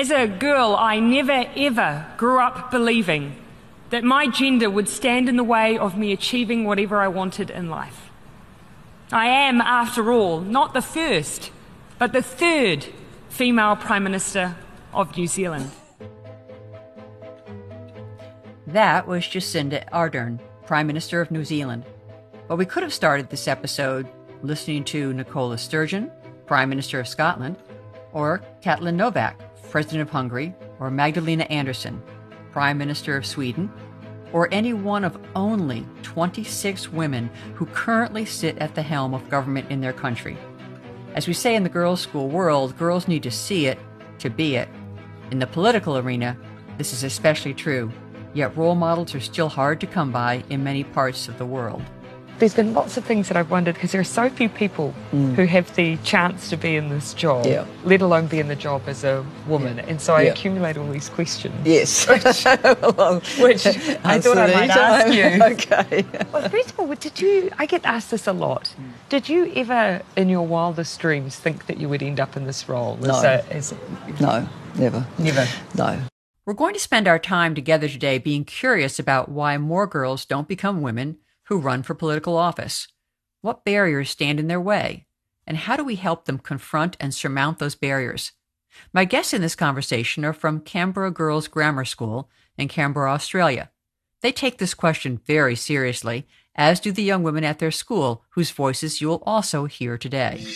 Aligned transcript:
As 0.00 0.10
a 0.10 0.26
girl, 0.26 0.76
I 0.78 0.98
never 0.98 1.44
ever 1.54 2.06
grew 2.16 2.40
up 2.40 2.70
believing 2.70 3.36
that 3.90 4.02
my 4.02 4.28
gender 4.28 4.70
would 4.70 4.88
stand 4.88 5.28
in 5.28 5.36
the 5.36 5.44
way 5.44 5.76
of 5.76 5.98
me 5.98 6.10
achieving 6.10 6.64
whatever 6.64 7.02
I 7.02 7.08
wanted 7.08 7.50
in 7.50 7.68
life. 7.68 8.08
I 9.12 9.26
am, 9.26 9.60
after 9.60 10.10
all, 10.10 10.40
not 10.40 10.72
the 10.72 10.80
first, 10.80 11.50
but 11.98 12.14
the 12.14 12.22
third 12.22 12.86
female 13.28 13.76
Prime 13.76 14.02
Minister 14.02 14.56
of 14.94 15.14
New 15.18 15.26
Zealand. 15.26 15.70
That 18.68 19.06
was 19.06 19.24
Jacinda 19.24 19.86
Ardern, 19.90 20.40
Prime 20.64 20.86
Minister 20.86 21.20
of 21.20 21.30
New 21.30 21.44
Zealand. 21.44 21.84
But 22.48 22.56
we 22.56 22.64
could 22.64 22.84
have 22.84 22.94
started 22.94 23.28
this 23.28 23.46
episode 23.46 24.08
listening 24.42 24.84
to 24.84 25.12
Nicola 25.12 25.58
Sturgeon, 25.58 26.10
Prime 26.46 26.70
Minister 26.70 27.00
of 27.00 27.06
Scotland, 27.06 27.56
or 28.14 28.40
Katalin 28.62 28.94
Novak, 28.94 29.38
President 29.70 30.02
of 30.02 30.10
Hungary, 30.10 30.54
or 30.78 30.90
Magdalena 30.90 31.44
Andersson, 31.44 32.02
Prime 32.52 32.76
Minister 32.76 33.16
of 33.16 33.24
Sweden, 33.24 33.72
or 34.32 34.48
any 34.52 34.72
one 34.72 35.04
of 35.04 35.18
only 35.34 35.86
26 36.02 36.92
women 36.92 37.30
who 37.54 37.66
currently 37.66 38.24
sit 38.24 38.58
at 38.58 38.74
the 38.74 38.82
helm 38.82 39.14
of 39.14 39.28
government 39.28 39.70
in 39.70 39.80
their 39.80 39.92
country. 39.92 40.36
As 41.14 41.26
we 41.26 41.32
say 41.32 41.54
in 41.54 41.62
the 41.62 41.68
girls' 41.68 42.00
school 42.00 42.28
world, 42.28 42.76
girls 42.76 43.08
need 43.08 43.22
to 43.24 43.30
see 43.30 43.66
it 43.66 43.78
to 44.18 44.30
be 44.30 44.56
it. 44.56 44.68
In 45.30 45.38
the 45.38 45.46
political 45.46 45.98
arena, 45.98 46.36
this 46.78 46.92
is 46.92 47.04
especially 47.04 47.54
true, 47.54 47.90
yet 48.34 48.56
role 48.56 48.74
models 48.74 49.14
are 49.14 49.20
still 49.20 49.48
hard 49.48 49.80
to 49.80 49.86
come 49.86 50.12
by 50.12 50.44
in 50.50 50.64
many 50.64 50.84
parts 50.84 51.28
of 51.28 51.38
the 51.38 51.46
world 51.46 51.82
there's 52.40 52.54
been 52.54 52.74
lots 52.74 52.96
of 52.96 53.04
things 53.04 53.28
that 53.28 53.36
I've 53.36 53.50
wondered 53.50 53.74
because 53.74 53.92
there 53.92 54.00
are 54.00 54.04
so 54.04 54.28
few 54.30 54.48
people 54.48 54.94
mm. 55.12 55.34
who 55.34 55.44
have 55.44 55.74
the 55.76 55.98
chance 55.98 56.48
to 56.50 56.56
be 56.56 56.74
in 56.74 56.88
this 56.88 57.14
job, 57.14 57.46
yeah. 57.46 57.66
let 57.84 58.00
alone 58.00 58.26
be 58.26 58.40
in 58.40 58.48
the 58.48 58.56
job 58.56 58.82
as 58.86 59.04
a 59.04 59.24
woman. 59.46 59.76
Yeah. 59.76 59.86
And 59.86 60.00
so 60.00 60.14
I 60.14 60.22
yeah. 60.22 60.32
accumulate 60.32 60.76
all 60.76 60.90
these 60.90 61.10
questions. 61.10 61.54
Yes. 61.64 62.08
Which, 62.08 62.24
which 63.38 63.66
I 64.04 64.20
thought 64.20 64.38
I 64.38 64.52
might 64.52 64.70
ask 64.70 65.14
you. 65.14 65.44
okay. 65.52 66.04
Well, 66.32 66.48
first 66.48 66.70
of 66.70 66.80
all, 66.80 66.94
did 66.94 67.20
you, 67.20 67.50
I 67.58 67.66
get 67.66 67.84
asked 67.84 68.10
this 68.10 68.26
a 68.26 68.32
lot. 68.32 68.74
Mm. 68.80 68.90
Did 69.10 69.28
you 69.28 69.52
ever, 69.54 70.02
in 70.16 70.28
your 70.28 70.46
wildest 70.46 70.98
dreams, 70.98 71.36
think 71.36 71.66
that 71.66 71.78
you 71.78 71.88
would 71.88 72.02
end 72.02 72.18
up 72.18 72.36
in 72.36 72.46
this 72.46 72.68
role? 72.68 72.96
No. 72.96 73.18
As 73.18 73.24
a, 73.24 73.52
as 73.52 73.72
a, 73.72 73.76
no, 74.20 74.48
never. 74.76 75.06
Never? 75.18 75.46
No. 75.76 76.00
We're 76.46 76.54
going 76.54 76.74
to 76.74 76.80
spend 76.80 77.06
our 77.06 77.18
time 77.18 77.54
together 77.54 77.88
today 77.88 78.18
being 78.18 78.44
curious 78.44 78.98
about 78.98 79.28
why 79.28 79.58
more 79.58 79.86
girls 79.86 80.24
don't 80.24 80.48
become 80.48 80.80
women 80.80 81.18
who 81.50 81.58
run 81.58 81.82
for 81.82 81.94
political 81.94 82.36
office? 82.36 82.86
What 83.42 83.64
barriers 83.64 84.08
stand 84.08 84.38
in 84.38 84.46
their 84.46 84.60
way? 84.60 85.06
And 85.46 85.56
how 85.56 85.76
do 85.76 85.82
we 85.82 85.96
help 85.96 86.24
them 86.24 86.38
confront 86.38 86.96
and 87.00 87.12
surmount 87.12 87.58
those 87.58 87.74
barriers? 87.74 88.32
My 88.92 89.04
guests 89.04 89.34
in 89.34 89.42
this 89.42 89.56
conversation 89.56 90.24
are 90.24 90.32
from 90.32 90.60
Canberra 90.60 91.10
Girls 91.10 91.48
Grammar 91.48 91.84
School 91.84 92.30
in 92.56 92.68
Canberra, 92.68 93.10
Australia. 93.10 93.70
They 94.22 94.30
take 94.30 94.58
this 94.58 94.74
question 94.74 95.20
very 95.26 95.56
seriously, 95.56 96.28
as 96.54 96.78
do 96.78 96.92
the 96.92 97.02
young 97.02 97.24
women 97.24 97.42
at 97.42 97.58
their 97.58 97.72
school, 97.72 98.22
whose 98.30 98.52
voices 98.52 99.00
you'll 99.00 99.22
also 99.26 99.64
hear 99.64 99.98
today. 99.98 100.46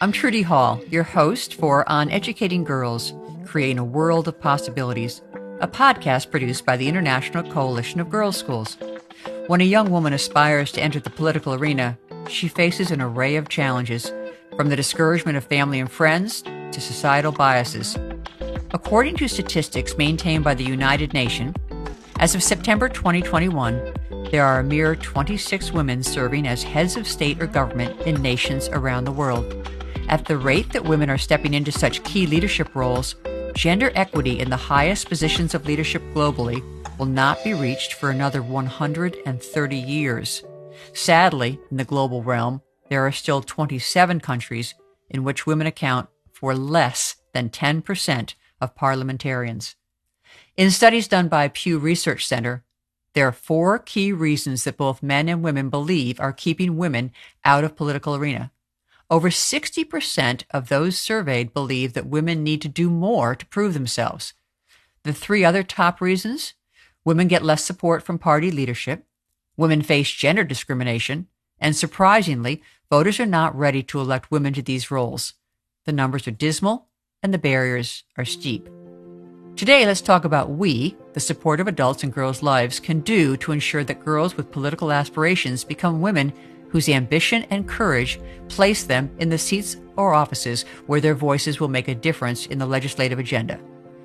I'm 0.00 0.10
Trudy 0.10 0.42
Hall, 0.42 0.80
your 0.88 1.02
host 1.02 1.52
for 1.54 1.86
On 1.86 2.10
Educating 2.10 2.64
Girls, 2.64 3.12
Creating 3.44 3.78
a 3.78 3.84
World 3.84 4.26
of 4.26 4.40
Possibilities, 4.40 5.20
a 5.60 5.68
podcast 5.68 6.30
produced 6.30 6.64
by 6.64 6.78
the 6.78 6.88
International 6.88 7.42
Coalition 7.52 8.00
of 8.00 8.08
Girls' 8.08 8.38
Schools. 8.38 8.78
When 9.48 9.60
a 9.60 9.64
young 9.64 9.90
woman 9.90 10.12
aspires 10.12 10.70
to 10.72 10.80
enter 10.80 11.00
the 11.00 11.10
political 11.10 11.52
arena, 11.52 11.98
she 12.28 12.46
faces 12.46 12.92
an 12.92 13.02
array 13.02 13.34
of 13.34 13.48
challenges, 13.48 14.12
from 14.56 14.68
the 14.68 14.76
discouragement 14.76 15.36
of 15.36 15.42
family 15.42 15.80
and 15.80 15.90
friends 15.90 16.42
to 16.42 16.80
societal 16.80 17.32
biases. 17.32 17.98
According 18.70 19.16
to 19.16 19.26
statistics 19.26 19.98
maintained 19.98 20.44
by 20.44 20.54
the 20.54 20.62
United 20.62 21.12
Nations, 21.12 21.56
as 22.20 22.36
of 22.36 22.42
September 22.42 22.88
2021, 22.88 23.92
there 24.30 24.44
are 24.44 24.60
a 24.60 24.64
mere 24.64 24.94
26 24.94 25.72
women 25.72 26.04
serving 26.04 26.46
as 26.46 26.62
heads 26.62 26.96
of 26.96 27.08
state 27.08 27.42
or 27.42 27.48
government 27.48 28.00
in 28.02 28.22
nations 28.22 28.68
around 28.68 29.04
the 29.04 29.12
world. 29.12 29.68
At 30.08 30.26
the 30.26 30.38
rate 30.38 30.72
that 30.72 30.84
women 30.84 31.10
are 31.10 31.18
stepping 31.18 31.54
into 31.54 31.72
such 31.72 32.04
key 32.04 32.28
leadership 32.28 32.72
roles, 32.76 33.16
gender 33.54 33.90
equity 33.96 34.38
in 34.38 34.50
the 34.50 34.56
highest 34.56 35.08
positions 35.08 35.52
of 35.52 35.66
leadership 35.66 36.02
globally 36.14 36.62
will 37.02 37.08
not 37.08 37.42
be 37.42 37.52
reached 37.52 37.94
for 37.94 38.10
another 38.10 38.40
130 38.40 39.76
years. 39.76 40.44
Sadly, 40.92 41.58
in 41.68 41.76
the 41.76 41.84
global 41.84 42.22
realm, 42.22 42.62
there 42.90 43.04
are 43.04 43.10
still 43.10 43.42
27 43.42 44.20
countries 44.20 44.76
in 45.10 45.24
which 45.24 45.44
women 45.44 45.66
account 45.66 46.08
for 46.32 46.54
less 46.54 47.16
than 47.32 47.50
10% 47.50 48.34
of 48.60 48.76
parliamentarians. 48.76 49.74
In 50.56 50.70
studies 50.70 51.08
done 51.08 51.26
by 51.26 51.48
Pew 51.48 51.80
Research 51.80 52.24
Center, 52.24 52.62
there 53.14 53.26
are 53.26 53.32
four 53.32 53.80
key 53.80 54.12
reasons 54.12 54.62
that 54.62 54.76
both 54.76 55.02
men 55.02 55.28
and 55.28 55.42
women 55.42 55.70
believe 55.70 56.20
are 56.20 56.32
keeping 56.32 56.76
women 56.76 57.10
out 57.44 57.64
of 57.64 57.74
political 57.74 58.14
arena. 58.14 58.52
Over 59.10 59.28
60% 59.28 60.44
of 60.52 60.68
those 60.68 60.96
surveyed 60.96 61.52
believe 61.52 61.94
that 61.94 62.06
women 62.06 62.44
need 62.44 62.62
to 62.62 62.68
do 62.68 62.88
more 62.88 63.34
to 63.34 63.46
prove 63.46 63.74
themselves. 63.74 64.34
The 65.02 65.12
three 65.12 65.44
other 65.44 65.64
top 65.64 66.00
reasons 66.00 66.54
Women 67.04 67.28
get 67.28 67.42
less 67.42 67.64
support 67.64 68.02
from 68.02 68.18
party 68.18 68.50
leadership. 68.50 69.06
Women 69.56 69.82
face 69.82 70.10
gender 70.10 70.44
discrimination. 70.44 71.26
And 71.58 71.76
surprisingly, 71.76 72.62
voters 72.90 73.20
are 73.20 73.26
not 73.26 73.56
ready 73.56 73.82
to 73.84 74.00
elect 74.00 74.30
women 74.30 74.52
to 74.54 74.62
these 74.62 74.90
roles. 74.90 75.34
The 75.84 75.92
numbers 75.92 76.26
are 76.28 76.32
dismal 76.32 76.88
and 77.22 77.32
the 77.32 77.38
barriers 77.38 78.04
are 78.16 78.24
steep. 78.24 78.68
Today, 79.54 79.84
let's 79.84 80.00
talk 80.00 80.24
about 80.24 80.50
we, 80.50 80.96
the 81.12 81.20
supportive 81.20 81.68
adults 81.68 82.02
in 82.02 82.10
girls' 82.10 82.42
lives, 82.42 82.80
can 82.80 83.00
do 83.00 83.36
to 83.36 83.52
ensure 83.52 83.84
that 83.84 84.04
girls 84.04 84.36
with 84.36 84.50
political 84.50 84.90
aspirations 84.90 85.62
become 85.62 86.00
women 86.00 86.32
whose 86.70 86.88
ambition 86.88 87.44
and 87.50 87.68
courage 87.68 88.18
place 88.48 88.84
them 88.84 89.14
in 89.18 89.28
the 89.28 89.36
seats 89.36 89.76
or 89.96 90.14
offices 90.14 90.64
where 90.86 91.00
their 91.00 91.14
voices 91.14 91.60
will 91.60 91.68
make 91.68 91.88
a 91.88 91.94
difference 91.94 92.46
in 92.46 92.58
the 92.58 92.66
legislative 92.66 93.18
agenda. 93.18 93.60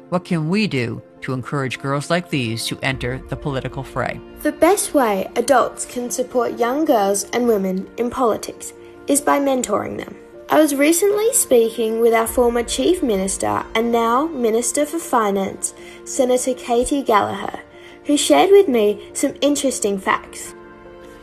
What 0.09 0.23
can 0.23 0.47
we 0.47 0.67
do 0.67 1.01
to 1.19 1.33
encourage 1.33 1.79
girls 1.79 2.09
like 2.09 2.29
these 2.29 2.65
to 2.67 2.79
enter 2.81 3.21
the 3.27 3.35
political 3.35 3.83
fray? 3.83 4.21
The 4.41 4.53
best 4.53 4.93
way 4.93 5.29
adults 5.35 5.85
can 5.85 6.09
support 6.09 6.57
young 6.57 6.85
girls 6.85 7.25
and 7.31 7.45
women 7.45 7.89
in 7.97 8.09
politics 8.09 8.71
is 9.07 9.19
by 9.19 9.37
mentoring 9.39 9.97
them. 9.97 10.15
I 10.49 10.61
was 10.61 10.75
recently 10.75 11.33
speaking 11.33 11.99
with 11.99 12.13
our 12.13 12.25
former 12.25 12.63
Chief 12.63 13.03
Minister 13.03 13.65
and 13.75 13.91
now 13.91 14.27
Minister 14.27 14.85
for 14.85 14.97
Finance, 14.97 15.73
Senator 16.05 16.53
Katie 16.53 17.03
Gallagher, 17.03 17.59
who 18.05 18.15
shared 18.15 18.51
with 18.51 18.69
me 18.69 19.09
some 19.11 19.33
interesting 19.41 19.99
facts. 19.99 20.55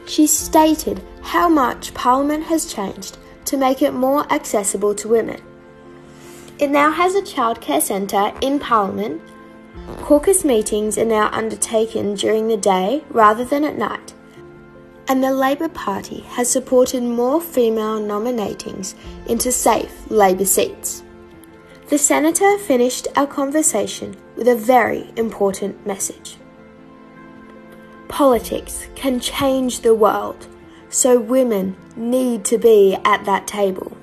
She 0.06 0.26
stated 0.26 1.02
how 1.22 1.48
much 1.48 1.94
Parliament 1.94 2.44
has 2.44 2.70
changed 2.70 3.16
to 3.46 3.56
make 3.56 3.80
it 3.80 3.94
more 3.94 4.30
accessible 4.30 4.94
to 4.96 5.08
women 5.08 5.40
it 6.64 6.70
now 6.70 6.90
has 6.90 7.14
a 7.14 7.20
childcare 7.20 7.82
centre 7.82 8.32
in 8.40 8.58
Parliament. 8.58 9.20
Caucus 9.98 10.46
meetings 10.46 10.96
are 10.96 11.04
now 11.04 11.28
undertaken 11.30 12.14
during 12.14 12.48
the 12.48 12.56
day 12.56 13.04
rather 13.10 13.44
than 13.44 13.64
at 13.64 13.76
night. 13.76 14.14
And 15.06 15.22
the 15.22 15.30
Labor 15.30 15.68
Party 15.68 16.20
has 16.20 16.50
supported 16.50 17.02
more 17.02 17.38
female 17.38 18.00
nominatings 18.00 18.94
into 19.26 19.52
safe 19.52 20.10
Labor 20.10 20.46
seats. 20.46 21.02
The 21.88 21.98
Senator 21.98 22.56
finished 22.56 23.08
our 23.14 23.26
conversation 23.26 24.16
with 24.34 24.48
a 24.48 24.56
very 24.56 25.12
important 25.16 25.86
message. 25.86 26.38
Politics 28.08 28.88
can 28.94 29.20
change 29.20 29.80
the 29.80 29.94
world, 29.94 30.46
so 30.88 31.20
women 31.20 31.76
need 31.94 32.42
to 32.46 32.56
be 32.56 32.96
at 33.04 33.26
that 33.26 33.46
table. 33.46 33.94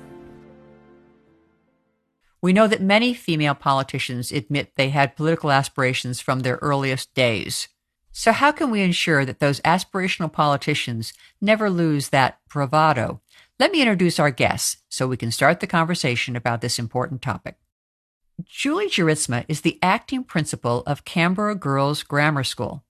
We 2.42 2.52
know 2.52 2.66
that 2.66 2.82
many 2.82 3.14
female 3.14 3.54
politicians 3.54 4.32
admit 4.32 4.72
they 4.74 4.90
had 4.90 5.16
political 5.16 5.52
aspirations 5.52 6.20
from 6.20 6.40
their 6.40 6.56
earliest 6.56 7.14
days. 7.14 7.68
So, 8.10 8.32
how 8.32 8.50
can 8.52 8.70
we 8.70 8.82
ensure 8.82 9.24
that 9.24 9.38
those 9.38 9.60
aspirational 9.60 10.30
politicians 10.30 11.14
never 11.40 11.70
lose 11.70 12.08
that 12.08 12.40
bravado? 12.50 13.20
Let 13.60 13.70
me 13.70 13.80
introduce 13.80 14.18
our 14.18 14.30
guests 14.32 14.78
so 14.88 15.06
we 15.06 15.16
can 15.16 15.30
start 15.30 15.60
the 15.60 15.66
conversation 15.68 16.34
about 16.34 16.60
this 16.60 16.80
important 16.80 17.22
topic. 17.22 17.56
Julie 18.44 18.88
Dzierzma 18.88 19.44
is 19.46 19.60
the 19.60 19.78
acting 19.80 20.24
principal 20.24 20.82
of 20.84 21.04
Canberra 21.04 21.54
Girls 21.54 22.02
Grammar 22.02 22.44
School. 22.44 22.84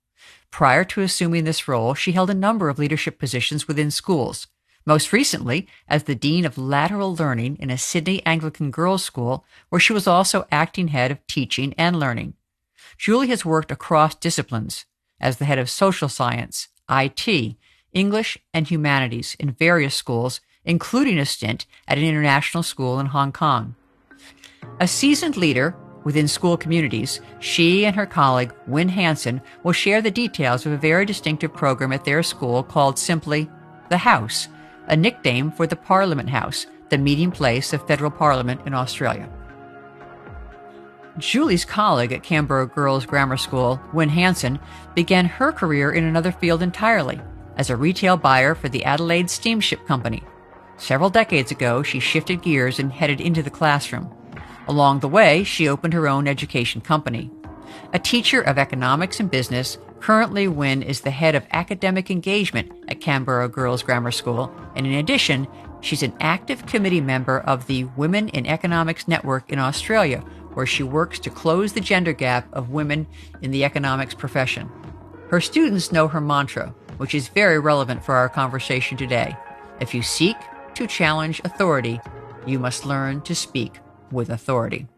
Prior 0.50 0.82
to 0.84 1.02
assuming 1.02 1.44
this 1.44 1.68
role, 1.68 1.94
she 1.94 2.12
held 2.12 2.30
a 2.30 2.34
number 2.34 2.68
of 2.68 2.78
leadership 2.78 3.18
positions 3.18 3.68
within 3.68 3.90
schools, 3.90 4.46
most 4.84 5.12
recently 5.12 5.66
as 5.88 6.04
the 6.04 6.14
Dean 6.14 6.44
of 6.44 6.58
Lateral 6.58 7.14
Learning 7.14 7.56
in 7.56 7.70
a 7.70 7.78
Sydney 7.78 8.24
Anglican 8.26 8.70
girls' 8.70 9.04
school, 9.04 9.44
where 9.68 9.80
she 9.80 9.92
was 9.92 10.06
also 10.06 10.46
acting 10.50 10.88
head 10.88 11.10
of 11.10 11.26
teaching 11.26 11.74
and 11.78 11.98
learning. 11.98 12.34
Julie 12.98 13.28
has 13.28 13.44
worked 13.44 13.70
across 13.70 14.14
disciplines 14.14 14.86
as 15.20 15.36
the 15.36 15.44
head 15.44 15.58
of 15.58 15.70
social 15.70 16.08
science, 16.08 16.68
IT, 16.90 17.56
English, 17.92 18.38
and 18.52 18.68
humanities 18.68 19.36
in 19.38 19.52
various 19.52 19.94
schools, 19.94 20.40
including 20.64 21.18
a 21.18 21.26
stint 21.26 21.66
at 21.86 21.98
an 21.98 22.04
international 22.04 22.62
school 22.62 22.98
in 22.98 23.06
Hong 23.06 23.32
Kong. 23.32 23.74
A 24.80 24.88
seasoned 24.88 25.36
leader 25.36 25.76
within 26.04 26.26
school 26.26 26.56
communities, 26.56 27.20
she 27.38 27.84
and 27.84 27.94
her 27.94 28.06
colleague, 28.06 28.52
Win 28.66 28.88
Hanson, 28.88 29.40
will 29.62 29.72
share 29.72 30.02
the 30.02 30.10
details 30.10 30.66
of 30.66 30.72
a 30.72 30.76
very 30.76 31.04
distinctive 31.04 31.54
program 31.54 31.92
at 31.92 32.04
their 32.04 32.22
school 32.22 32.62
called 32.62 32.98
simply 32.98 33.48
The 33.88 33.98
House, 33.98 34.48
a 34.88 34.96
nickname 34.96 35.50
for 35.50 35.66
the 35.66 35.76
Parliament 35.76 36.30
House, 36.30 36.66
the 36.90 36.98
meeting 36.98 37.30
place 37.30 37.72
of 37.72 37.86
federal 37.86 38.10
parliament 38.10 38.60
in 38.66 38.74
Australia. 38.74 39.28
Julie's 41.18 41.64
colleague 41.64 42.12
at 42.12 42.22
Canberra 42.22 42.66
Girls 42.66 43.04
Grammar 43.04 43.36
School, 43.36 43.80
Win 43.92 44.08
Hanson, 44.08 44.58
began 44.94 45.26
her 45.26 45.52
career 45.52 45.92
in 45.92 46.04
another 46.04 46.32
field 46.32 46.62
entirely 46.62 47.20
as 47.56 47.68
a 47.68 47.76
retail 47.76 48.16
buyer 48.16 48.54
for 48.54 48.68
the 48.68 48.84
Adelaide 48.84 49.28
Steamship 49.28 49.86
Company. 49.86 50.22
Several 50.78 51.10
decades 51.10 51.50
ago, 51.50 51.82
she 51.82 52.00
shifted 52.00 52.42
gears 52.42 52.78
and 52.78 52.90
headed 52.90 53.20
into 53.20 53.42
the 53.42 53.50
classroom. 53.50 54.10
Along 54.68 55.00
the 55.00 55.08
way, 55.08 55.44
she 55.44 55.68
opened 55.68 55.92
her 55.92 56.08
own 56.08 56.26
education 56.26 56.80
company. 56.80 57.30
A 57.92 57.98
teacher 57.98 58.40
of 58.40 58.58
economics 58.58 59.20
and 59.20 59.30
business, 59.30 59.76
currently 60.02 60.48
Win 60.48 60.82
is 60.82 61.02
the 61.02 61.12
head 61.12 61.36
of 61.36 61.46
academic 61.52 62.10
engagement 62.10 62.72
at 62.88 63.00
Canberra 63.00 63.48
Girls 63.48 63.84
Grammar 63.84 64.10
School, 64.10 64.52
and 64.74 64.84
in 64.84 64.94
addition, 64.94 65.46
she's 65.80 66.02
an 66.02 66.12
active 66.18 66.66
committee 66.66 67.00
member 67.00 67.38
of 67.38 67.68
the 67.68 67.84
Women 67.96 68.28
in 68.30 68.44
Economics 68.44 69.06
Network 69.06 69.52
in 69.52 69.60
Australia, 69.60 70.18
where 70.54 70.66
she 70.66 70.82
works 70.82 71.20
to 71.20 71.30
close 71.30 71.72
the 71.72 71.80
gender 71.80 72.12
gap 72.12 72.52
of 72.52 72.70
women 72.70 73.06
in 73.42 73.52
the 73.52 73.64
economics 73.64 74.12
profession. 74.12 74.68
Her 75.30 75.40
students 75.40 75.92
know 75.92 76.08
her 76.08 76.20
mantra, 76.20 76.74
which 76.96 77.14
is 77.14 77.28
very 77.28 77.60
relevant 77.60 78.04
for 78.04 78.16
our 78.16 78.28
conversation 78.28 78.96
today. 78.96 79.36
If 79.78 79.94
you 79.94 80.02
seek 80.02 80.36
to 80.74 80.88
challenge 80.88 81.40
authority, 81.44 82.00
you 82.44 82.58
must 82.58 82.84
learn 82.84 83.20
to 83.20 83.36
speak 83.36 83.78
with 84.10 84.30
authority. 84.30 84.88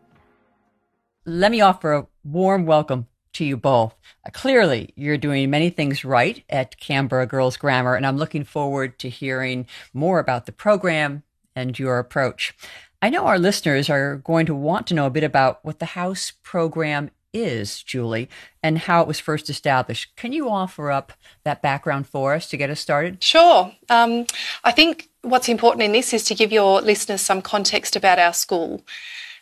Let 1.26 1.50
me 1.50 1.60
offer 1.60 1.92
a 1.92 2.06
warm 2.24 2.64
welcome 2.64 3.06
to 3.34 3.44
you 3.44 3.56
both. 3.56 3.94
Uh, 4.26 4.30
clearly, 4.32 4.92
you're 4.96 5.18
doing 5.18 5.50
many 5.50 5.70
things 5.70 6.04
right 6.04 6.42
at 6.48 6.78
Canberra 6.80 7.26
Girls 7.26 7.56
Grammar, 7.56 7.94
and 7.94 8.06
I'm 8.06 8.16
looking 8.16 8.44
forward 8.44 8.98
to 9.00 9.08
hearing 9.08 9.66
more 9.92 10.18
about 10.18 10.46
the 10.46 10.52
program 10.52 11.22
and 11.54 11.78
your 11.78 11.98
approach. 11.98 12.54
I 13.02 13.10
know 13.10 13.26
our 13.26 13.38
listeners 13.38 13.90
are 13.90 14.16
going 14.16 14.46
to 14.46 14.54
want 14.54 14.86
to 14.86 14.94
know 14.94 15.06
a 15.06 15.10
bit 15.10 15.24
about 15.24 15.64
what 15.64 15.78
the 15.78 15.86
House 15.86 16.32
program 16.42 17.10
is, 17.34 17.82
Julie, 17.82 18.30
and 18.62 18.78
how 18.78 19.02
it 19.02 19.08
was 19.08 19.20
first 19.20 19.50
established. 19.50 20.16
Can 20.16 20.32
you 20.32 20.48
offer 20.48 20.90
up 20.90 21.12
that 21.42 21.60
background 21.60 22.06
for 22.06 22.32
us 22.32 22.48
to 22.48 22.56
get 22.56 22.70
us 22.70 22.80
started? 22.80 23.22
Sure. 23.22 23.72
Um, 23.90 24.26
I 24.62 24.70
think 24.70 25.10
what's 25.22 25.48
important 25.48 25.82
in 25.82 25.92
this 25.92 26.14
is 26.14 26.24
to 26.24 26.34
give 26.34 26.52
your 26.52 26.80
listeners 26.80 27.20
some 27.20 27.42
context 27.42 27.96
about 27.96 28.18
our 28.18 28.32
school. 28.32 28.82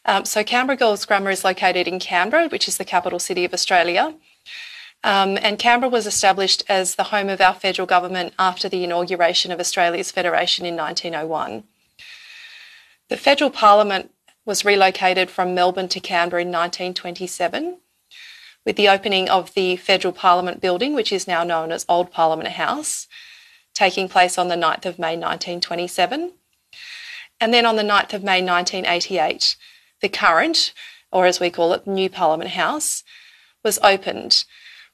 Um, 0.05 0.25
so, 0.25 0.43
Canberra 0.43 0.77
Girls 0.77 1.05
Grammar 1.05 1.31
is 1.31 1.45
located 1.45 1.87
in 1.87 1.99
Canberra, 1.99 2.49
which 2.49 2.67
is 2.67 2.77
the 2.77 2.85
capital 2.85 3.19
city 3.19 3.45
of 3.45 3.55
Australia. 3.55 4.15
Um, 5.05 5.39
and 5.43 5.59
Canberra 5.59 5.91
was 5.91 6.07
established 6.07 6.65
as 6.69 6.95
the 6.95 7.05
home 7.05 7.29
of 7.29 7.41
our 7.41 7.55
federal 7.55 7.87
government 7.87 8.35
after 8.39 8.69
the 8.69 8.85
inauguration 8.85 9.51
of 9.51 9.59
Australia's 9.59 10.13
federation 10.13 10.65
in 10.65 10.77
1901. 10.77 11.65
The 13.09 13.17
federal 13.17 13.51
parliament 13.51 14.13
was 14.45 14.65
relocated 14.65 15.31
from 15.31 15.55
Melbourne 15.55 15.89
to 15.89 16.01
Canberra 16.01 16.43
in 16.43 16.49
1927 16.49 17.79
with 18.65 18.77
the 18.77 18.89
opening 18.89 19.29
of 19.29 19.55
the 19.55 19.77
Federal 19.77 20.13
Parliament 20.13 20.61
building, 20.61 20.95
which 20.95 21.13
is 21.13 21.27
now 21.27 21.43
known 21.43 21.73
as 21.73 21.85
Old 21.89 22.13
Parliament 22.13 22.51
House, 22.51 23.09
taking 23.75 24.09
place 24.09 24.39
on 24.39 24.49
the 24.49 24.55
9th 24.55 24.87
of 24.87 24.99
May 24.99 25.17
1927. 25.17 26.33
And 27.41 27.53
then 27.53 27.67
on 27.67 27.77
the 27.77 27.83
9th 27.83 28.15
of 28.15 28.23
May 28.23 28.41
1988, 28.43 29.57
the 30.03 30.09
current, 30.09 30.75
or 31.11 31.27
as 31.27 31.41
we 31.41 31.51
call 31.51 31.73
it, 31.73 31.87
New 31.87 32.11
Parliament 32.11 32.51
House, 32.51 33.03
was 33.65 33.79
opened, 33.83 34.45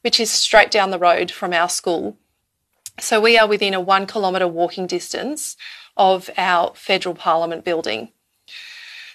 which 0.02 0.20
is 0.20 0.30
straight 0.30 0.70
down 0.70 0.90
the 0.90 0.98
road 0.98 1.30
from 1.30 1.52
our 1.52 1.68
school. 1.68 2.16
So 3.00 3.20
we 3.20 3.38
are 3.38 3.48
within 3.48 3.74
a 3.74 3.80
one 3.80 4.06
kilometre 4.06 4.48
walking 4.48 4.86
distance 4.86 5.56
of 5.96 6.30
our 6.36 6.72
federal 6.74 7.14
parliament 7.14 7.64
building. 7.64 8.10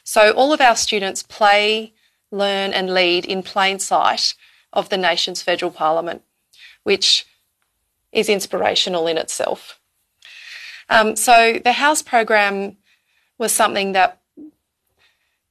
So 0.04 0.32
all 0.32 0.52
of 0.52 0.62
our 0.62 0.76
students 0.76 1.24
play, 1.24 1.94
learn, 2.32 2.74
and 2.74 2.94
lead 2.94 3.26
in 3.26 3.44
plain 3.44 3.80
sight 3.80 4.34
of 4.74 4.90
the 4.90 4.98
nation's 4.98 5.42
federal 5.42 5.72
parliament, 5.72 6.24
which 6.84 7.26
is 8.12 8.28
inspirational 8.28 9.08
in 9.08 9.18
itself. 9.18 9.80
Um, 10.90 11.16
so 11.16 11.60
the 11.64 11.74
House 11.74 12.02
program 12.02 12.78
was 13.38 13.52
something 13.52 13.94
that 13.94 14.20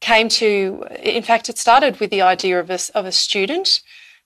came 0.02 0.28
to, 0.28 0.84
in 1.00 1.22
fact, 1.22 1.48
it 1.48 1.56
started 1.56 2.00
with 2.00 2.10
the 2.10 2.20
idea 2.20 2.58
of 2.58 2.68
a, 2.70 2.78
of 2.94 3.06
a 3.06 3.12
student 3.12 3.80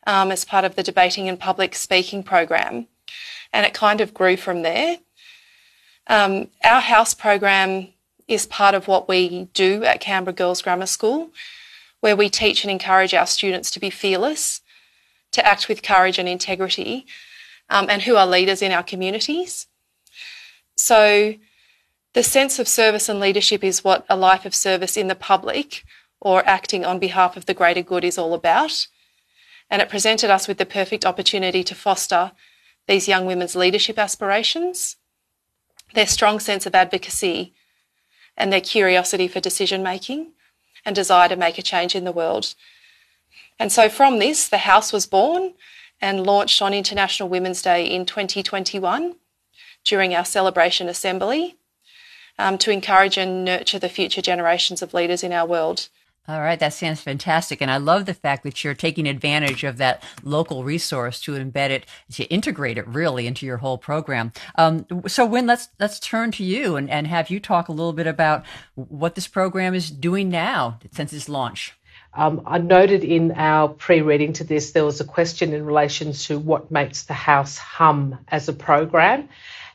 um, 0.06 0.32
as 0.32 0.44
part 0.44 0.64
of 0.64 0.74
the 0.74 0.82
debating 0.82 1.28
and 1.28 1.38
public 1.38 1.74
speaking 1.74 2.22
program, 2.22 2.88
and 3.52 3.66
it 3.66 3.74
kind 3.74 4.00
of 4.00 4.14
grew 4.14 4.36
from 4.36 4.62
there. 4.62 4.98
Um, 6.06 6.48
our 6.64 6.80
house 6.80 7.12
program 7.12 7.88
is 8.26 8.46
part 8.46 8.74
of 8.74 8.88
what 8.88 9.06
we 9.06 9.44
do 9.52 9.84
at 9.84 10.00
Canberra 10.00 10.34
Girls 10.34 10.62
Grammar 10.62 10.86
School, 10.86 11.30
where 12.00 12.16
we 12.16 12.30
teach 12.30 12.64
and 12.64 12.70
encourage 12.70 13.12
our 13.12 13.26
students 13.26 13.70
to 13.72 13.80
be 13.80 13.90
fearless, 13.90 14.62
to 15.32 15.46
act 15.46 15.68
with 15.68 15.82
courage 15.82 16.18
and 16.18 16.28
integrity, 16.28 17.06
um, 17.68 17.90
and 17.90 18.02
who 18.02 18.16
are 18.16 18.26
leaders 18.26 18.62
in 18.62 18.72
our 18.72 18.82
communities. 18.82 19.66
So, 20.74 21.34
the 22.16 22.22
sense 22.22 22.58
of 22.58 22.66
service 22.66 23.10
and 23.10 23.20
leadership 23.20 23.62
is 23.62 23.84
what 23.84 24.06
a 24.08 24.16
life 24.16 24.46
of 24.46 24.54
service 24.54 24.96
in 24.96 25.06
the 25.06 25.14
public 25.14 25.84
or 26.18 26.42
acting 26.48 26.82
on 26.82 26.98
behalf 26.98 27.36
of 27.36 27.44
the 27.44 27.52
greater 27.52 27.82
good 27.82 28.04
is 28.04 28.16
all 28.16 28.32
about. 28.32 28.86
And 29.68 29.82
it 29.82 29.90
presented 29.90 30.30
us 30.30 30.48
with 30.48 30.56
the 30.56 30.64
perfect 30.64 31.04
opportunity 31.04 31.62
to 31.64 31.74
foster 31.74 32.32
these 32.88 33.06
young 33.06 33.26
women's 33.26 33.54
leadership 33.54 33.98
aspirations 33.98 34.96
their 35.92 36.06
strong 36.06 36.40
sense 36.40 36.64
of 36.64 36.74
advocacy, 36.74 37.52
and 38.34 38.50
their 38.50 38.62
curiosity 38.62 39.28
for 39.28 39.40
decision 39.40 39.82
making 39.82 40.32
and 40.86 40.96
desire 40.96 41.28
to 41.28 41.36
make 41.36 41.58
a 41.58 41.62
change 41.62 41.94
in 41.94 42.04
the 42.04 42.12
world. 42.12 42.54
And 43.58 43.70
so 43.70 43.90
from 43.90 44.18
this, 44.18 44.48
the 44.48 44.58
House 44.58 44.90
was 44.90 45.06
born 45.06 45.52
and 46.00 46.26
launched 46.26 46.62
on 46.62 46.72
International 46.72 47.28
Women's 47.28 47.60
Day 47.60 47.84
in 47.84 48.06
2021 48.06 49.16
during 49.84 50.14
our 50.14 50.24
celebration 50.24 50.88
assembly 50.88 51.56
um, 52.38 52.58
to 52.58 52.70
encourage 52.70 53.16
and 53.16 53.44
nurture 53.44 53.78
the 53.78 53.88
future 53.88 54.22
generations 54.22 54.82
of 54.82 54.94
leaders 54.94 55.22
in 55.22 55.32
our 55.32 55.46
world. 55.46 55.88
All 56.28 56.40
right, 56.40 56.58
that 56.58 56.72
sounds 56.72 57.00
fantastic. 57.00 57.60
And 57.60 57.70
I 57.70 57.76
love 57.76 58.04
the 58.04 58.14
fact 58.14 58.42
that 58.42 58.64
you're 58.64 58.74
taking 58.74 59.06
advantage 59.06 59.62
of 59.62 59.76
that 59.76 60.02
local 60.24 60.64
resource 60.64 61.20
to 61.20 61.32
embed 61.32 61.70
it, 61.70 61.86
to 62.14 62.24
integrate 62.24 62.78
it 62.78 62.88
really 62.88 63.28
into 63.28 63.46
your 63.46 63.58
whole 63.58 63.78
program. 63.78 64.32
Um, 64.56 64.86
so 65.06 65.24
Win, 65.24 65.46
let's 65.46 65.68
let's 65.78 66.00
turn 66.00 66.32
to 66.32 66.42
you 66.42 66.74
and, 66.74 66.90
and 66.90 67.06
have 67.06 67.30
you 67.30 67.38
talk 67.38 67.68
a 67.68 67.72
little 67.72 67.92
bit 67.92 68.08
about 68.08 68.44
what 68.74 69.14
this 69.14 69.28
program 69.28 69.72
is 69.72 69.88
doing 69.88 70.28
now 70.28 70.80
since 70.90 71.12
its 71.12 71.28
launch. 71.28 71.74
Um, 72.12 72.42
I 72.46 72.58
noted 72.58 73.04
in 73.04 73.32
our 73.32 73.68
pre-reading 73.68 74.32
to 74.34 74.44
this 74.44 74.72
there 74.72 74.84
was 74.84 75.00
a 75.00 75.04
question 75.04 75.52
in 75.52 75.64
relation 75.64 76.12
to 76.12 76.38
what 76.38 76.70
makes 76.72 77.04
the 77.04 77.14
house 77.14 77.56
hum 77.58 78.18
as 78.28 78.48
a 78.48 78.52
program. 78.52 79.28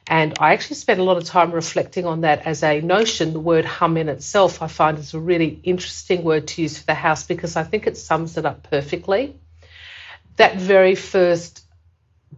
And 0.07 0.33
I 0.39 0.53
actually 0.53 0.77
spent 0.77 0.99
a 0.99 1.03
lot 1.03 1.17
of 1.17 1.25
time 1.25 1.51
reflecting 1.51 2.05
on 2.05 2.21
that 2.21 2.45
as 2.45 2.63
a 2.63 2.81
notion. 2.81 3.33
The 3.33 3.39
word 3.39 3.65
hum 3.65 3.97
in 3.97 4.09
itself, 4.09 4.61
I 4.61 4.67
find 4.67 4.97
is 4.97 5.13
a 5.13 5.19
really 5.19 5.59
interesting 5.63 6.23
word 6.23 6.47
to 6.49 6.61
use 6.61 6.79
for 6.79 6.85
the 6.85 6.93
house 6.93 7.25
because 7.25 7.55
I 7.55 7.63
think 7.63 7.87
it 7.87 7.97
sums 7.97 8.37
it 8.37 8.45
up 8.45 8.63
perfectly. 8.63 9.39
That 10.37 10.57
very 10.57 10.95
first 10.95 11.63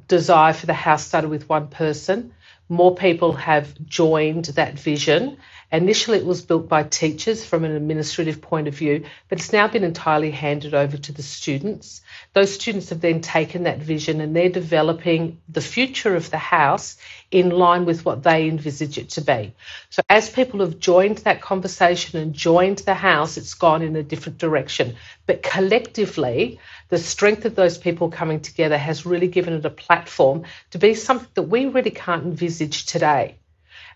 desire 0.08 0.54
for 0.54 0.66
the 0.66 0.74
house 0.74 1.06
started 1.06 1.30
with 1.30 1.50
one 1.50 1.68
person. 1.68 2.34
More 2.70 2.96
people 2.96 3.34
have 3.34 3.74
joined 3.86 4.46
that 4.46 4.78
vision. 4.78 5.38
Initially, 5.74 6.20
it 6.20 6.26
was 6.26 6.44
built 6.44 6.70
by 6.70 6.84
teachers 6.84 7.44
from 7.44 7.66
an 7.66 7.72
administrative 7.72 8.42
point 8.42 8.68
of 8.68 8.76
view, 8.76 9.06
but 9.28 9.40
it's 9.40 9.52
now 9.52 9.68
been 9.68 9.84
entirely 9.84 10.32
handed 10.32 10.74
over 10.74 10.96
to 10.96 11.12
the 11.12 11.24
students 11.24 12.02
those 12.34 12.54
students 12.54 12.90
have 12.90 13.00
then 13.00 13.22
taken 13.22 13.64
that 13.64 13.80
vision 13.80 14.20
and 14.20 14.36
they're 14.36 14.50
developing 14.50 15.40
the 15.50 15.62
future 15.62 16.16
of 16.16 16.32
the 16.32 16.38
house 16.38 16.98
in 17.30 17.52
line 17.52 17.86
with 17.86 18.06
what 18.06 18.24
they 18.24 18.48
envisage 18.48 18.98
it 18.98 19.10
to 19.12 19.22
be. 19.22 19.54
So, 19.92 20.02
as 20.10 20.30
people 20.30 20.60
have 20.62 20.80
joined 20.80 21.20
that 21.20 21.42
conversation 21.42 22.20
and 22.20 22.34
joined 22.34 22.80
the 22.80 22.96
house, 22.96 23.38
it's 23.38 23.54
gone 23.54 23.84
in 23.84 23.96
a 23.96 24.04
different 24.04 24.40
direction. 24.40 24.96
But 25.28 25.44
collectively, 25.44 26.60
the 26.90 26.98
strength 26.98 27.46
of 27.46 27.56
those 27.56 27.78
people 27.78 28.10
coming 28.10 28.40
together 28.40 28.78
has 28.78 29.06
really 29.06 29.28
given 29.28 29.54
it 29.54 29.66
a 29.66 29.70
platform 29.70 30.44
to 30.72 30.80
be 30.80 30.96
something 30.96 31.30
that 31.36 31.44
we 31.44 31.68
really 31.68 31.92
can't 31.92 32.24
envisage 32.24 32.86
today. 32.86 33.38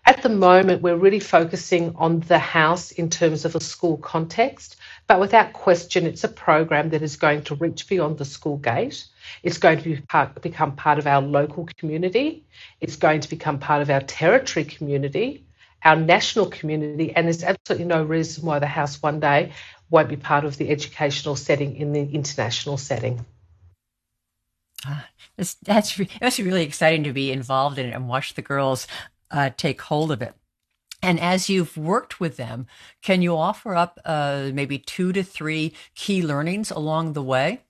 At 0.04 0.22
the 0.22 0.28
moment, 0.28 0.82
we're 0.82 0.96
really 0.96 1.20
focusing 1.20 1.94
on 1.96 2.20
the 2.20 2.38
house 2.38 2.90
in 2.92 3.10
terms 3.10 3.44
of 3.44 3.54
a 3.54 3.60
school 3.60 3.96
context. 3.96 4.76
But 5.06 5.20
without 5.20 5.52
question, 5.52 6.06
it's 6.06 6.24
a 6.24 6.28
program 6.28 6.90
that 6.90 7.02
is 7.02 7.16
going 7.16 7.42
to 7.44 7.54
reach 7.54 7.88
beyond 7.88 8.18
the 8.18 8.24
school 8.24 8.56
gate. 8.56 9.04
It's 9.42 9.58
going 9.58 9.78
to 9.78 9.84
be 9.84 10.00
part, 10.00 10.40
become 10.40 10.76
part 10.76 10.98
of 10.98 11.06
our 11.06 11.20
local 11.20 11.68
community. 11.76 12.44
It's 12.80 12.96
going 12.96 13.20
to 13.20 13.28
become 13.28 13.58
part 13.58 13.82
of 13.82 13.90
our 13.90 14.00
territory 14.00 14.64
community, 14.64 15.46
our 15.84 15.96
national 15.96 16.46
community, 16.46 17.14
and 17.14 17.26
there's 17.26 17.44
absolutely 17.44 17.86
no 17.86 18.02
reason 18.02 18.44
why 18.44 18.58
the 18.58 18.66
House 18.66 19.02
one 19.02 19.20
day 19.20 19.52
won't 19.90 20.08
be 20.08 20.16
part 20.16 20.44
of 20.44 20.56
the 20.56 20.68
educational 20.70 21.36
setting 21.36 21.76
in 21.76 21.92
the 21.92 22.02
international 22.02 22.76
setting. 22.76 23.24
Ah, 24.86 25.08
that's, 25.36 25.54
that's 25.54 26.00
that's 26.20 26.38
really 26.38 26.62
exciting 26.62 27.04
to 27.04 27.12
be 27.12 27.32
involved 27.32 27.78
in 27.78 27.86
it 27.86 27.94
and 27.94 28.08
watch 28.08 28.34
the 28.34 28.42
girls 28.42 28.86
uh, 29.30 29.50
take 29.56 29.80
hold 29.82 30.12
of 30.12 30.22
it. 30.22 30.34
And 31.02 31.20
as 31.20 31.48
you've 31.48 31.76
worked 31.76 32.18
with 32.18 32.36
them, 32.36 32.66
can 33.02 33.22
you 33.22 33.36
offer 33.36 33.74
up 33.74 34.00
uh, 34.04 34.50
maybe 34.52 34.78
two 34.78 35.12
to 35.12 35.22
three 35.22 35.74
key 35.94 36.22
learnings 36.22 36.70
along 36.70 37.12
the 37.12 37.22
way? 37.22 37.62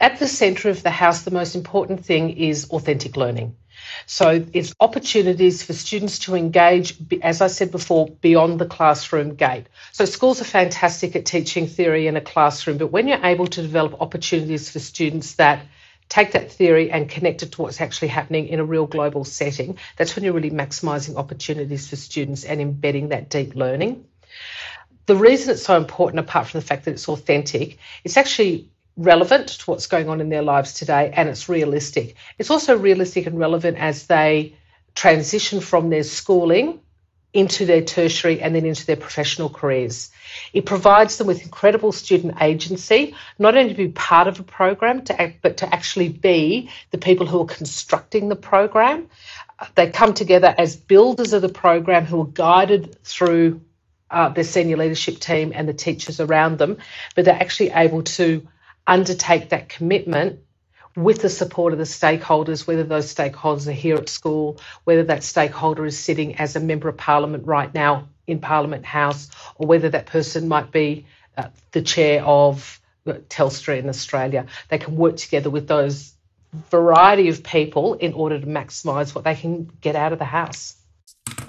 At 0.00 0.18
the 0.18 0.28
centre 0.28 0.68
of 0.68 0.82
the 0.82 0.90
house, 0.90 1.22
the 1.22 1.30
most 1.30 1.54
important 1.54 2.04
thing 2.04 2.30
is 2.30 2.68
authentic 2.70 3.16
learning. 3.16 3.56
So 4.06 4.44
it's 4.52 4.74
opportunities 4.78 5.62
for 5.62 5.72
students 5.72 6.20
to 6.20 6.34
engage, 6.34 6.96
as 7.22 7.40
I 7.40 7.48
said 7.48 7.70
before, 7.70 8.08
beyond 8.20 8.58
the 8.58 8.66
classroom 8.66 9.34
gate. 9.34 9.66
So 9.92 10.04
schools 10.04 10.40
are 10.40 10.44
fantastic 10.44 11.16
at 11.16 11.26
teaching 11.26 11.66
theory 11.66 12.06
in 12.06 12.16
a 12.16 12.20
classroom, 12.20 12.78
but 12.78 12.88
when 12.88 13.08
you're 13.08 13.24
able 13.24 13.46
to 13.48 13.62
develop 13.62 14.00
opportunities 14.00 14.70
for 14.70 14.78
students 14.78 15.34
that 15.34 15.64
take 16.08 16.32
that 16.32 16.52
theory 16.52 16.90
and 16.90 17.08
connect 17.08 17.42
it 17.42 17.52
to 17.52 17.62
what's 17.62 17.80
actually 17.80 18.08
happening 18.08 18.48
in 18.48 18.60
a 18.60 18.64
real 18.64 18.86
global 18.86 19.24
setting, 19.24 19.78
that's 19.96 20.14
when 20.14 20.24
you're 20.24 20.34
really 20.34 20.50
maximising 20.50 21.16
opportunities 21.16 21.88
for 21.88 21.96
students 21.96 22.44
and 22.44 22.60
embedding 22.60 23.08
that 23.08 23.30
deep 23.30 23.54
learning. 23.54 24.04
The 25.06 25.16
reason 25.16 25.52
it's 25.52 25.64
so 25.64 25.76
important, 25.76 26.20
apart 26.20 26.48
from 26.48 26.60
the 26.60 26.66
fact 26.66 26.84
that 26.84 26.92
it's 26.92 27.08
authentic, 27.08 27.78
it's 28.04 28.16
actually 28.16 28.70
relevant 28.96 29.48
to 29.48 29.70
what's 29.70 29.86
going 29.86 30.08
on 30.08 30.20
in 30.20 30.28
their 30.28 30.42
lives 30.42 30.74
today 30.74 31.12
and 31.14 31.28
it's 31.28 31.48
realistic. 31.48 32.14
It's 32.38 32.50
also 32.50 32.76
realistic 32.76 33.26
and 33.26 33.38
relevant 33.38 33.76
as 33.76 34.06
they 34.06 34.54
transition 34.94 35.60
from 35.60 35.90
their 35.90 36.04
schooling 36.04 36.80
into 37.34 37.66
their 37.66 37.82
tertiary 37.82 38.40
and 38.40 38.54
then 38.54 38.64
into 38.64 38.86
their 38.86 38.96
professional 38.96 39.50
careers. 39.50 40.10
It 40.52 40.64
provides 40.64 41.18
them 41.18 41.26
with 41.26 41.42
incredible 41.42 41.90
student 41.90 42.40
agency, 42.40 43.14
not 43.40 43.56
only 43.56 43.70
to 43.70 43.76
be 43.76 43.88
part 43.88 44.28
of 44.28 44.38
a 44.38 44.44
program, 44.44 45.04
to 45.06 45.20
act, 45.20 45.40
but 45.42 45.58
to 45.58 45.74
actually 45.74 46.08
be 46.08 46.70
the 46.92 46.98
people 46.98 47.26
who 47.26 47.42
are 47.42 47.46
constructing 47.46 48.28
the 48.28 48.36
program. 48.36 49.08
They 49.74 49.90
come 49.90 50.14
together 50.14 50.54
as 50.56 50.76
builders 50.76 51.32
of 51.32 51.42
the 51.42 51.48
program 51.48 52.06
who 52.06 52.20
are 52.22 52.26
guided 52.26 53.02
through 53.02 53.60
uh, 54.10 54.28
their 54.28 54.44
senior 54.44 54.76
leadership 54.76 55.18
team 55.18 55.52
and 55.54 55.68
the 55.68 55.74
teachers 55.74 56.20
around 56.20 56.58
them, 56.58 56.78
but 57.16 57.24
they're 57.24 57.34
actually 57.34 57.70
able 57.70 58.04
to 58.04 58.46
undertake 58.86 59.48
that 59.48 59.68
commitment 59.68 60.40
with 60.96 61.22
the 61.22 61.28
support 61.28 61.72
of 61.72 61.78
the 61.78 61.84
stakeholders, 61.84 62.66
whether 62.66 62.84
those 62.84 63.12
stakeholders 63.12 63.66
are 63.66 63.72
here 63.72 63.96
at 63.96 64.08
school, 64.08 64.60
whether 64.84 65.04
that 65.04 65.24
stakeholder 65.24 65.84
is 65.84 65.98
sitting 65.98 66.36
as 66.36 66.56
a 66.56 66.60
member 66.60 66.88
of 66.88 66.96
parliament 66.96 67.46
right 67.46 67.72
now 67.74 68.08
in 68.26 68.38
Parliament 68.40 68.84
House, 68.84 69.28
or 69.56 69.66
whether 69.66 69.90
that 69.90 70.06
person 70.06 70.48
might 70.48 70.70
be 70.70 71.06
uh, 71.36 71.48
the 71.72 71.82
chair 71.82 72.22
of 72.24 72.80
Telstra 73.06 73.78
in 73.78 73.88
Australia. 73.88 74.46
They 74.68 74.78
can 74.78 74.96
work 74.96 75.16
together 75.16 75.50
with 75.50 75.68
those 75.68 76.12
variety 76.70 77.28
of 77.28 77.42
people 77.42 77.94
in 77.94 78.12
order 78.12 78.38
to 78.38 78.46
maximise 78.46 79.14
what 79.14 79.24
they 79.24 79.34
can 79.34 79.70
get 79.80 79.96
out 79.96 80.12
of 80.12 80.18
the 80.18 80.24
house. 80.24 80.76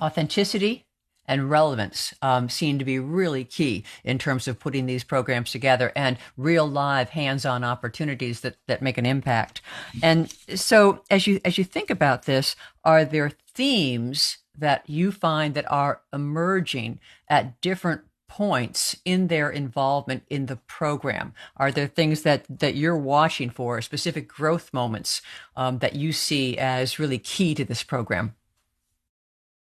Authenticity 0.02 0.86
and 1.28 1.50
relevance 1.50 2.14
um, 2.22 2.50
seem 2.50 2.80
to 2.80 2.86
be 2.86 3.00
really 3.00 3.44
key 3.44 3.84
in 4.04 4.18
terms 4.18 4.48
of 4.48 4.60
putting 4.60 4.86
these 4.86 5.04
programs 5.04 5.52
together 5.52 5.92
and 5.96 6.18
real 6.38 6.68
live 6.68 7.10
hands-on 7.10 7.64
opportunities 7.64 8.42
that, 8.42 8.58
that 8.68 8.82
make 8.82 8.98
an 8.98 9.06
impact. 9.06 9.62
And 10.02 10.32
so 10.54 11.02
as 11.10 11.28
you 11.28 11.40
as 11.46 11.58
you 11.58 11.64
think 11.64 11.90
about 11.90 12.24
this, 12.24 12.56
are 12.84 13.06
there 13.06 13.32
themes 13.54 14.38
that 14.58 14.90
you 14.90 15.12
find 15.12 15.54
that 15.56 15.70
are 15.72 16.02
emerging 16.14 17.00
at 17.28 17.60
different 17.62 18.02
points 18.28 18.98
in 19.06 19.28
their 19.28 19.50
involvement 19.50 20.24
in 20.30 20.48
the 20.48 20.56
program? 20.56 21.34
Are 21.58 21.72
there 21.72 21.88
things 21.88 22.24
that 22.24 22.46
that 22.50 22.76
you're 22.76 22.98
watching 22.98 23.50
for, 23.50 23.82
specific 23.82 24.28
growth 24.28 24.74
moments 24.74 25.22
um, 25.56 25.80
that 25.80 25.96
you 25.96 26.12
see 26.12 26.58
as 26.58 27.00
really 27.00 27.20
key 27.20 27.56
to 27.56 27.66
this 27.66 27.84
program? 27.84 28.36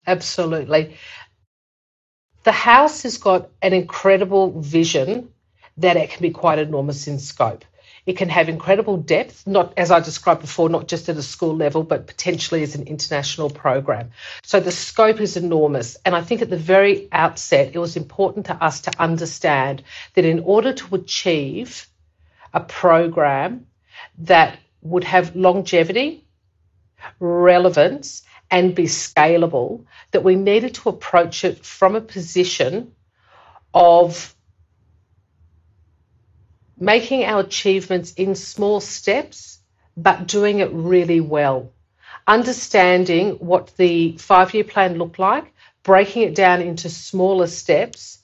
Absolutely 0.05 0.95
the 2.47 2.53
house 2.53 3.03
has 3.03 3.17
got 3.17 3.49
an 3.61 3.73
incredible 3.73 4.61
vision 4.61 5.33
that 5.75 5.97
it 5.97 6.11
can 6.11 6.21
be 6.21 6.31
quite 6.31 6.59
enormous 6.59 7.05
in 7.05 7.19
scope. 7.19 7.65
It 8.05 8.15
can 8.15 8.29
have 8.29 8.47
incredible 8.47 8.95
depth, 8.95 9.45
not 9.45 9.73
as 9.75 9.91
I 9.91 9.99
described 9.99 10.39
before, 10.39 10.69
not 10.69 10.87
just 10.87 11.09
at 11.09 11.17
a 11.17 11.21
school 11.21 11.57
level, 11.57 11.83
but 11.83 12.07
potentially 12.07 12.63
as 12.63 12.73
an 12.73 12.87
international 12.87 13.49
program. 13.49 14.11
So 14.43 14.61
the 14.61 14.71
scope 14.71 15.19
is 15.19 15.35
enormous. 15.35 15.97
And 16.05 16.15
I 16.15 16.21
think 16.21 16.41
at 16.41 16.49
the 16.49 16.55
very 16.55 17.09
outset, 17.11 17.75
it 17.75 17.79
was 17.79 17.97
important 17.97 18.45
to 18.45 18.53
us 18.53 18.79
to 18.83 18.91
understand 18.97 19.83
that 20.13 20.23
in 20.23 20.39
order 20.39 20.71
to 20.71 20.95
achieve 20.95 21.85
a 22.53 22.61
program 22.61 23.67
that 24.19 24.57
would 24.81 25.03
have 25.03 25.35
longevity, 25.35 26.23
relevance, 27.19 28.23
and 28.49 28.75
be 28.75 28.83
scalable, 28.83 29.85
that 30.11 30.23
we 30.23 30.35
needed 30.35 30.75
to 30.75 30.89
approach 30.89 31.43
it 31.43 31.65
from 31.65 31.95
a 31.95 32.01
position 32.01 32.93
of 33.73 34.33
making 36.79 37.23
our 37.25 37.41
achievements 37.41 38.13
in 38.13 38.35
small 38.35 38.79
steps, 38.79 39.59
but 39.95 40.27
doing 40.27 40.59
it 40.59 40.71
really 40.71 41.19
well. 41.19 41.71
Understanding 42.25 43.31
what 43.33 43.75
the 43.77 44.17
five 44.17 44.53
year 44.53 44.63
plan 44.63 44.97
looked 44.97 45.19
like, 45.19 45.53
breaking 45.83 46.23
it 46.23 46.35
down 46.35 46.61
into 46.61 46.89
smaller 46.89 47.47
steps, 47.47 48.19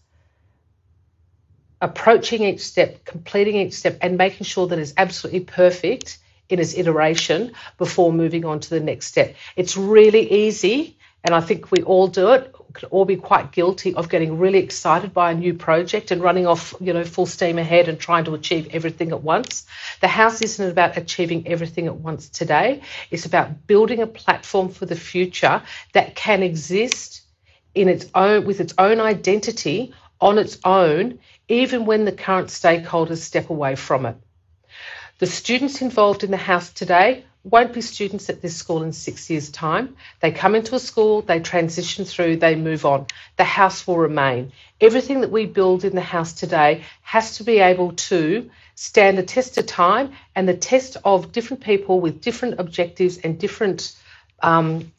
approaching 1.82 2.44
each 2.44 2.62
step, 2.62 3.04
completing 3.06 3.56
each 3.56 3.74
step, 3.74 3.98
and 4.02 4.18
making 4.18 4.46
sure 4.46 4.68
that 4.68 4.80
it's 4.80 4.94
absolutely 4.98 5.42
perfect 5.42 6.20
in 6.50 6.60
its 6.60 6.76
iteration 6.76 7.54
before 7.78 8.14
moving 8.14 8.46
on 8.46 8.60
to 8.60 8.70
the 8.70 8.80
next 8.80 9.08
step. 9.08 9.36
It's 9.56 9.78
really 9.78 10.32
easy, 10.32 10.98
and 11.24 11.34
I 11.34 11.42
think 11.42 11.72
we 11.72 11.82
all 11.84 12.08
do 12.08 12.34
it. 12.34 12.54
Could 12.74 12.90
all 12.90 13.06
be 13.06 13.18
quite 13.18 13.52
guilty 13.52 13.94
of 13.94 14.10
getting 14.10 14.40
really 14.40 14.58
excited 14.58 15.14
by 15.14 15.32
a 15.32 15.36
new 15.36 15.54
project 15.54 16.10
and 16.10 16.24
running 16.24 16.48
off, 16.48 16.74
you 16.82 16.92
know, 16.92 17.04
full 17.04 17.28
steam 17.28 17.60
ahead 17.60 17.88
and 17.88 18.00
trying 18.00 18.26
to 18.26 18.34
achieve 18.34 18.70
everything 18.72 19.12
at 19.12 19.22
once. 19.22 19.68
The 20.02 20.08
house 20.08 20.42
isn't 20.42 20.72
about 20.72 20.98
achieving 20.98 21.48
everything 21.48 21.86
at 21.86 21.96
once 21.96 22.30
today. 22.30 22.82
It's 23.12 23.28
about 23.28 23.68
building 23.68 24.02
a 24.02 24.08
platform 24.08 24.70
for 24.70 24.88
the 24.88 24.96
future 24.96 25.62
that 25.94 26.16
can 26.16 26.42
exist 26.42 27.22
in 27.76 27.90
its 27.90 28.08
own 28.16 28.46
with 28.46 28.60
its 28.60 28.74
own 28.78 29.00
identity 29.00 29.94
on 30.20 30.38
its 30.38 30.58
own, 30.64 31.20
even 31.48 31.86
when 31.86 32.06
the 32.06 32.12
current 32.12 32.48
stakeholders 32.48 33.18
step 33.18 33.50
away 33.50 33.76
from 33.76 34.06
it. 34.06 34.16
The 35.20 35.28
students 35.28 35.82
involved 35.82 36.24
in 36.24 36.32
the 36.32 36.38
house 36.38 36.72
today 36.72 37.26
won't 37.44 37.74
be 37.74 37.82
students 37.82 38.30
at 38.30 38.42
this 38.42 38.56
school 38.56 38.84
in 38.84 38.94
six 38.94 39.30
years' 39.30 39.50
time. 39.50 39.96
They 40.22 40.32
come 40.32 40.56
into 40.56 40.76
a 40.76 40.80
school, 40.80 41.22
they 41.22 41.40
transition 41.40 42.06
through, 42.06 42.38
they 42.38 42.56
move 42.56 42.86
on. 42.86 43.08
The 43.38 43.44
house 43.44 43.86
will 43.86 43.98
remain. 43.98 44.54
Everything 44.80 45.22
that 45.22 45.32
we 45.32 45.46
build 45.46 45.84
in 45.84 45.94
the 45.94 46.02
house 46.02 46.34
today 46.34 46.84
has 47.02 47.38
to 47.38 47.44
be 47.44 47.60
able 47.60 47.94
to 47.94 48.50
stand 48.76 49.18
the 49.18 49.24
test 49.24 49.58
of 49.58 49.68
time 49.68 50.14
and 50.36 50.48
the 50.48 50.58
test 50.58 50.98
of 51.04 51.32
different 51.32 51.64
people 51.64 52.00
with 52.00 52.22
different 52.22 52.60
objectives 52.60 53.18
and 53.18 53.38
different 53.38 53.96
um, 54.42 54.92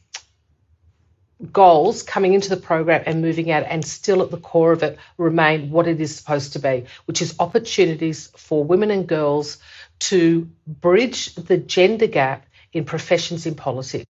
goals 1.53 2.03
coming 2.03 2.35
into 2.35 2.49
the 2.49 2.57
program 2.57 3.03
and 3.07 3.21
moving 3.21 3.51
out 3.51 3.65
and 3.65 3.85
still 3.85 4.23
at 4.23 4.31
the 4.31 4.37
core 4.37 4.73
of 4.73 4.83
it 4.83 4.99
remain 5.19 5.71
what 5.71 5.89
it 5.89 6.01
is 6.01 6.15
supposed 6.15 6.53
to 6.53 6.59
be, 6.59 6.85
which 7.07 7.21
is 7.21 7.35
opportunities 7.39 8.29
for 8.37 8.63
women 8.63 8.91
and 8.91 9.07
girls 9.07 9.59
to 10.01 10.49
bridge 10.67 11.35
the 11.35 11.57
gender 11.57 12.07
gap 12.07 12.47
in 12.73 12.85
professions 12.85 13.47
in 13.47 13.55
politics. 13.55 14.05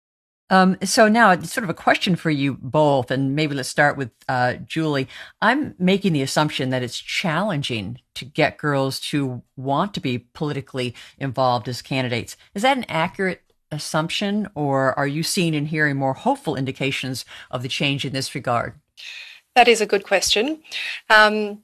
Um, 0.51 0.77
so 0.85 1.09
now 1.09 1.31
it's 1.31 1.53
sort 1.53 1.65
of 1.65 1.71
a 1.71 1.75
question 1.75 2.17
for 2.17 2.31
you 2.31 2.59
both, 2.61 3.11
and 3.11 3.35
maybe 3.35 3.55
let's 3.55 3.69
start 3.69 3.97
with 3.97 4.11
uh, 4.29 4.55
Julie. 4.55 5.09
I'm 5.41 5.75
making 5.79 6.13
the 6.13 6.23
assumption 6.23 6.71
that 6.71 6.83
it's 6.83 6.99
challenging 6.99 7.99
to 8.17 8.27
get 8.27 8.59
girls 8.59 9.01
to 9.01 9.43
want 9.57 9.95
to 9.95 10.01
be 10.01 10.19
politically 10.19 10.95
involved 11.19 11.67
as 11.67 11.81
candidates. 11.81 12.37
Is 12.55 12.63
that 12.63 12.77
an 12.77 12.85
accurate 12.89 13.43
assumption, 13.71 14.49
or 14.55 14.97
are 14.99 15.07
you 15.07 15.23
seeing 15.23 15.55
and 15.55 15.69
hearing 15.69 15.97
more 15.97 16.15
hopeful 16.15 16.57
indications 16.57 17.25
of 17.51 17.63
the 17.63 17.69
change 17.69 18.05
in 18.05 18.13
this 18.13 18.35
regard? 18.35 18.75
That 19.57 19.67
is 19.67 19.81
a 19.81 19.87
good 19.87 20.05
question. 20.05 20.63
Um, 21.09 21.63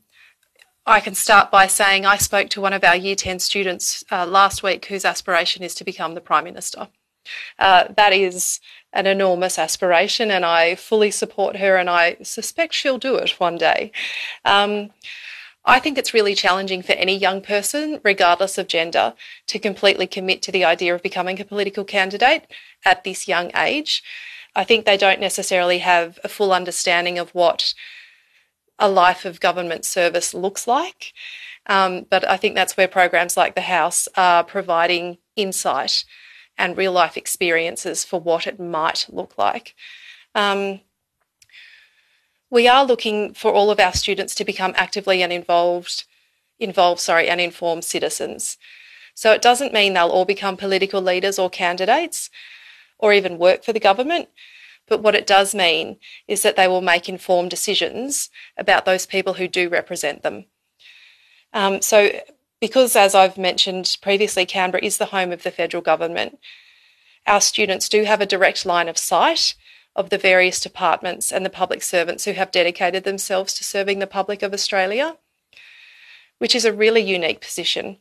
I 0.90 0.98
can 0.98 1.14
start 1.14 1.52
by 1.52 1.68
saying 1.68 2.04
I 2.04 2.16
spoke 2.16 2.48
to 2.48 2.60
one 2.60 2.72
of 2.72 2.82
our 2.82 2.96
Year 2.96 3.14
10 3.14 3.38
students 3.38 4.02
uh, 4.10 4.26
last 4.26 4.64
week 4.64 4.86
whose 4.86 5.04
aspiration 5.04 5.62
is 5.62 5.72
to 5.76 5.84
become 5.84 6.14
the 6.14 6.20
Prime 6.20 6.42
Minister. 6.42 6.88
Uh, 7.60 7.84
that 7.96 8.12
is 8.12 8.58
an 8.92 9.06
enormous 9.06 9.56
aspiration, 9.56 10.32
and 10.32 10.44
I 10.44 10.74
fully 10.74 11.12
support 11.12 11.58
her, 11.58 11.76
and 11.76 11.88
I 11.88 12.16
suspect 12.24 12.74
she'll 12.74 12.98
do 12.98 13.14
it 13.14 13.38
one 13.38 13.56
day. 13.56 13.92
Um, 14.44 14.90
I 15.64 15.78
think 15.78 15.96
it's 15.96 16.12
really 16.12 16.34
challenging 16.34 16.82
for 16.82 16.94
any 16.94 17.16
young 17.16 17.40
person, 17.40 18.00
regardless 18.02 18.58
of 18.58 18.66
gender, 18.66 19.14
to 19.46 19.60
completely 19.60 20.08
commit 20.08 20.42
to 20.42 20.50
the 20.50 20.64
idea 20.64 20.92
of 20.92 21.04
becoming 21.04 21.40
a 21.40 21.44
political 21.44 21.84
candidate 21.84 22.48
at 22.84 23.04
this 23.04 23.28
young 23.28 23.52
age. 23.56 24.02
I 24.56 24.64
think 24.64 24.86
they 24.86 24.96
don't 24.96 25.20
necessarily 25.20 25.78
have 25.78 26.18
a 26.24 26.28
full 26.28 26.52
understanding 26.52 27.16
of 27.16 27.30
what 27.30 27.74
a 28.80 28.88
life 28.88 29.24
of 29.24 29.38
government 29.38 29.84
service 29.84 30.34
looks 30.34 30.66
like. 30.66 31.12
Um, 31.66 32.06
but 32.10 32.28
I 32.28 32.36
think 32.36 32.54
that's 32.54 32.76
where 32.76 32.88
programs 32.88 33.36
like 33.36 33.54
the 33.54 33.60
House 33.60 34.08
are 34.16 34.42
providing 34.42 35.18
insight 35.36 36.04
and 36.58 36.76
real 36.76 36.92
life 36.92 37.16
experiences 37.16 38.04
for 38.04 38.20
what 38.20 38.46
it 38.46 38.58
might 38.58 39.06
look 39.08 39.38
like. 39.38 39.74
Um, 40.34 40.80
we 42.50 42.66
are 42.66 42.84
looking 42.84 43.34
for 43.34 43.52
all 43.52 43.70
of 43.70 43.78
our 43.78 43.92
students 43.92 44.34
to 44.34 44.44
become 44.44 44.72
actively 44.76 45.22
and 45.22 45.32
involved, 45.32 46.04
involved, 46.58 47.00
sorry, 47.00 47.28
and 47.28 47.40
informed 47.40 47.84
citizens. 47.84 48.58
So 49.14 49.32
it 49.32 49.42
doesn't 49.42 49.72
mean 49.72 49.94
they'll 49.94 50.08
all 50.08 50.24
become 50.24 50.56
political 50.56 51.00
leaders 51.00 51.38
or 51.38 51.48
candidates 51.50 52.30
or 52.98 53.12
even 53.12 53.38
work 53.38 53.62
for 53.64 53.72
the 53.72 53.80
government. 53.80 54.28
But 54.90 55.02
what 55.02 55.14
it 55.14 55.26
does 55.26 55.54
mean 55.54 55.98
is 56.26 56.42
that 56.42 56.56
they 56.56 56.66
will 56.66 56.80
make 56.80 57.08
informed 57.08 57.48
decisions 57.48 58.28
about 58.58 58.84
those 58.84 59.06
people 59.06 59.34
who 59.34 59.46
do 59.46 59.68
represent 59.68 60.22
them. 60.22 60.46
Um, 61.52 61.80
so, 61.80 62.10
because 62.60 62.96
as 62.96 63.14
I've 63.14 63.38
mentioned 63.38 63.96
previously, 64.02 64.44
Canberra 64.44 64.84
is 64.84 64.98
the 64.98 65.06
home 65.06 65.30
of 65.30 65.44
the 65.44 65.52
federal 65.52 65.80
government, 65.80 66.40
our 67.24 67.40
students 67.40 67.88
do 67.88 68.02
have 68.02 68.20
a 68.20 68.26
direct 68.26 68.66
line 68.66 68.88
of 68.88 68.98
sight 68.98 69.54
of 69.94 70.10
the 70.10 70.18
various 70.18 70.60
departments 70.60 71.32
and 71.32 71.46
the 71.46 71.50
public 71.50 71.82
servants 71.82 72.24
who 72.24 72.32
have 72.32 72.50
dedicated 72.50 73.04
themselves 73.04 73.54
to 73.54 73.64
serving 73.64 74.00
the 74.00 74.06
public 74.08 74.42
of 74.42 74.52
Australia, 74.52 75.16
which 76.38 76.54
is 76.54 76.64
a 76.64 76.72
really 76.72 77.00
unique 77.00 77.40
position. 77.40 77.98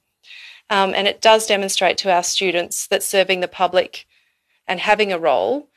Um, 0.72 0.93
and 0.96 1.08
it 1.08 1.22
does 1.22 1.46
demonstrate 1.46 2.00
to 2.00 2.12
our 2.12 2.24
students 2.24 2.88
that 2.88 3.03
serving 3.03 3.41
the 3.41 3.48
public 3.48 4.08
and 4.67 4.79
having 4.79 5.13
a 5.13 5.19
role 5.19 5.69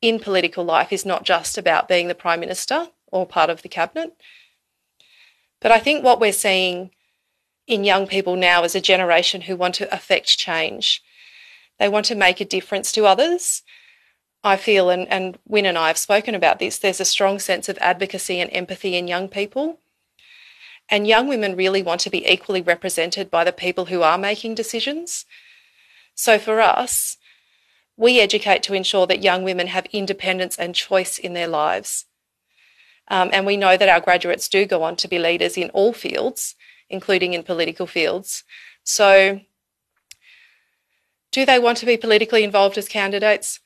in 0.00 0.18
political 0.18 0.64
life 0.64 0.92
is 0.92 1.04
not 1.04 1.24
just 1.24 1.58
about 1.58 1.88
being 1.88 2.08
the 2.08 2.14
Prime 2.14 2.40
Minister 2.40 2.88
or 3.10 3.26
part 3.26 3.50
of 3.50 3.62
the 3.62 3.68
Cabinet. 3.68 4.14
But 5.60 5.72
I 5.72 5.78
think 5.78 6.02
what 6.02 6.20
we're 6.20 6.32
seeing 6.32 6.90
in 7.66 7.84
young 7.84 8.06
people 8.06 8.36
now 8.36 8.64
is 8.64 8.74
a 8.74 8.80
generation 8.80 9.42
who 9.42 9.56
want 9.56 9.74
to 9.76 9.94
affect 9.94 10.38
change. 10.38 11.02
They 11.78 11.88
want 11.88 12.06
to 12.06 12.14
make 12.14 12.40
a 12.40 12.44
difference 12.44 12.92
to 12.92 13.06
others. 13.06 13.62
I 14.42 14.56
feel, 14.56 14.88
and, 14.88 15.06
and 15.08 15.38
Win 15.46 15.66
and 15.66 15.76
I 15.76 15.88
have 15.88 15.98
spoken 15.98 16.34
about 16.34 16.58
this, 16.58 16.78
there's 16.78 17.00
a 17.00 17.04
strong 17.04 17.38
sense 17.38 17.68
of 17.68 17.78
advocacy 17.78 18.40
and 18.40 18.50
empathy 18.52 18.96
in 18.96 19.06
young 19.06 19.28
people. 19.28 19.80
And 20.88 21.06
young 21.06 21.28
women 21.28 21.56
really 21.56 21.82
want 21.82 22.00
to 22.02 22.10
be 22.10 22.28
equally 22.28 22.62
represented 22.62 23.30
by 23.30 23.44
the 23.44 23.52
people 23.52 23.86
who 23.86 24.02
are 24.02 24.18
making 24.18 24.54
decisions. 24.54 25.26
So 26.14 26.38
for 26.38 26.60
us, 26.60 27.18
we 28.00 28.18
educate 28.18 28.62
to 28.62 28.72
ensure 28.72 29.06
that 29.06 29.22
young 29.22 29.42
women 29.42 29.66
have 29.66 29.86
independence 29.92 30.56
and 30.56 30.74
choice 30.74 31.18
in 31.18 31.34
their 31.34 31.46
lives. 31.46 32.06
Um, 33.08 33.28
and 33.30 33.44
we 33.44 33.58
know 33.58 33.76
that 33.76 33.90
our 33.90 34.00
graduates 34.00 34.48
do 34.48 34.64
go 34.64 34.82
on 34.82 34.96
to 34.96 35.08
be 35.08 35.18
leaders 35.18 35.58
in 35.58 35.68
all 35.70 35.92
fields, 35.92 36.54
including 36.88 37.34
in 37.34 37.42
political 37.42 37.86
fields. 37.86 38.42
So, 38.84 39.40
do 41.30 41.44
they 41.44 41.58
want 41.58 41.76
to 41.78 41.86
be 41.86 41.98
politically 41.98 42.42
involved 42.42 42.78
as 42.78 42.88
candidates? 42.88 43.60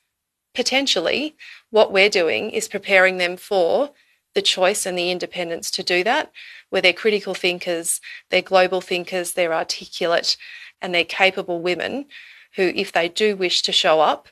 Potentially. 0.53 1.37
What 1.69 1.93
we're 1.93 2.09
doing 2.09 2.49
is 2.49 2.67
preparing 2.67 3.17
them 3.17 3.37
for 3.37 3.91
the 4.33 4.41
choice 4.41 4.85
and 4.85 4.97
the 4.97 5.11
independence 5.11 5.71
to 5.71 5.83
do 5.83 6.03
that, 6.03 6.33
where 6.69 6.81
they're 6.81 6.91
critical 6.91 7.35
thinkers, 7.35 8.01
they're 8.29 8.41
global 8.41 8.81
thinkers, 8.81 9.31
they're 9.31 9.53
articulate, 9.53 10.35
and 10.81 10.93
they're 10.93 11.05
capable 11.05 11.61
women 11.61 12.07
who, 12.55 12.63
if 12.75 12.91
they 12.91 13.09
do 13.09 13.35
wish 13.35 13.61
to 13.63 13.71
show 13.71 14.01
up 14.01 14.27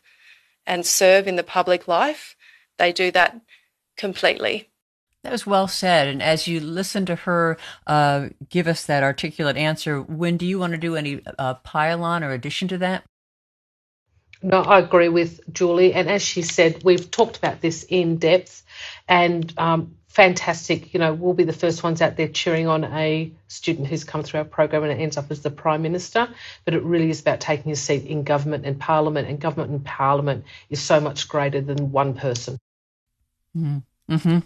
and 0.65 0.85
serve 0.85 1.27
in 1.27 1.35
the 1.35 1.43
public 1.43 1.87
life, 1.87 2.35
they 2.77 2.91
do 2.91 3.11
that 3.11 3.39
completely. 3.97 4.69
That 5.23 5.31
was 5.31 5.47
well 5.47 5.67
said. 5.67 6.07
And 6.09 6.21
as 6.21 6.47
you 6.47 6.59
listen 6.59 7.05
to 7.05 7.15
her 7.15 7.57
uh, 7.87 8.29
give 8.49 8.67
us 8.67 8.85
that 8.85 9.03
articulate 9.03 9.55
answer, 9.55 10.01
Win 10.01 10.37
do 10.37 10.45
you 10.45 10.59
want 10.59 10.73
to 10.73 10.77
do 10.77 10.95
any 10.95 11.21
uh, 11.39 11.55
pile-on 11.55 12.23
or 12.23 12.31
addition 12.31 12.67
to 12.69 12.77
that? 12.79 13.03
No, 14.41 14.61
I 14.61 14.79
agree 14.79 15.07
with 15.07 15.39
Julie. 15.53 15.93
And 15.93 16.09
as 16.09 16.21
she 16.21 16.41
said, 16.41 16.83
we've 16.83 17.09
talked 17.09 17.37
about 17.37 17.61
this 17.61 17.85
in 17.87 18.17
depth. 18.17 18.63
And 19.07 19.53
um, 19.57 19.95
fantastic. 20.13 20.93
You 20.93 20.99
know, 20.99 21.13
we'll 21.13 21.33
be 21.33 21.43
the 21.43 21.51
first 21.51 21.81
ones 21.83 22.01
out 22.01 22.17
there 22.17 22.27
cheering 22.27 22.67
on 22.67 22.83
a 22.83 23.31
student 23.47 23.87
who's 23.87 24.03
come 24.03 24.21
through 24.21 24.41
our 24.41 24.45
program 24.45 24.83
and 24.83 24.91
it 24.91 25.01
ends 25.01 25.17
up 25.17 25.31
as 25.31 25.41
the 25.41 25.49
Prime 25.49 25.81
Minister. 25.81 26.29
But 26.65 26.75
it 26.75 26.83
really 26.83 27.09
is 27.09 27.19
about 27.19 27.39
taking 27.39 27.71
a 27.71 27.75
seat 27.75 28.05
in 28.05 28.23
government 28.23 28.65
and 28.65 28.79
Parliament, 28.79 29.27
and 29.27 29.39
government 29.39 29.71
and 29.71 29.83
Parliament 29.83 30.45
is 30.69 30.79
so 30.79 30.99
much 30.99 31.27
greater 31.27 31.61
than 31.61 31.91
one 31.91 32.13
person. 32.13 32.59
Mm-hmm. 33.57 34.13
mm-hmm. 34.13 34.39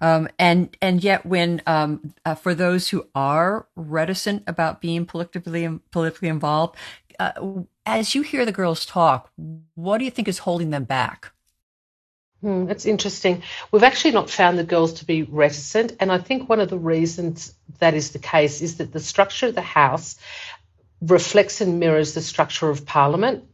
Um, 0.00 0.28
and 0.38 0.76
and 0.80 1.02
yet, 1.02 1.26
Win 1.26 1.60
um, 1.66 2.14
uh, 2.24 2.36
for 2.36 2.54
those 2.54 2.90
who 2.90 3.08
are 3.16 3.66
reticent 3.74 4.44
about 4.46 4.80
being 4.80 5.06
politically 5.06 5.80
politically 5.90 6.28
involved, 6.28 6.76
uh, 7.18 7.32
as 7.84 8.14
you 8.14 8.22
hear 8.22 8.44
the 8.44 8.52
girls 8.52 8.86
talk, 8.86 9.32
what 9.74 9.98
do 9.98 10.04
you 10.04 10.10
think 10.12 10.28
is 10.28 10.38
holding 10.38 10.70
them 10.70 10.84
back? 10.84 11.32
Hmm, 12.40 12.66
that's 12.66 12.86
interesting. 12.86 13.42
We've 13.72 13.82
actually 13.82 14.12
not 14.12 14.30
found 14.30 14.58
the 14.58 14.64
girls 14.64 14.94
to 14.94 15.04
be 15.04 15.24
reticent, 15.24 15.96
and 15.98 16.12
I 16.12 16.18
think 16.18 16.48
one 16.48 16.60
of 16.60 16.70
the 16.70 16.78
reasons 16.78 17.52
that 17.80 17.94
is 17.94 18.12
the 18.12 18.20
case 18.20 18.60
is 18.60 18.76
that 18.76 18.92
the 18.92 19.00
structure 19.00 19.48
of 19.48 19.56
the 19.56 19.60
House 19.60 20.16
reflects 21.00 21.60
and 21.60 21.80
mirrors 21.80 22.14
the 22.14 22.20
structure 22.20 22.70
of 22.70 22.86
Parliament. 22.86 23.44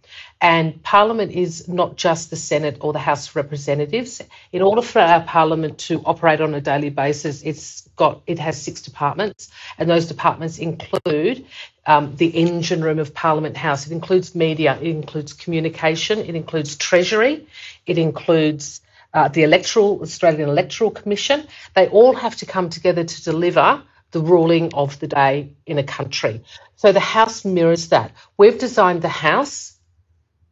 And 0.40 0.82
Parliament 0.82 1.32
is 1.32 1.66
not 1.66 1.96
just 1.96 2.28
the 2.28 2.36
Senate 2.36 2.78
or 2.80 2.92
the 2.92 2.98
House 2.98 3.28
of 3.28 3.36
Representatives. 3.36 4.20
In 4.52 4.60
order 4.60 4.82
for 4.82 5.00
our 5.00 5.22
Parliament 5.22 5.78
to 5.78 6.02
operate 6.04 6.42
on 6.42 6.54
a 6.54 6.60
daily 6.60 6.90
basis, 6.90 7.42
it's 7.42 7.88
got 7.96 8.22
it 8.26 8.38
has 8.38 8.60
six 8.60 8.82
departments, 8.82 9.50
and 9.78 9.88
those 9.88 10.06
departments 10.06 10.58
include 10.58 11.46
um, 11.86 12.16
the 12.16 12.28
engine 12.28 12.82
room 12.82 12.98
of 12.98 13.14
Parliament 13.14 13.56
House. 13.56 13.86
It 13.86 13.92
includes 13.92 14.34
media, 14.34 14.78
it 14.80 14.88
includes 14.88 15.32
communication, 15.32 16.18
it 16.18 16.34
includes 16.34 16.76
Treasury, 16.76 17.46
it 17.86 17.98
includes 17.98 18.80
uh, 19.12 19.28
the 19.28 19.42
Electoral 19.42 20.00
Australian 20.02 20.48
Electoral 20.48 20.90
Commission. 20.90 21.46
They 21.74 21.88
all 21.88 22.14
have 22.14 22.36
to 22.36 22.46
come 22.46 22.70
together 22.70 23.04
to 23.04 23.24
deliver 23.24 23.82
the 24.10 24.20
ruling 24.20 24.72
of 24.74 24.98
the 25.00 25.06
day 25.08 25.50
in 25.66 25.78
a 25.78 25.84
country. 25.84 26.42
So 26.76 26.92
the 26.92 27.00
House 27.00 27.44
mirrors 27.44 27.88
that. 27.88 28.12
We've 28.36 28.58
designed 28.58 29.02
the 29.02 29.08
House. 29.08 29.72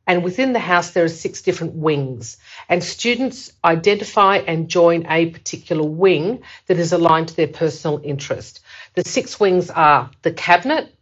And 0.05 0.25
within 0.25 0.53
the 0.53 0.59
house, 0.59 0.91
there 0.91 1.05
are 1.05 1.09
six 1.09 1.43
different 1.43 1.75
wings. 1.75 2.37
And 2.69 2.83
students 2.83 3.53
identify 3.65 4.39
and 4.39 4.69
join 4.69 5.07
a 5.09 5.27
particular 5.27 5.85
wing 5.85 6.43
that 6.67 6.79
is 6.79 6.93
aligned 6.93 7.29
to 7.29 7.37
their 7.37 7.47
personal 7.47 8.01
interest. 8.03 8.61
The 8.95 9.05
six 9.05 9.39
wings 9.39 9.71
are 9.71 10.11
the 10.23 10.33
cabinet, 10.33 10.93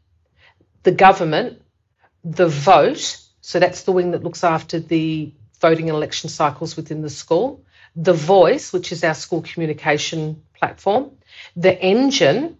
the 0.82 0.92
government, 0.92 1.60
the 2.24 2.48
vote, 2.48 3.20
so 3.40 3.58
that's 3.58 3.82
the 3.82 3.92
wing 3.92 4.12
that 4.12 4.22
looks 4.22 4.44
after 4.44 4.78
the 4.80 5.32
voting 5.60 5.88
and 5.88 5.96
election 5.96 6.28
cycles 6.30 6.76
within 6.76 7.02
the 7.02 7.10
school, 7.10 7.64
the 7.96 8.12
voice, 8.12 8.72
which 8.72 8.92
is 8.92 9.04
our 9.04 9.14
school 9.14 9.42
communication 9.42 10.42
platform, 10.54 11.10
the 11.56 11.78
engine, 11.80 12.56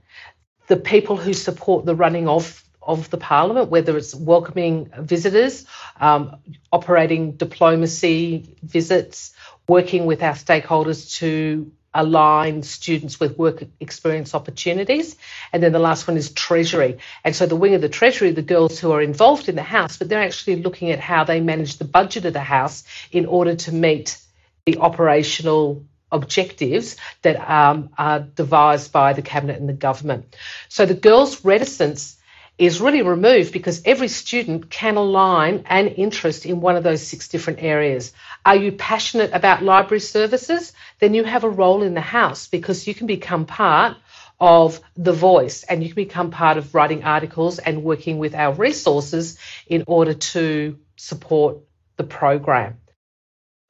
the 0.66 0.76
people 0.76 1.16
who 1.16 1.33
support 1.33 1.85
the 1.85 1.94
running 1.94 2.28
of 2.28 2.64
of 2.83 3.11
the 3.11 3.18
parliament, 3.18 3.70
whether 3.70 3.96
it's 3.96 4.14
welcoming 4.14 4.90
visitors, 4.98 5.66
um, 6.00 6.37
operating 6.72 7.33
diplomacy 7.33 8.56
visits, 8.62 9.35
working 9.68 10.06
with 10.06 10.22
our 10.22 10.33
stakeholders 10.33 11.18
to 11.18 11.70
align 11.92 12.62
students 12.62 13.18
with 13.18 13.37
work 13.37 13.64
experience 13.81 14.35
opportunities. 14.35 15.16
And 15.53 15.62
then 15.62 15.72
the 15.72 15.79
last 15.79 16.07
one 16.07 16.16
is 16.16 16.33
Treasury. 16.33 16.98
And 17.24 17.35
so 17.35 17.46
the 17.46 17.57
wing 17.57 17.74
of 17.74 17.81
the 17.81 17.88
Treasury, 17.88 18.31
the 18.31 18.42
girls 18.42 18.79
who 18.79 18.92
are 18.92 19.03
involved 19.03 19.48
in 19.48 19.57
the 19.57 19.62
House, 19.62 19.96
but 19.96 20.09
they're 20.09 20.22
actually 20.22 20.62
looking 20.62 20.90
at 20.90 21.00
how 21.00 21.24
they 21.24 21.40
manage 21.40 21.79
the 21.79 21.85
budget 21.85 22.24
of 22.24 22.33
the 22.33 22.40
House 22.40 22.85
in 23.11 23.26
order 23.26 23.57
to 23.57 23.72
meet 23.72 24.18
the 24.66 24.79
operational 24.79 25.85
objectives 26.12 26.96
that 27.22 27.37
um, 27.48 27.90
are 27.96 28.20
devised 28.20 28.92
by 28.92 29.12
the 29.12 29.22
Cabinet 29.22 29.59
and 29.59 29.68
the 29.68 29.72
government. 29.72 30.37
So 30.68 30.87
the 30.87 30.94
girls' 30.94 31.44
reticence 31.44 32.16
is 32.61 32.79
really 32.79 33.01
removed 33.01 33.55
because 33.55 33.81
every 33.87 34.09
student 34.09 34.68
can 34.68 34.96
align 34.96 35.64
an 35.66 35.88
interest 35.88 36.44
in 36.44 36.61
one 36.61 36.77
of 36.77 36.83
those 36.83 37.05
six 37.05 37.29
different 37.29 37.62
areas. 37.62 38.12
Are 38.44 38.55
you 38.55 38.73
passionate 38.73 39.31
about 39.33 39.62
library 39.62 40.01
services? 40.01 40.75
Then 40.99 41.14
you 41.14 41.25
have 41.25 41.44
a 41.44 41.49
role 41.49 41.83
in 41.83 41.94
the 41.94 42.03
house 42.03 42.49
because 42.49 42.87
you 42.87 42.94
can 42.94 43.07
become 43.07 43.46
part 43.46 43.96
of 44.38 44.79
the 44.94 45.12
voice 45.12 45.64
and 45.64 45.83
you 45.83 45.88
can 45.88 45.96
become 45.96 46.31
part 46.31 46.59
of 46.59 46.75
writing 46.75 47.03
articles 47.03 47.59
and 47.59 47.83
working 47.83 48.18
with 48.18 48.35
our 48.35 48.53
resources 48.53 49.38
in 49.66 49.85
order 49.87 50.12
to 50.12 50.79
support 50.96 51.59
the 51.96 52.05
program. 52.05 52.77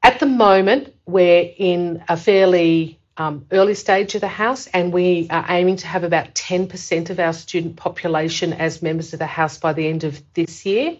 At 0.02 0.18
the 0.18 0.26
moment, 0.26 0.94
we're 1.06 1.48
in 1.56 2.02
a 2.08 2.16
fairly 2.16 2.99
um, 3.20 3.44
early 3.52 3.74
stage 3.74 4.14
of 4.14 4.22
the 4.22 4.28
House, 4.28 4.66
and 4.68 4.94
we 4.94 5.26
are 5.28 5.44
aiming 5.50 5.76
to 5.76 5.86
have 5.86 6.04
about 6.04 6.34
10% 6.34 7.10
of 7.10 7.20
our 7.20 7.34
student 7.34 7.76
population 7.76 8.54
as 8.54 8.80
members 8.80 9.12
of 9.12 9.18
the 9.18 9.26
House 9.26 9.58
by 9.58 9.74
the 9.74 9.86
end 9.86 10.04
of 10.04 10.22
this 10.32 10.64
year. 10.64 10.96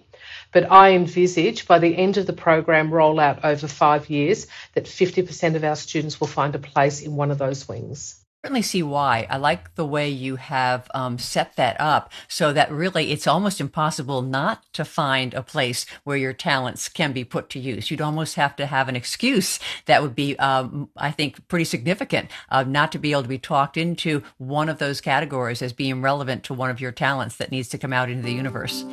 But 0.53 0.71
I 0.71 0.91
envisage 0.93 1.67
by 1.67 1.79
the 1.79 1.97
end 1.97 2.19
of 2.19 2.27
the 2.27 2.35
program 2.35 2.91
rollout 2.91 3.41
over 3.43 3.67
five 3.67 4.11
years 4.11 4.49
that 4.75 4.85
50% 4.85 5.55
of 5.55 5.65
our 5.65 5.77
students 5.77 6.21
will 6.21 6.27
find 6.27 6.55
a 6.55 6.59
place 6.59 7.01
in 7.01 7.17
one 7.17 7.31
of 7.31 7.39
those 7.39 7.67
wings. 7.67 8.20
Certainly 8.43 8.63
see 8.63 8.83
why. 8.83 9.27
I 9.29 9.37
like 9.37 9.75
the 9.75 9.85
way 9.85 10.09
you 10.09 10.37
have 10.37 10.91
um, 10.95 11.19
set 11.19 11.57
that 11.57 11.79
up 11.79 12.11
so 12.27 12.55
that 12.55 12.73
really 12.73 13.13
it's 13.13 13.27
almost 13.27 13.61
impossible 13.61 14.23
not 14.23 14.65
to 14.73 14.85
find 14.85 15.35
a 15.35 15.43
place 15.43 15.85
where 16.05 16.17
your 16.17 16.33
talents 16.33 16.89
can 16.89 17.13
be 17.13 17.23
put 17.23 17.51
to 17.51 17.59
use. 17.59 17.91
You'd 17.91 18.01
almost 18.01 18.37
have 18.37 18.57
to 18.57 18.65
have 18.65 18.89
an 18.89 18.97
excuse 18.97 19.61
that 19.85 20.01
would 20.01 20.15
be, 20.15 20.39
um, 20.39 20.89
I 20.97 21.11
think, 21.11 21.47
pretty 21.49 21.67
significant 21.67 22.31
uh, 22.51 22.63
not 22.63 22.93
to 22.93 22.99
be 22.99 23.13
able 23.13 23.25
to 23.25 23.29
be 23.29 23.39
talked 23.39 23.77
into 23.77 24.23
one 24.39 24.71
of 24.71 24.79
those 24.79 25.03
categories 25.03 25.61
as 25.61 25.75
being 25.75 26.01
relevant 26.01 26.43
to 26.45 26.55
one 26.55 26.71
of 26.71 26.81
your 26.81 26.93
talents 26.93 27.37
that 27.37 27.51
needs 27.51 27.69
to 27.69 27.79
come 27.79 27.93
out 27.93 28.09
into 28.09 28.23
the 28.23 28.33
universe. 28.33 28.87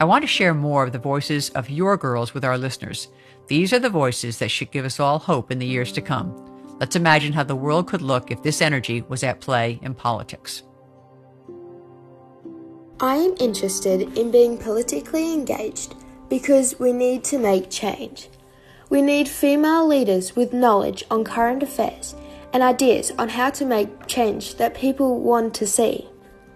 I 0.00 0.04
want 0.04 0.22
to 0.22 0.28
share 0.28 0.54
more 0.54 0.82
of 0.82 0.92
the 0.92 0.98
voices 0.98 1.50
of 1.50 1.70
your 1.70 1.96
girls 1.96 2.34
with 2.34 2.44
our 2.44 2.58
listeners. 2.58 3.06
These 3.46 3.72
are 3.72 3.78
the 3.78 3.88
voices 3.88 4.38
that 4.38 4.50
should 4.50 4.72
give 4.72 4.84
us 4.84 4.98
all 4.98 5.20
hope 5.20 5.52
in 5.52 5.60
the 5.60 5.66
years 5.66 5.92
to 5.92 6.00
come. 6.00 6.49
Let's 6.80 6.96
imagine 6.96 7.34
how 7.34 7.42
the 7.42 7.54
world 7.54 7.88
could 7.88 8.00
look 8.00 8.30
if 8.30 8.42
this 8.42 8.62
energy 8.62 9.02
was 9.02 9.22
at 9.22 9.40
play 9.40 9.78
in 9.82 9.94
politics. 9.94 10.62
I 12.98 13.16
am 13.16 13.34
interested 13.38 14.16
in 14.16 14.30
being 14.30 14.56
politically 14.56 15.34
engaged 15.34 15.94
because 16.30 16.80
we 16.80 16.94
need 16.94 17.22
to 17.24 17.38
make 17.38 17.68
change. 17.68 18.30
We 18.88 19.02
need 19.02 19.28
female 19.28 19.86
leaders 19.86 20.34
with 20.34 20.54
knowledge 20.54 21.04
on 21.10 21.22
current 21.22 21.62
affairs 21.62 22.14
and 22.54 22.62
ideas 22.62 23.12
on 23.18 23.28
how 23.28 23.50
to 23.50 23.66
make 23.66 24.06
change 24.06 24.54
that 24.54 24.74
people 24.74 25.20
want 25.20 25.52
to 25.56 25.66
see 25.66 26.08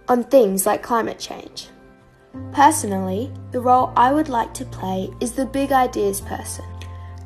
on 0.08 0.24
things 0.24 0.64
like 0.64 0.82
climate 0.82 1.18
change. 1.18 1.68
Personally, 2.52 3.30
the 3.52 3.60
role 3.60 3.92
I 3.94 4.12
would 4.12 4.30
like 4.30 4.54
to 4.54 4.64
play 4.64 5.10
is 5.20 5.32
the 5.32 5.46
big 5.46 5.70
ideas 5.70 6.22
person 6.22 6.64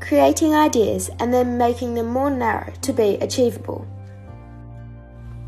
creating 0.09 0.55
ideas 0.55 1.11
and 1.18 1.35
then 1.35 1.59
making 1.59 1.92
them 1.92 2.07
more 2.07 2.31
narrow 2.31 2.73
to 2.81 2.94
be 2.94 3.16
achievable. 3.16 3.87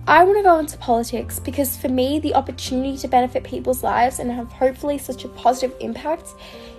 I 0.06 0.22
want 0.22 0.36
to 0.36 0.42
go 0.42 0.58
into 0.58 0.76
politics 0.76 1.40
because 1.40 1.78
for 1.78 1.88
me, 1.88 2.18
the 2.18 2.34
opportunity 2.34 2.98
to 2.98 3.08
benefit 3.08 3.42
people's 3.42 3.82
lives 3.82 4.18
and 4.18 4.30
have 4.30 4.52
hopefully 4.52 4.98
such 4.98 5.24
a 5.24 5.28
positive 5.28 5.74
impact 5.80 6.34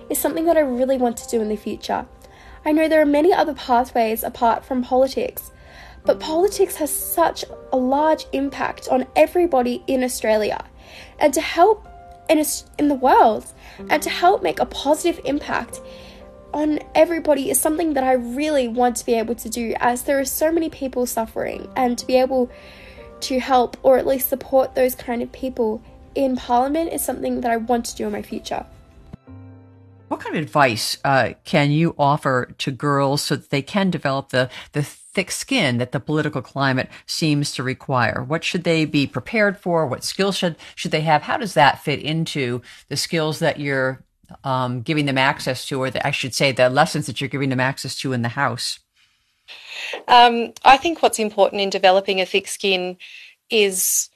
is 0.08 0.18
something 0.18 0.44
that 0.44 0.56
I 0.56 0.60
really 0.60 0.96
want 0.96 1.16
to 1.16 1.28
do 1.28 1.40
in 1.40 1.48
the 1.48 1.56
future. 1.56 2.06
I 2.64 2.70
know 2.70 2.86
there 2.86 3.02
are 3.02 3.06
many 3.06 3.32
other 3.32 3.54
pathways 3.54 4.22
apart 4.22 4.64
from 4.64 4.84
politics, 4.84 5.50
but 6.04 6.20
politics 6.20 6.76
has 6.76 6.90
such 6.90 7.44
a 7.72 7.76
large 7.76 8.26
impact 8.32 8.86
on 8.90 9.06
everybody 9.16 9.82
in 9.88 10.04
Australia. 10.04 10.64
And 11.18 11.34
to 11.34 11.40
help 11.40 11.88
in, 12.28 12.44
in 12.78 12.86
the 12.86 12.94
world, 12.94 13.46
and 13.90 14.00
to 14.04 14.10
help 14.10 14.40
make 14.40 14.60
a 14.60 14.66
positive 14.66 15.20
impact, 15.24 15.80
on 16.52 16.80
everybody 16.94 17.50
is 17.50 17.60
something 17.60 17.94
that 17.94 18.04
I 18.04 18.12
really 18.12 18.68
want 18.68 18.96
to 18.96 19.06
be 19.06 19.14
able 19.14 19.34
to 19.36 19.48
do 19.48 19.74
as 19.80 20.02
there 20.02 20.18
are 20.18 20.24
so 20.24 20.52
many 20.52 20.68
people 20.68 21.06
suffering 21.06 21.68
and 21.76 21.96
to 21.98 22.06
be 22.06 22.16
able 22.16 22.50
to 23.20 23.38
help 23.38 23.76
or 23.82 23.98
at 23.98 24.06
least 24.06 24.28
support 24.28 24.74
those 24.74 24.94
kind 24.94 25.22
of 25.22 25.30
people 25.32 25.82
in 26.14 26.36
Parliament 26.36 26.92
is 26.92 27.02
something 27.02 27.40
that 27.40 27.50
I 27.50 27.56
want 27.56 27.86
to 27.86 27.96
do 27.96 28.06
in 28.06 28.12
my 28.12 28.22
future. 28.22 28.66
What 30.08 30.20
kind 30.20 30.36
of 30.36 30.42
advice 30.42 30.98
uh, 31.04 31.30
can 31.44 31.70
you 31.70 31.94
offer 31.98 32.52
to 32.58 32.70
girls 32.70 33.22
so 33.22 33.36
that 33.36 33.48
they 33.48 33.62
can 33.62 33.88
develop 33.90 34.28
the, 34.28 34.50
the 34.72 34.82
thick 34.82 35.30
skin 35.30 35.78
that 35.78 35.92
the 35.92 36.00
political 36.00 36.42
climate 36.42 36.90
seems 37.06 37.52
to 37.52 37.62
require? 37.62 38.22
What 38.22 38.44
should 38.44 38.64
they 38.64 38.84
be 38.84 39.06
prepared 39.06 39.56
for? 39.56 39.86
What 39.86 40.04
skills 40.04 40.36
should, 40.36 40.56
should 40.74 40.90
they 40.90 41.00
have? 41.00 41.22
How 41.22 41.38
does 41.38 41.54
that 41.54 41.82
fit 41.82 42.00
into 42.00 42.60
the 42.88 42.96
skills 42.96 43.38
that 43.38 43.58
you're 43.58 44.04
um, 44.44 44.82
giving 44.82 45.06
them 45.06 45.18
access 45.18 45.66
to, 45.66 45.80
or 45.80 45.90
the, 45.90 46.06
I 46.06 46.10
should 46.10 46.34
say, 46.34 46.52
the 46.52 46.68
lessons 46.68 47.06
that 47.06 47.20
you're 47.20 47.28
giving 47.28 47.50
them 47.50 47.60
access 47.60 47.96
to 47.96 48.12
in 48.12 48.22
the 48.22 48.30
house? 48.30 48.78
Um, 50.08 50.52
I 50.64 50.76
think 50.76 51.02
what's 51.02 51.18
important 51.18 51.60
in 51.60 51.70
developing 51.70 52.20
a 52.20 52.26
thick 52.26 52.48
skin 52.48 52.96
is 53.50 54.08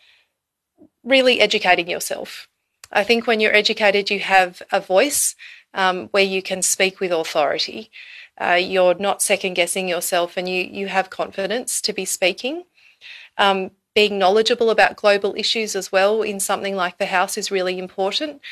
really 1.05 1.41
educating 1.41 1.89
yourself. 1.89 2.49
I 2.93 3.05
think 3.05 3.27
when 3.27 3.41
you're 3.41 3.55
educated, 3.55 4.11
you 4.11 4.21
have 4.21 4.63
a 4.73 4.81
voice 4.81 5.35
um, 5.75 6.09
where 6.09 6.25
you 6.25 6.43
can 6.43 6.63
speak 6.63 7.01
with 7.01 7.13
authority. 7.13 7.91
Uh, 8.39 8.59
you're 8.61 8.95
not 8.95 9.23
second 9.23 9.55
guessing 9.55 9.89
yourself 9.89 10.37
and 10.37 10.49
you, 10.49 10.63
you 10.63 10.89
have 10.89 11.11
confidence 11.11 11.81
to 11.81 11.93
be 11.93 12.05
speaking. 12.05 12.65
Um, 13.39 13.71
being 13.97 14.19
knowledgeable 14.19 14.69
about 14.69 14.95
global 14.95 15.35
issues 15.39 15.75
as 15.75 15.91
well 15.91 16.21
in 16.21 16.39
something 16.39 16.77
like 16.77 16.99
the 16.99 17.07
House 17.07 17.39
is 17.39 17.51
really 17.51 17.79
important 17.79 18.43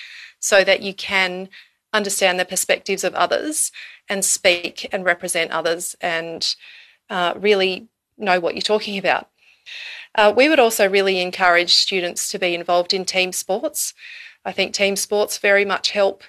so 0.40 0.64
that 0.64 0.80
you 0.80 0.94
can 0.94 1.50
understand 1.92 2.40
the 2.40 2.46
perspectives 2.46 3.04
of 3.04 3.14
others 3.14 3.70
and 4.08 4.24
speak 4.24 4.88
and 4.90 5.04
represent 5.04 5.50
others 5.50 5.94
and 6.00 6.56
uh, 7.10 7.34
really 7.36 7.88
know 8.16 8.40
what 8.40 8.54
you're 8.54 8.62
talking 8.62 8.96
about. 8.96 9.28
Uh, 10.14 10.32
we 10.34 10.48
would 10.48 10.58
also 10.58 10.88
really 10.88 11.20
encourage 11.20 11.74
students 11.74 12.30
to 12.30 12.38
be 12.38 12.54
involved 12.54 12.94
in 12.94 13.04
team 13.04 13.30
sports. 13.30 13.92
I 14.46 14.52
think 14.52 14.72
team 14.72 14.96
sports 14.96 15.36
very 15.36 15.66
much 15.66 15.90
help 15.90 16.22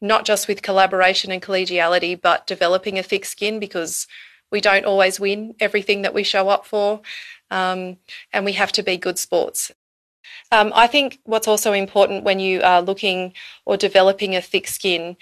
not 0.00 0.24
just 0.24 0.46
with 0.46 0.62
collaboration 0.62 1.32
and 1.32 1.42
collegiality, 1.42 2.20
but 2.20 2.46
developing 2.46 3.00
a 3.00 3.02
thick 3.02 3.24
skin 3.24 3.58
because 3.58 4.06
we 4.50 4.60
don't 4.60 4.84
always 4.84 5.20
win 5.20 5.54
everything 5.60 6.02
that 6.02 6.14
we 6.14 6.22
show 6.22 6.48
up 6.48 6.66
for. 6.66 7.00
Um, 7.50 7.96
and 8.32 8.44
we 8.44 8.52
have 8.52 8.72
to 8.72 8.82
be 8.82 8.96
good 8.96 9.18
sports. 9.18 9.72
Um, 10.50 10.72
I 10.74 10.86
think 10.86 11.18
what's 11.24 11.48
also 11.48 11.72
important 11.72 12.24
when 12.24 12.40
you 12.40 12.62
are 12.62 12.82
looking 12.82 13.32
or 13.64 13.76
developing 13.76 14.34
a 14.34 14.42
thick 14.42 14.66
skin 14.66 15.16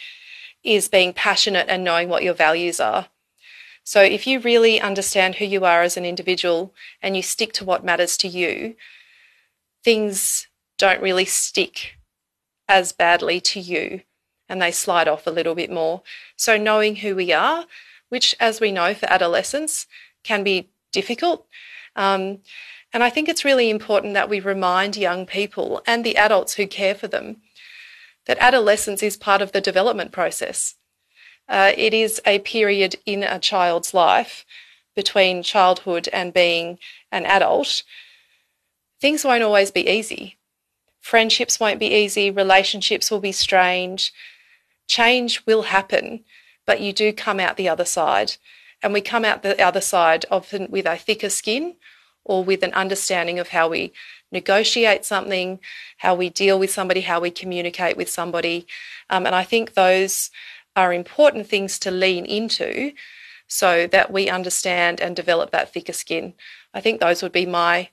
is 0.62 0.89
being 0.89 1.12
passionate 1.12 1.69
and 1.69 1.85
knowing 1.85 2.09
what 2.09 2.23
your 2.23 2.35
values 2.35 2.81
are. 2.81 3.09
So 3.85 4.03
if 4.03 4.27
you 4.27 4.41
really 4.41 4.81
understand 4.81 5.37
who 5.37 5.45
you 5.45 5.65
are 5.65 5.83
as 5.83 5.97
an 5.97 6.05
individual 6.05 6.75
and 7.01 7.17
you 7.17 7.23
stick 7.23 7.53
to 7.55 7.65
what 7.65 7.85
matters 7.85 8.17
to 8.19 8.29
you, 8.29 8.75
things 9.85 10.49
don't 10.79 11.01
really 11.01 11.25
stick 11.25 11.97
as 12.69 12.91
badly 12.91 13.41
to 13.41 13.61
you 13.61 14.01
and 14.49 14.61
they 14.61 14.73
slide 14.73 15.07
off 15.07 15.27
a 15.27 15.31
little 15.31 15.55
bit 15.55 15.71
more. 15.71 16.03
So 16.37 16.57
knowing 16.57 16.97
who 16.97 17.15
we 17.15 17.33
are, 17.33 17.67
which 18.09 18.35
as 18.38 18.61
we 18.61 18.73
know 18.73 18.95
for 18.95 19.11
adolescents 19.11 19.87
can 20.23 20.42
be 20.42 20.71
difficult. 20.92 21.47
Um, 21.95 22.38
and 22.92 23.03
I 23.03 23.11
think 23.11 23.29
it's 23.29 23.45
really 23.45 23.69
important 23.69 24.14
that 24.14 24.29
we 24.29 24.40
remind 24.40 24.97
young 24.97 25.27
people 25.27 25.83
and 25.87 26.05
the 26.05 26.16
adults 26.16 26.55
who 26.55 26.66
care 26.66 26.95
for 26.95 27.09
them 27.09 27.42
that 28.27 28.38
adolescence 28.38 29.03
is 29.03 29.16
part 29.16 29.40
of 29.40 29.53
the 29.53 29.61
development 29.61 30.12
process. 30.12 30.75
Uh, 31.49 31.73
it 31.77 31.95
is 31.95 32.21
a 32.27 32.40
period 32.40 32.97
in 33.07 33.23
a 33.23 33.38
child's 33.38 33.95
life 33.95 34.45
between 34.95 35.42
childhood 35.42 36.09
and 36.12 36.35
being 36.35 36.79
an 37.12 37.25
adult. 37.25 37.83
Things 39.01 39.25
won't 39.25 39.45
always 39.45 39.71
be 39.71 39.88
easy. 39.88 40.38
Friendships 41.01 41.61
won't 41.61 41.79
be 41.79 41.95
easy, 41.95 42.31
relationships 42.31 43.11
will 43.11 43.21
be 43.21 43.31
strange, 43.31 44.12
change 44.88 45.47
will 45.47 45.62
happen, 45.62 46.25
but 46.66 46.81
you 46.81 46.92
do 46.92 47.12
come 47.12 47.40
out 47.40 47.57
the 47.57 47.68
other 47.68 47.85
side. 47.85 48.37
And 48.83 48.92
we 48.92 49.00
come 49.00 49.24
out 49.24 49.42
the 49.42 49.61
other 49.64 49.81
side 49.81 50.26
often 50.31 50.70
with 50.70 50.87
a 50.87 50.96
thicker 50.96 51.31
skin 51.31 51.76
or 52.24 52.44
with 52.44 52.62
an 52.62 52.74
understanding 52.74 53.38
of 53.38 53.48
how 53.48 53.68
we 53.68 53.92
negotiate 54.31 55.05
something, 55.05 55.61
how 55.98 56.14
we 56.14 56.29
deal 56.29 56.59
with 56.59 56.70
somebody, 56.70 57.00
how 57.02 57.20
we 57.20 57.31
communicate 57.31 57.96
with 57.96 58.11
somebody. 58.11 58.66
Um, 59.09 59.24
and 59.24 59.35
I 59.35 59.44
think 59.44 59.74
those 59.74 60.31
are 60.74 60.92
important 60.92 61.46
things 61.46 61.79
to 61.79 61.90
lean 61.90 62.26
into 62.26 62.92
so 63.46 63.87
that 63.87 64.12
we 64.12 64.29
understand 64.29 65.00
and 65.00 65.14
develop 65.14 65.50
that 65.52 65.72
thicker 65.72 65.92
skin. 65.92 66.35
I 66.74 66.81
think 66.81 67.00
those 67.00 67.22
would 67.22 67.33
be 67.33 67.46
my 67.46 67.90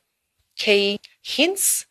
key 0.58 1.00
hints. 1.22 1.86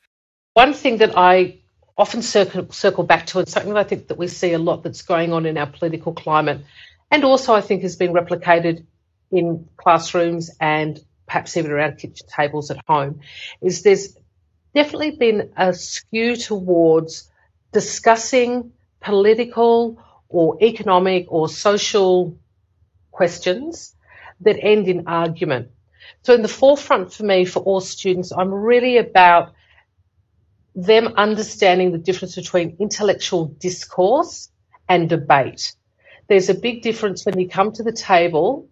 One 0.55 0.75
thing 0.75 0.99
that 0.99 1.17
I 1.17 1.59
often 1.97 2.23
circle, 2.23 2.71
circle 2.73 3.05
back 3.05 3.27
to, 3.27 3.39
and 3.39 3.49
something 3.49 3.75
that 3.75 3.81
I 3.81 3.85
think 3.85 4.09
that 4.09 4.19
we 4.19 4.29
see 4.29 4.53
a 4.53 4.59
lot 4.59 4.83
that's 4.83 5.03
going 5.03 5.33
on 5.33 5.47
in 5.47 5.59
our 5.59 5.67
political 5.67 6.13
climate, 6.13 6.65
and 7.11 7.25
also 7.25 7.55
I 7.55 7.61
think 7.61 7.83
has 7.83 7.97
been 7.97 8.13
replicated 8.13 8.85
in 9.31 9.69
classrooms 9.77 10.51
and 10.61 10.99
perhaps 11.27 11.57
even 11.57 11.71
around 11.71 11.99
kitchen 11.99 12.27
tables 12.29 12.71
at 12.71 12.79
home, 12.87 13.21
is 13.61 13.83
there's 13.83 14.17
definitely 14.75 15.13
been 15.13 15.53
a 15.57 15.73
skew 15.73 16.37
towards 16.37 17.31
discussing 17.73 18.73
political 19.01 20.03
or 20.29 20.59
economic 20.63 21.27
or 21.29 21.49
social 21.49 22.37
questions 23.11 23.95
that 24.41 24.59
end 24.61 24.89
in 24.89 25.07
argument. 25.07 25.71
So 26.23 26.35
in 26.35 26.43
the 26.43 26.49
forefront 26.49 27.13
for 27.13 27.25
me, 27.25 27.45
for 27.45 27.61
all 27.61 27.81
students, 27.81 28.33
I'm 28.33 28.53
really 28.53 28.99
about 28.99 29.53
them 30.75 31.15
understanding 31.17 31.93
the 31.93 31.99
difference 31.99 32.35
between 32.35 32.77
intellectual 32.79 33.47
discourse 33.47 34.51
and 34.89 35.09
debate. 35.09 35.75
There's 36.29 36.49
a 36.49 36.55
big 36.55 36.83
difference 36.83 37.27
when 37.27 37.39
you 37.39 37.49
come 37.49 37.73
to 37.73 37.83
the 37.83 37.93
table 37.93 38.69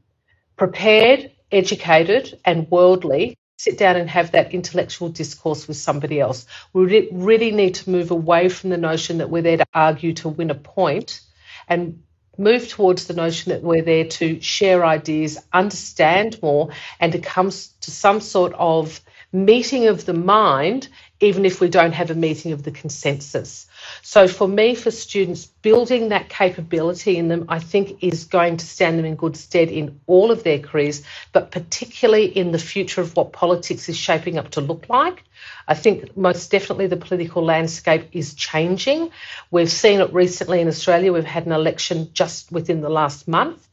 prepared 0.57 1.33
educated 1.53 2.39
and 2.45 2.71
worldly, 2.71 3.37
sit 3.57 3.77
down 3.77 3.97
and 3.97 4.09
have 4.09 4.33
that 4.33 4.55
intellectual 4.55 5.09
discourse 5.09 5.69
with 5.69 5.77
somebody 5.77 6.21
else. 6.21 6.47
We 6.73 7.09
really 7.13 7.51
need 7.51 7.75
to 7.77 7.91
move 7.91 8.11
away 8.11 8.49
from 8.49 8.71
the 8.71 8.79
notion 8.79 9.19
that 9.19 9.31
we're 9.31 9.43
there 9.43 9.59
to 9.59 9.67
argue 9.75 10.15
to 10.15 10.29
win 10.29 10.51
a 10.51 10.55
point 10.55 11.21
and 11.69 12.03
move 12.39 12.69
towards 12.69 13.07
the 13.07 13.15
notion 13.15 13.53
that 13.53 13.63
we're 13.63 13.83
there 13.83 14.07
to 14.07 14.41
share 14.41 14.85
ideas, 14.85 15.39
understand 15.53 16.39
more, 16.43 16.71
and 16.99 17.13
to 17.13 17.19
come 17.19 17.51
to 17.51 17.91
some 17.91 18.21
sort 18.21 18.55
of 18.55 19.01
meeting 19.33 19.89
of 19.89 20.07
the 20.07 20.15
mind, 20.15 20.89
even 21.21 21.45
if 21.45 21.61
we 21.61 21.69
don't 21.69 21.93
have 21.93 22.11
a 22.11 22.15
meeting 22.15 22.53
of 22.53 22.63
the 22.63 22.71
consensus. 22.71 23.67
So, 24.03 24.27
for 24.27 24.49
me, 24.49 24.75
for 24.75 24.91
students, 24.91 25.47
building 25.47 26.09
that 26.09 26.29
capability 26.31 27.17
in 27.19 27.29
them, 27.29 27.45
I 27.49 27.59
think, 27.59 28.03
is 28.03 28.25
going 28.25 28.57
to 28.57 28.67
stand 28.67 28.99
them 28.99 29.05
in 29.05 29.17
good 29.17 29.37
stead 29.37 29.69
in 29.69 30.01
all 30.07 30.31
of 30.31 30.43
their 30.43 30.59
careers, 30.59 31.03
but 31.33 31.51
particularly 31.51 32.25
in 32.25 32.53
the 32.53 32.59
future 32.59 33.03
of 33.03 33.15
what 33.17 33.33
politics 33.33 33.89
is 33.89 33.97
shaping 33.97 34.39
up 34.39 34.51
to 34.53 34.61
look 34.63 34.89
like. 34.89 35.23
I 35.69 35.75
think 35.75 36.17
most 36.17 36.51
definitely 36.51 36.87
the 36.87 36.97
political 36.97 37.45
landscape 37.45 38.09
is 38.13 38.35
changing. 38.35 39.11
We've 39.51 39.71
seen 39.71 40.01
it 40.01 40.13
recently 40.13 40.61
in 40.61 40.69
Australia. 40.69 41.13
We've 41.13 41.25
had 41.25 41.47
an 41.47 41.53
election 41.53 42.11
just 42.15 42.51
within 42.51 42.81
the 42.81 42.91
last 42.91 43.29
month, 43.29 43.69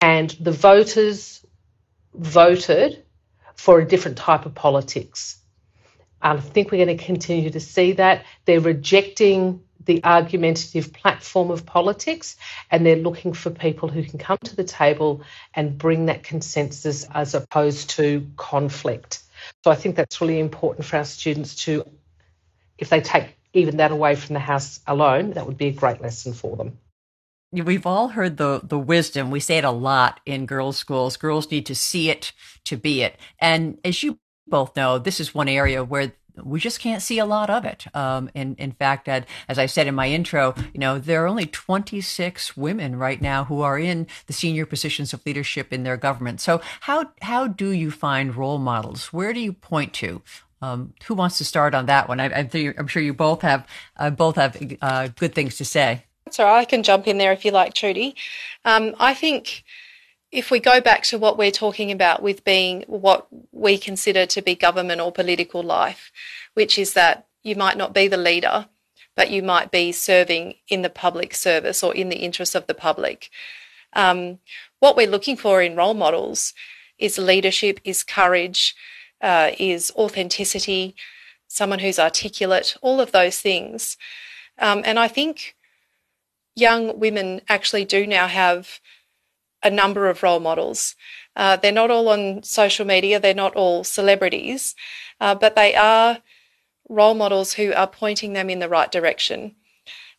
and 0.00 0.30
the 0.40 0.52
voters 0.52 1.44
voted 2.14 3.02
for 3.54 3.80
a 3.80 3.86
different 3.86 4.18
type 4.18 4.46
of 4.46 4.54
politics. 4.54 5.39
I 6.22 6.38
think 6.38 6.70
we're 6.70 6.84
going 6.84 6.96
to 6.96 7.04
continue 7.04 7.50
to 7.50 7.60
see 7.60 7.92
that. 7.92 8.24
They're 8.44 8.60
rejecting 8.60 9.62
the 9.84 10.04
argumentative 10.04 10.92
platform 10.92 11.50
of 11.50 11.64
politics 11.64 12.36
and 12.70 12.84
they're 12.84 12.96
looking 12.96 13.32
for 13.32 13.50
people 13.50 13.88
who 13.88 14.04
can 14.04 14.18
come 14.18 14.38
to 14.44 14.54
the 14.54 14.64
table 14.64 15.22
and 15.54 15.78
bring 15.78 16.06
that 16.06 16.22
consensus 16.22 17.06
as 17.14 17.34
opposed 17.34 17.90
to 17.90 18.26
conflict. 18.36 19.22
So 19.64 19.70
I 19.70 19.74
think 19.74 19.96
that's 19.96 20.20
really 20.20 20.38
important 20.38 20.84
for 20.84 20.98
our 20.98 21.04
students 21.04 21.54
to, 21.64 21.84
if 22.78 22.90
they 22.90 23.00
take 23.00 23.36
even 23.52 23.78
that 23.78 23.90
away 23.90 24.14
from 24.16 24.34
the 24.34 24.40
house 24.40 24.80
alone, 24.86 25.32
that 25.32 25.46
would 25.46 25.56
be 25.56 25.68
a 25.68 25.72
great 25.72 26.00
lesson 26.00 26.34
for 26.34 26.56
them. 26.56 26.78
We've 27.52 27.86
all 27.86 28.08
heard 28.08 28.36
the 28.36 28.60
the 28.62 28.78
wisdom. 28.78 29.32
We 29.32 29.40
say 29.40 29.58
it 29.58 29.64
a 29.64 29.72
lot 29.72 30.20
in 30.24 30.46
girls' 30.46 30.76
schools. 30.76 31.16
Girls 31.16 31.50
need 31.50 31.66
to 31.66 31.74
see 31.74 32.08
it 32.08 32.32
to 32.66 32.76
be 32.76 33.02
it. 33.02 33.18
And 33.40 33.78
as 33.84 34.04
you 34.04 34.20
both 34.50 34.76
know, 34.76 34.98
this 34.98 35.20
is 35.20 35.34
one 35.34 35.48
area 35.48 35.82
where 35.82 36.12
we 36.42 36.60
just 36.60 36.80
can't 36.80 37.02
see 37.02 37.18
a 37.18 37.26
lot 37.26 37.50
of 37.50 37.64
it. 37.64 37.86
Um, 37.94 38.30
in 38.34 38.54
in 38.56 38.72
fact, 38.72 39.08
as 39.08 39.58
I 39.58 39.66
said 39.66 39.86
in 39.86 39.94
my 39.94 40.08
intro, 40.08 40.54
you 40.72 40.80
know, 40.80 40.98
there 40.98 41.24
are 41.24 41.26
only 41.26 41.46
26 41.46 42.56
women 42.56 42.96
right 42.96 43.20
now 43.20 43.44
who 43.44 43.62
are 43.62 43.78
in 43.78 44.06
the 44.26 44.32
senior 44.32 44.66
positions 44.66 45.12
of 45.12 45.24
leadership 45.26 45.72
in 45.72 45.82
their 45.82 45.96
government. 45.96 46.40
So 46.40 46.60
how 46.80 47.12
how 47.22 47.46
do 47.46 47.70
you 47.70 47.90
find 47.90 48.34
role 48.34 48.58
models? 48.58 49.12
Where 49.12 49.32
do 49.32 49.40
you 49.40 49.52
point 49.52 49.92
to? 49.94 50.22
Um, 50.62 50.92
who 51.04 51.14
wants 51.14 51.38
to 51.38 51.44
start 51.44 51.74
on 51.74 51.86
that 51.86 52.06
one? 52.06 52.20
I, 52.20 52.26
am 52.26 52.86
sure 52.86 53.02
you 53.02 53.14
both 53.14 53.42
have 53.42 53.66
uh, 53.96 54.10
both 54.10 54.36
have 54.36 54.62
uh, 54.82 55.08
good 55.08 55.34
things 55.34 55.56
to 55.56 55.64
say. 55.64 56.04
So 56.30 56.46
I 56.46 56.64
can 56.64 56.82
jump 56.82 57.08
in 57.08 57.18
there 57.18 57.32
if 57.32 57.44
you 57.44 57.50
like, 57.50 57.74
Trudy. 57.74 58.14
Um, 58.64 58.94
I 59.00 59.14
think 59.14 59.64
if 60.32 60.50
we 60.50 60.60
go 60.60 60.80
back 60.80 61.02
to 61.04 61.18
what 61.18 61.36
we're 61.36 61.50
talking 61.50 61.90
about 61.90 62.22
with 62.22 62.44
being 62.44 62.84
what 62.86 63.26
we 63.52 63.76
consider 63.76 64.26
to 64.26 64.42
be 64.42 64.54
government 64.54 65.00
or 65.00 65.10
political 65.10 65.62
life, 65.62 66.12
which 66.54 66.78
is 66.78 66.92
that 66.92 67.26
you 67.42 67.56
might 67.56 67.76
not 67.76 67.92
be 67.92 68.06
the 68.06 68.16
leader, 68.16 68.68
but 69.16 69.30
you 69.30 69.42
might 69.42 69.70
be 69.70 69.90
serving 69.90 70.54
in 70.68 70.82
the 70.82 70.90
public 70.90 71.34
service 71.34 71.82
or 71.82 71.94
in 71.94 72.08
the 72.08 72.18
interests 72.18 72.54
of 72.54 72.66
the 72.66 72.74
public. 72.74 73.28
Um, 73.92 74.38
what 74.78 74.96
we're 74.96 75.10
looking 75.10 75.36
for 75.36 75.60
in 75.60 75.74
role 75.76 75.94
models 75.94 76.54
is 76.98 77.18
leadership, 77.18 77.80
is 77.82 78.04
courage, 78.04 78.76
uh, 79.20 79.50
is 79.58 79.92
authenticity, 79.96 80.94
someone 81.48 81.80
who's 81.80 81.98
articulate, 81.98 82.76
all 82.82 83.00
of 83.00 83.10
those 83.10 83.40
things. 83.40 83.96
Um, 84.58 84.82
and 84.84 84.98
I 84.98 85.08
think 85.08 85.56
young 86.54 86.98
women 87.00 87.40
actually 87.48 87.84
do 87.84 88.06
now 88.06 88.28
have 88.28 88.80
a 89.62 89.70
number 89.70 90.08
of 90.08 90.22
role 90.22 90.40
models. 90.40 90.94
Uh, 91.36 91.56
they're 91.56 91.72
not 91.72 91.90
all 91.90 92.08
on 92.08 92.42
social 92.42 92.86
media, 92.86 93.20
they're 93.20 93.34
not 93.34 93.54
all 93.54 93.84
celebrities, 93.84 94.74
uh, 95.20 95.34
but 95.34 95.54
they 95.54 95.74
are 95.74 96.18
role 96.88 97.14
models 97.14 97.54
who 97.54 97.72
are 97.72 97.86
pointing 97.86 98.32
them 98.32 98.50
in 98.50 98.58
the 98.58 98.68
right 98.68 98.90
direction. 98.90 99.54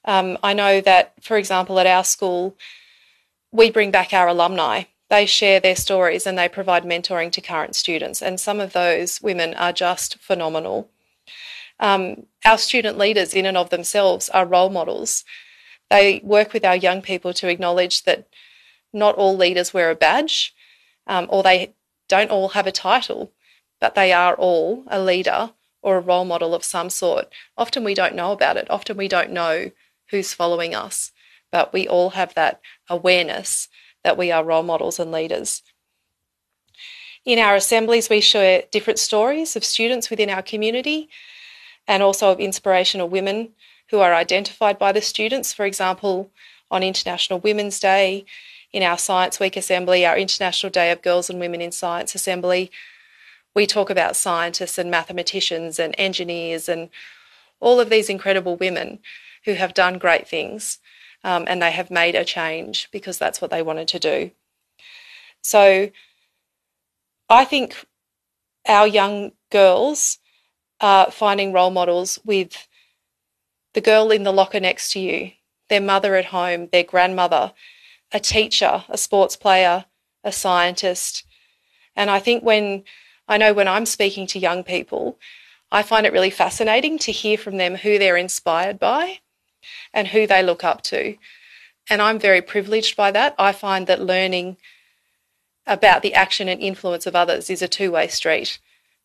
Um, 0.05 0.37
I 0.41 0.53
know 0.53 0.81
that, 0.81 1.13
for 1.21 1.37
example, 1.37 1.79
at 1.79 1.85
our 1.85 2.03
school, 2.03 2.57
we 3.51 3.69
bring 3.69 3.91
back 3.91 4.13
our 4.13 4.27
alumni. 4.27 4.83
They 5.09 5.25
share 5.25 5.59
their 5.59 5.75
stories 5.75 6.25
and 6.25 6.37
they 6.37 6.47
provide 6.47 6.83
mentoring 6.83 7.31
to 7.33 7.41
current 7.41 7.75
students, 7.75 8.21
and 8.21 8.39
some 8.39 8.59
of 8.59 8.73
those 8.73 9.21
women 9.21 9.53
are 9.55 9.73
just 9.73 10.17
phenomenal. 10.19 10.89
Um, 11.79 12.27
our 12.45 12.57
student 12.57 12.97
leaders, 12.97 13.33
in 13.33 13.45
and 13.45 13.57
of 13.57 13.69
themselves, 13.69 14.29
are 14.29 14.45
role 14.45 14.69
models. 14.69 15.25
They 15.89 16.21
work 16.23 16.53
with 16.53 16.63
our 16.63 16.75
young 16.75 17.01
people 17.01 17.33
to 17.33 17.49
acknowledge 17.49 18.03
that 18.03 18.27
not 18.93 19.15
all 19.15 19.35
leaders 19.35 19.73
wear 19.73 19.89
a 19.89 19.95
badge 19.95 20.53
um, 21.07 21.27
or 21.29 21.43
they 21.43 21.73
don't 22.07 22.31
all 22.31 22.49
have 22.49 22.67
a 22.67 22.71
title, 22.71 23.31
but 23.79 23.95
they 23.95 24.11
are 24.11 24.35
all 24.35 24.83
a 24.87 25.01
leader 25.01 25.51
or 25.81 25.97
a 25.97 26.01
role 26.01 26.25
model 26.25 26.53
of 26.53 26.63
some 26.63 26.89
sort. 26.89 27.27
Often 27.57 27.83
we 27.83 27.93
don't 27.93 28.15
know 28.15 28.31
about 28.31 28.57
it. 28.57 28.69
Often 28.69 28.97
we 28.97 29.07
don't 29.07 29.31
know 29.31 29.71
who's 30.09 30.33
following 30.33 30.75
us, 30.75 31.11
but 31.51 31.73
we 31.73 31.87
all 31.87 32.11
have 32.11 32.33
that 32.35 32.61
awareness 32.89 33.67
that 34.03 34.17
we 34.17 34.31
are 34.31 34.43
role 34.43 34.63
models 34.63 34.99
and 34.99 35.11
leaders. 35.11 35.61
In 37.23 37.39
our 37.39 37.55
assemblies, 37.55 38.09
we 38.09 38.19
share 38.19 38.63
different 38.71 38.99
stories 38.99 39.55
of 39.55 39.63
students 39.63 40.09
within 40.09 40.29
our 40.29 40.41
community 40.41 41.09
and 41.87 42.01
also 42.01 42.31
of 42.31 42.39
inspirational 42.39 43.09
women 43.09 43.49
who 43.89 43.99
are 43.99 44.13
identified 44.13 44.79
by 44.79 44.91
the 44.91 45.01
students. 45.01 45.53
For 45.53 45.65
example, 45.65 46.31
on 46.71 46.83
International 46.83 47.39
Women's 47.39 47.79
Day, 47.79 48.25
in 48.73 48.83
our 48.83 48.97
Science 48.97 49.39
Week 49.39 49.57
Assembly, 49.57 50.05
our 50.05 50.17
International 50.17 50.71
Day 50.71 50.91
of 50.91 51.01
Girls 51.01 51.29
and 51.29 51.39
Women 51.39 51.61
in 51.61 51.71
Science 51.71 52.15
Assembly, 52.15 52.71
we 53.53 53.67
talk 53.67 53.89
about 53.89 54.15
scientists 54.15 54.77
and 54.77 54.89
mathematicians 54.89 55.77
and 55.77 55.93
engineers 55.97 56.69
and 56.69 56.89
all 57.59 57.79
of 57.79 57.89
these 57.89 58.09
incredible 58.09 58.55
women 58.55 58.99
who 59.45 59.53
have 59.53 59.73
done 59.73 59.97
great 59.97 60.27
things 60.27 60.79
um, 61.23 61.45
and 61.47 61.61
they 61.61 61.71
have 61.71 61.91
made 61.91 62.15
a 62.15 62.25
change 62.25 62.89
because 62.91 63.17
that's 63.17 63.41
what 63.41 63.51
they 63.51 63.61
wanted 63.61 63.87
to 63.89 63.99
do. 63.99 64.31
So 65.41 65.89
I 67.29 67.45
think 67.45 67.85
our 68.67 68.87
young 68.87 69.31
girls 69.51 70.19
are 70.79 71.11
finding 71.11 71.53
role 71.53 71.71
models 71.71 72.19
with 72.23 72.67
the 73.73 73.81
girl 73.81 74.11
in 74.11 74.23
the 74.23 74.33
locker 74.33 74.59
next 74.59 74.91
to 74.93 74.99
you, 74.99 75.31
their 75.69 75.81
mother 75.81 76.15
at 76.15 76.25
home, 76.25 76.69
their 76.71 76.83
grandmother, 76.83 77.53
a 78.11 78.19
teacher, 78.19 78.83
a 78.89 78.97
sports 78.97 79.35
player, 79.35 79.85
a 80.23 80.31
scientist. 80.31 81.23
And 81.95 82.09
I 82.09 82.19
think 82.19 82.43
when 82.43 82.83
I 83.27 83.37
know 83.37 83.53
when 83.53 83.67
I'm 83.67 83.85
speaking 83.85 84.27
to 84.27 84.39
young 84.39 84.63
people, 84.63 85.17
I 85.71 85.83
find 85.83 86.05
it 86.05 86.13
really 86.13 86.29
fascinating 86.29 86.97
to 86.99 87.11
hear 87.11 87.37
from 87.37 87.57
them 87.57 87.75
who 87.75 87.97
they're 87.97 88.17
inspired 88.17 88.77
by 88.77 89.19
and 89.93 90.09
who 90.09 90.27
they 90.27 90.43
look 90.43 90.63
up 90.63 90.81
to. 90.83 91.15
And 91.89 92.01
I'm 92.01 92.19
very 92.19 92.41
privileged 92.41 92.95
by 92.95 93.11
that. 93.11 93.35
I 93.39 93.51
find 93.53 93.87
that 93.87 94.01
learning 94.01 94.57
about 95.65 96.01
the 96.01 96.13
action 96.13 96.49
and 96.49 96.61
influence 96.61 97.05
of 97.05 97.15
others 97.15 97.49
is 97.49 97.61
a 97.61 97.67
two 97.67 97.91
way 97.91 98.07
street. 98.07 98.59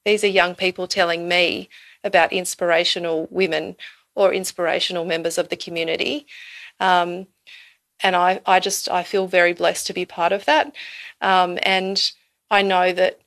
These 0.04 0.24
are 0.24 0.28
young 0.28 0.54
people 0.54 0.86
telling 0.86 1.28
me 1.28 1.68
about 2.02 2.32
inspirational 2.32 3.28
women 3.30 3.76
or 4.14 4.32
inspirational 4.32 5.04
members 5.04 5.38
of 5.38 5.48
the 5.48 5.56
community. 5.56 6.26
Um, 6.80 7.26
and 8.00 8.16
I, 8.16 8.40
I 8.46 8.60
just 8.60 8.88
I 8.88 9.02
feel 9.02 9.26
very 9.26 9.52
blessed 9.52 9.86
to 9.86 9.92
be 9.92 10.04
part 10.04 10.32
of 10.32 10.44
that. 10.44 10.74
Um, 11.20 11.58
and 11.62 12.12
I 12.50 12.62
know 12.62 12.92
that 12.92 13.20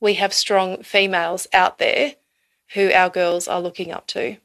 we 0.00 0.14
have 0.14 0.32
strong 0.32 0.82
females 0.82 1.46
out 1.52 1.78
there 1.78 2.14
who 2.74 2.90
our 2.92 3.10
girls 3.10 3.48
are 3.48 3.60
looking 3.60 3.92
up 3.92 4.06
to. 4.08 4.36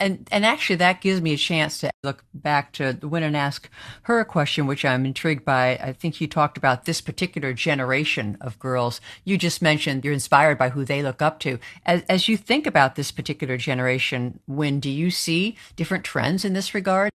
And 0.00 0.28
and 0.30 0.46
actually, 0.46 0.76
that 0.76 1.00
gives 1.00 1.20
me 1.20 1.32
a 1.32 1.36
chance 1.36 1.78
to 1.78 1.90
look 2.04 2.24
back 2.32 2.72
to 2.74 2.92
the 2.92 3.08
Win 3.08 3.24
and 3.24 3.36
ask 3.36 3.68
her 4.02 4.20
a 4.20 4.24
question, 4.24 4.68
which 4.68 4.84
I'm 4.84 5.04
intrigued 5.04 5.44
by. 5.44 5.70
I 5.70 5.92
think 5.92 6.20
you 6.20 6.28
talked 6.28 6.56
about 6.56 6.84
this 6.84 7.00
particular 7.00 7.52
generation 7.52 8.38
of 8.40 8.60
girls. 8.60 9.00
You 9.24 9.36
just 9.36 9.60
mentioned 9.60 10.04
you're 10.04 10.14
inspired 10.14 10.56
by 10.56 10.68
who 10.68 10.84
they 10.84 11.02
look 11.02 11.20
up 11.20 11.40
to. 11.40 11.58
As 11.84 12.02
as 12.08 12.28
you 12.28 12.36
think 12.36 12.64
about 12.64 12.94
this 12.94 13.10
particular 13.10 13.56
generation, 13.56 14.38
Win 14.46 14.78
do 14.78 14.88
you 14.88 15.10
see 15.10 15.56
different 15.74 16.04
trends 16.04 16.44
in 16.44 16.52
this 16.52 16.74
regard? 16.74 17.10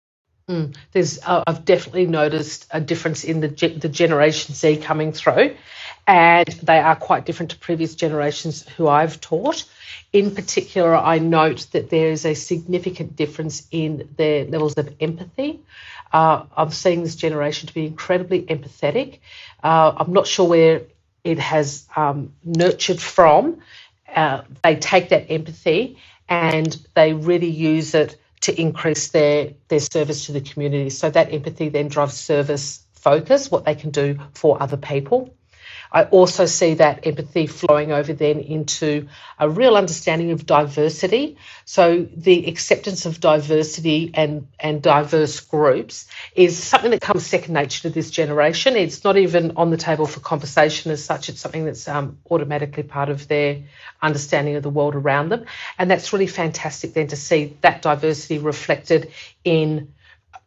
Mm, 0.53 0.77
there's, 0.93 1.19
uh, 1.25 1.43
I've 1.47 1.65
definitely 1.65 2.07
noticed 2.07 2.67
a 2.71 2.81
difference 2.81 3.25
in 3.25 3.41
the 3.41 3.49
the 3.49 3.89
Generation 3.89 4.55
Z 4.55 4.77
coming 4.79 5.13
through, 5.13 5.57
and 6.07 6.49
they 6.63 6.79
are 6.79 6.97
quite 6.97 7.25
different 7.25 7.53
to 7.53 7.59
previous 7.59 7.95
generations 7.95 8.69
who 8.77 8.87
I've 8.87 9.19
taught. 9.21 9.65
In 10.13 10.35
particular, 10.35 10.95
I 10.95 11.19
note 11.19 11.69
that 11.73 11.89
there 11.89 12.11
is 12.11 12.27
a 12.27 12.35
significant 12.35 13.17
difference 13.17 13.67
in 13.71 14.11
their 14.19 14.45
levels 14.45 14.75
of 14.75 14.95
empathy. 15.01 15.61
Uh, 16.13 16.45
I'm 16.55 16.71
seeing 16.71 17.03
this 17.03 17.17
generation 17.17 17.69
to 17.69 17.75
be 17.75 17.87
incredibly 17.87 18.43
empathetic. 18.43 19.21
Uh, 19.63 19.95
I'm 19.97 20.13
not 20.13 20.27
sure 20.27 20.47
where 20.47 20.83
it 21.25 21.39
has 21.39 21.87
um, 21.97 22.35
nurtured 22.45 23.01
from. 23.01 23.63
Uh, 24.15 24.43
they 24.63 24.77
take 24.77 25.09
that 25.09 25.31
empathy 25.31 25.97
and 26.29 26.77
they 26.95 27.15
really 27.15 27.49
use 27.49 27.95
it 27.95 28.19
to 28.43 28.61
increase 28.61 29.09
their, 29.09 29.53
their 29.69 29.81
service 29.81 30.27
to 30.27 30.33
the 30.33 30.41
community. 30.41 30.91
So 30.91 31.11
that 31.11 31.33
empathy 31.33 31.69
then 31.69 31.89
drives 31.89 32.15
service 32.15 32.85
focus, 32.93 33.51
what 33.51 33.65
they 33.65 33.75
can 33.75 33.91
do 33.91 34.19
for 34.35 34.63
other 34.63 34.77
people. 34.77 35.35
I 35.93 36.05
also 36.05 36.47
see 36.47 36.75
that 36.75 37.07
empathy 37.07 37.47
flowing 37.47 37.93
over 37.93 38.15
then 38.15 38.41
into 38.41 39.09
a 39.39 39.49
real 39.49 39.77
understanding 39.77 40.31
of 40.31 40.47
diversity. 40.47 41.37
So 41.67 42.09
the 42.17 42.49
acceptance 42.49 43.05
of 43.05 43.21
diversity 43.21 44.11
and, 44.15 44.49
and 44.59 44.81
diverse 44.81 45.41
groups 45.41 46.07
is 46.35 46.61
something 46.63 46.93
that 46.93 47.03
comes 47.03 47.27
second 47.27 47.53
nature 47.53 47.83
to 47.83 47.91
this 47.91 48.11
generation. 48.11 48.75
It's 48.75 49.05
not 49.05 49.19
even 49.19 49.53
on 49.57 49.71
the 49.71 49.77
table 49.77 50.07
for 50.07 50.21
conversation 50.21 50.91
as 50.91 51.05
such. 51.05 51.29
It's 51.29 51.41
something 51.41 51.67
that's 51.67 51.87
um, 51.87 52.19
automatically 52.31 52.85
part 52.85 53.11
of 53.11 53.29
their 53.29 53.63
understanding 54.01 54.57
of 54.57 54.63
the 54.63 54.71
world 54.71 54.95
around 54.95 55.29
them. 55.29 55.45
And 55.79 55.91
that's 55.91 56.13
really 56.13 56.27
fantastic 56.27 56.95
then 56.95 57.09
to 57.09 57.17
see 57.17 57.57
that 57.61 57.83
diversity 57.83 58.39
reflected 58.39 59.13
in 59.45 59.93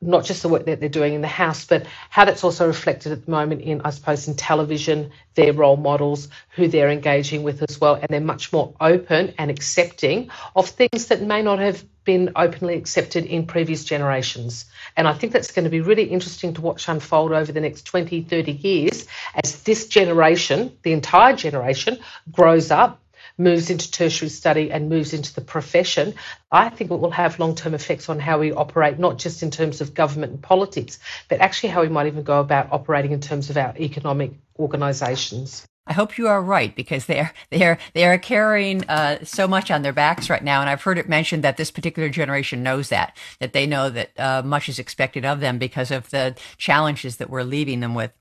not 0.06 0.24
just 0.24 0.42
the 0.42 0.50
work 0.50 0.66
that 0.66 0.80
they're 0.80 0.90
doing 0.90 1.14
in 1.14 1.22
the 1.22 1.28
house, 1.28 1.66
but 1.66 1.86
how 2.10 2.26
that's 2.26 2.44
also 2.44 2.68
reflected 2.68 3.12
at 3.12 3.26
the 3.26 3.32
moment 3.32 3.62
in, 3.62 3.82
I 3.84 3.90
suppose, 3.90 4.28
in 4.28 4.36
television, 4.36 5.12
their 5.34 5.54
role 5.54 5.78
models, 5.78 6.30
who 6.52 6.68
they're 6.68 6.90
engaging 6.90 7.44
with 7.44 7.64
as 7.68 7.80
well, 7.82 7.96
and 7.96 8.08
they're 8.10 8.22
much 8.22 8.54
more 8.54 8.74
open 8.80 9.34
and 9.38 9.52
accepting 9.52 10.30
of 10.56 10.70
things 10.70 11.08
that 11.08 11.22
may 11.22 11.42
not 11.42 11.60
have 11.60 11.84
been 12.06 12.32
openly 12.36 12.76
accepted 12.76 13.26
in 13.26 13.48
previous 13.48 13.84
generations. 13.84 14.66
And 14.96 15.08
I 15.08 15.14
think 15.14 15.34
that's 15.34 15.52
going 15.52 15.64
to 15.64 15.72
be 15.72 15.82
really 15.82 16.04
interesting 16.04 16.54
to 16.54 16.62
watch 16.62 16.88
unfold 16.88 17.32
over 17.32 17.52
the 17.52 17.60
next 17.60 17.84
20, 17.86 18.22
30 18.24 18.52
years 18.52 19.08
as 19.44 19.64
this 19.64 19.88
generation, 19.88 20.78
the 20.84 20.94
entire 20.94 21.36
generation, 21.36 21.98
grows 22.32 22.70
up 22.70 23.02
moves 23.38 23.70
into 23.70 23.92
tertiary 23.92 24.30
study 24.30 24.72
and 24.72 24.90
moves 24.90 25.14
into 25.14 25.34
the 25.34 25.42
profession, 25.42 26.14
I 26.52 26.70
think 26.70 26.92
it 26.92 27.00
will 27.00 27.12
have 27.12 27.40
long 27.40 27.56
term 27.56 27.74
effects 27.74 28.10
on 28.10 28.20
how 28.20 28.40
we 28.40 28.52
operate, 28.52 29.00
not 29.00 29.18
just 29.18 29.44
in 29.44 29.52
terms 29.52 29.82
of 29.82 29.94
government 29.94 30.34
and 30.34 30.42
politics, 30.42 31.00
but 31.30 31.42
actually 31.42 31.70
how 31.70 31.82
we 31.82 31.90
might 31.90 32.08
even 32.08 32.24
go 32.24 32.40
about 32.40 32.72
operating 32.72 33.12
in 33.12 33.22
terms 33.22 33.50
of 33.50 33.58
our 33.58 33.74
economic 33.78 34.34
organisations. 34.58 35.66
I 35.88 35.94
hope 35.94 36.18
you 36.18 36.28
are 36.28 36.42
right 36.42 36.76
because 36.76 37.06
they're 37.06 37.32
they're 37.52 37.78
they 37.94 38.06
are 38.06 38.18
carrying 38.18 38.84
uh, 38.90 39.24
so 39.24 39.48
much 39.48 39.70
on 39.70 39.84
their 39.84 39.94
backs 39.94 40.30
right 40.30 40.44
now, 40.44 40.62
and 40.62 40.70
I've 40.70 40.82
heard 40.82 40.98
it 40.98 41.08
mentioned 41.08 41.44
that 41.44 41.58
this 41.58 41.70
particular 41.70 42.10
generation 42.10 42.64
knows 42.64 42.90
that 42.90 43.16
that 43.40 43.54
they 43.54 43.68
know 43.68 43.90
that 43.92 44.20
uh, 44.20 44.42
much 44.44 44.68
is 44.68 44.80
expected 44.80 45.26
of 45.26 45.42
them 45.42 45.60
because 45.60 45.92
of 45.92 46.10
the 46.10 46.36
challenges 46.58 47.18
that 47.18 47.30
we're 47.30 47.44
leaving 47.44 47.82
them 47.82 47.94
with. 47.94 48.12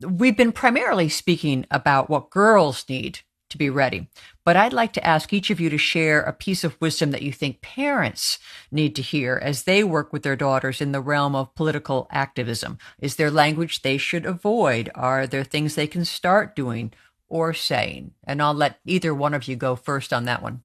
We've 0.00 0.36
been 0.36 0.50
primarily 0.50 1.08
speaking 1.08 1.66
about 1.70 2.10
what 2.10 2.30
girls 2.30 2.84
need 2.88 3.20
to 3.54 3.58
be 3.58 3.70
ready. 3.70 4.08
But 4.44 4.56
I'd 4.56 4.72
like 4.72 4.92
to 4.94 5.06
ask 5.06 5.32
each 5.32 5.48
of 5.48 5.60
you 5.60 5.70
to 5.70 5.78
share 5.78 6.20
a 6.20 6.32
piece 6.32 6.64
of 6.64 6.76
wisdom 6.80 7.12
that 7.12 7.22
you 7.22 7.32
think 7.32 7.62
parents 7.62 8.40
need 8.72 8.96
to 8.96 9.02
hear 9.02 9.40
as 9.40 9.62
they 9.62 9.84
work 9.84 10.12
with 10.12 10.24
their 10.24 10.34
daughters 10.34 10.80
in 10.80 10.90
the 10.90 11.00
realm 11.00 11.36
of 11.36 11.54
political 11.54 12.08
activism. 12.10 12.78
Is 12.98 13.14
there 13.14 13.30
language 13.30 13.82
they 13.82 13.96
should 13.96 14.26
avoid? 14.26 14.90
Are 14.96 15.26
there 15.28 15.44
things 15.44 15.76
they 15.76 15.86
can 15.86 16.04
start 16.04 16.56
doing 16.56 16.92
or 17.28 17.54
saying? 17.54 18.10
And 18.24 18.42
I'll 18.42 18.54
let 18.54 18.80
either 18.84 19.14
one 19.14 19.34
of 19.34 19.46
you 19.46 19.54
go 19.54 19.76
first 19.76 20.12
on 20.12 20.24
that 20.24 20.42
one. 20.42 20.64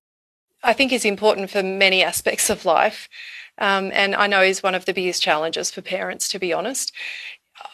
I 0.64 0.74
think 0.74 0.92
is 0.92 1.06
important 1.06 1.52
for 1.52 1.62
many 1.62 2.04
aspects 2.04 2.50
of 2.50 2.66
life. 2.66 3.08
Um, 3.60 3.92
and 3.94 4.16
I 4.16 4.26
know 4.26 4.42
is 4.42 4.64
one 4.64 4.74
of 4.74 4.86
the 4.86 4.94
biggest 4.94 5.22
challenges 5.22 5.70
for 5.70 5.84
parents, 5.84 6.28
to 6.30 6.40
be 6.40 6.52
honest. 6.52 6.92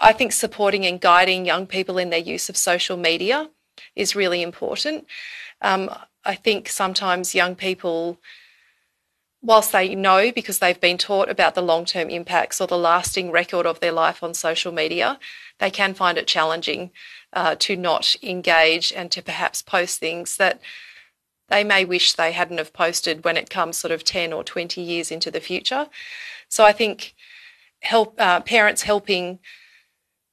I 0.01 0.11
think 0.11 0.33
supporting 0.33 0.85
and 0.85 0.99
guiding 0.99 1.45
young 1.45 1.67
people 1.67 1.97
in 1.97 2.09
their 2.09 2.19
use 2.19 2.49
of 2.49 2.57
social 2.57 2.97
media 2.97 3.49
is 3.95 4.15
really 4.15 4.41
important. 4.41 5.05
Um, 5.61 5.89
I 6.23 6.35
think 6.35 6.69
sometimes 6.69 7.35
young 7.35 7.55
people, 7.55 8.19
whilst 9.41 9.71
they 9.71 9.95
know 9.95 10.31
because 10.31 10.59
they've 10.59 10.79
been 10.79 10.97
taught 10.97 11.29
about 11.29 11.55
the 11.55 11.61
long 11.61 11.85
term 11.85 12.09
impacts 12.09 12.59
or 12.59 12.67
the 12.67 12.77
lasting 12.77 13.31
record 13.31 13.65
of 13.65 13.79
their 13.79 13.91
life 13.91 14.23
on 14.23 14.33
social 14.33 14.71
media, 14.71 15.19
they 15.59 15.69
can 15.69 15.93
find 15.93 16.17
it 16.17 16.27
challenging 16.27 16.91
uh, 17.33 17.55
to 17.59 17.75
not 17.75 18.15
engage 18.23 18.91
and 18.93 19.11
to 19.11 19.21
perhaps 19.21 19.61
post 19.61 19.99
things 19.99 20.37
that 20.37 20.61
they 21.49 21.63
may 21.63 21.85
wish 21.85 22.13
they 22.13 22.31
hadn't 22.31 22.57
have 22.57 22.73
posted 22.73 23.23
when 23.23 23.37
it 23.37 23.49
comes 23.49 23.77
sort 23.77 23.91
of 23.91 24.03
10 24.03 24.33
or 24.33 24.43
20 24.43 24.81
years 24.81 25.11
into 25.11 25.29
the 25.29 25.39
future. 25.39 25.87
So 26.49 26.63
I 26.63 26.71
think 26.71 27.13
help 27.81 28.19
uh, 28.19 28.41
parents 28.41 28.81
helping 28.81 29.39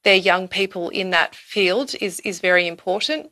their 0.05 0.17
young 0.17 0.49
people 0.49 0.89
in 0.89 1.11
that 1.11 1.35
field 1.35 1.95
is, 2.01 2.21
is 2.21 2.41
very 2.41 2.67
important. 2.67 3.31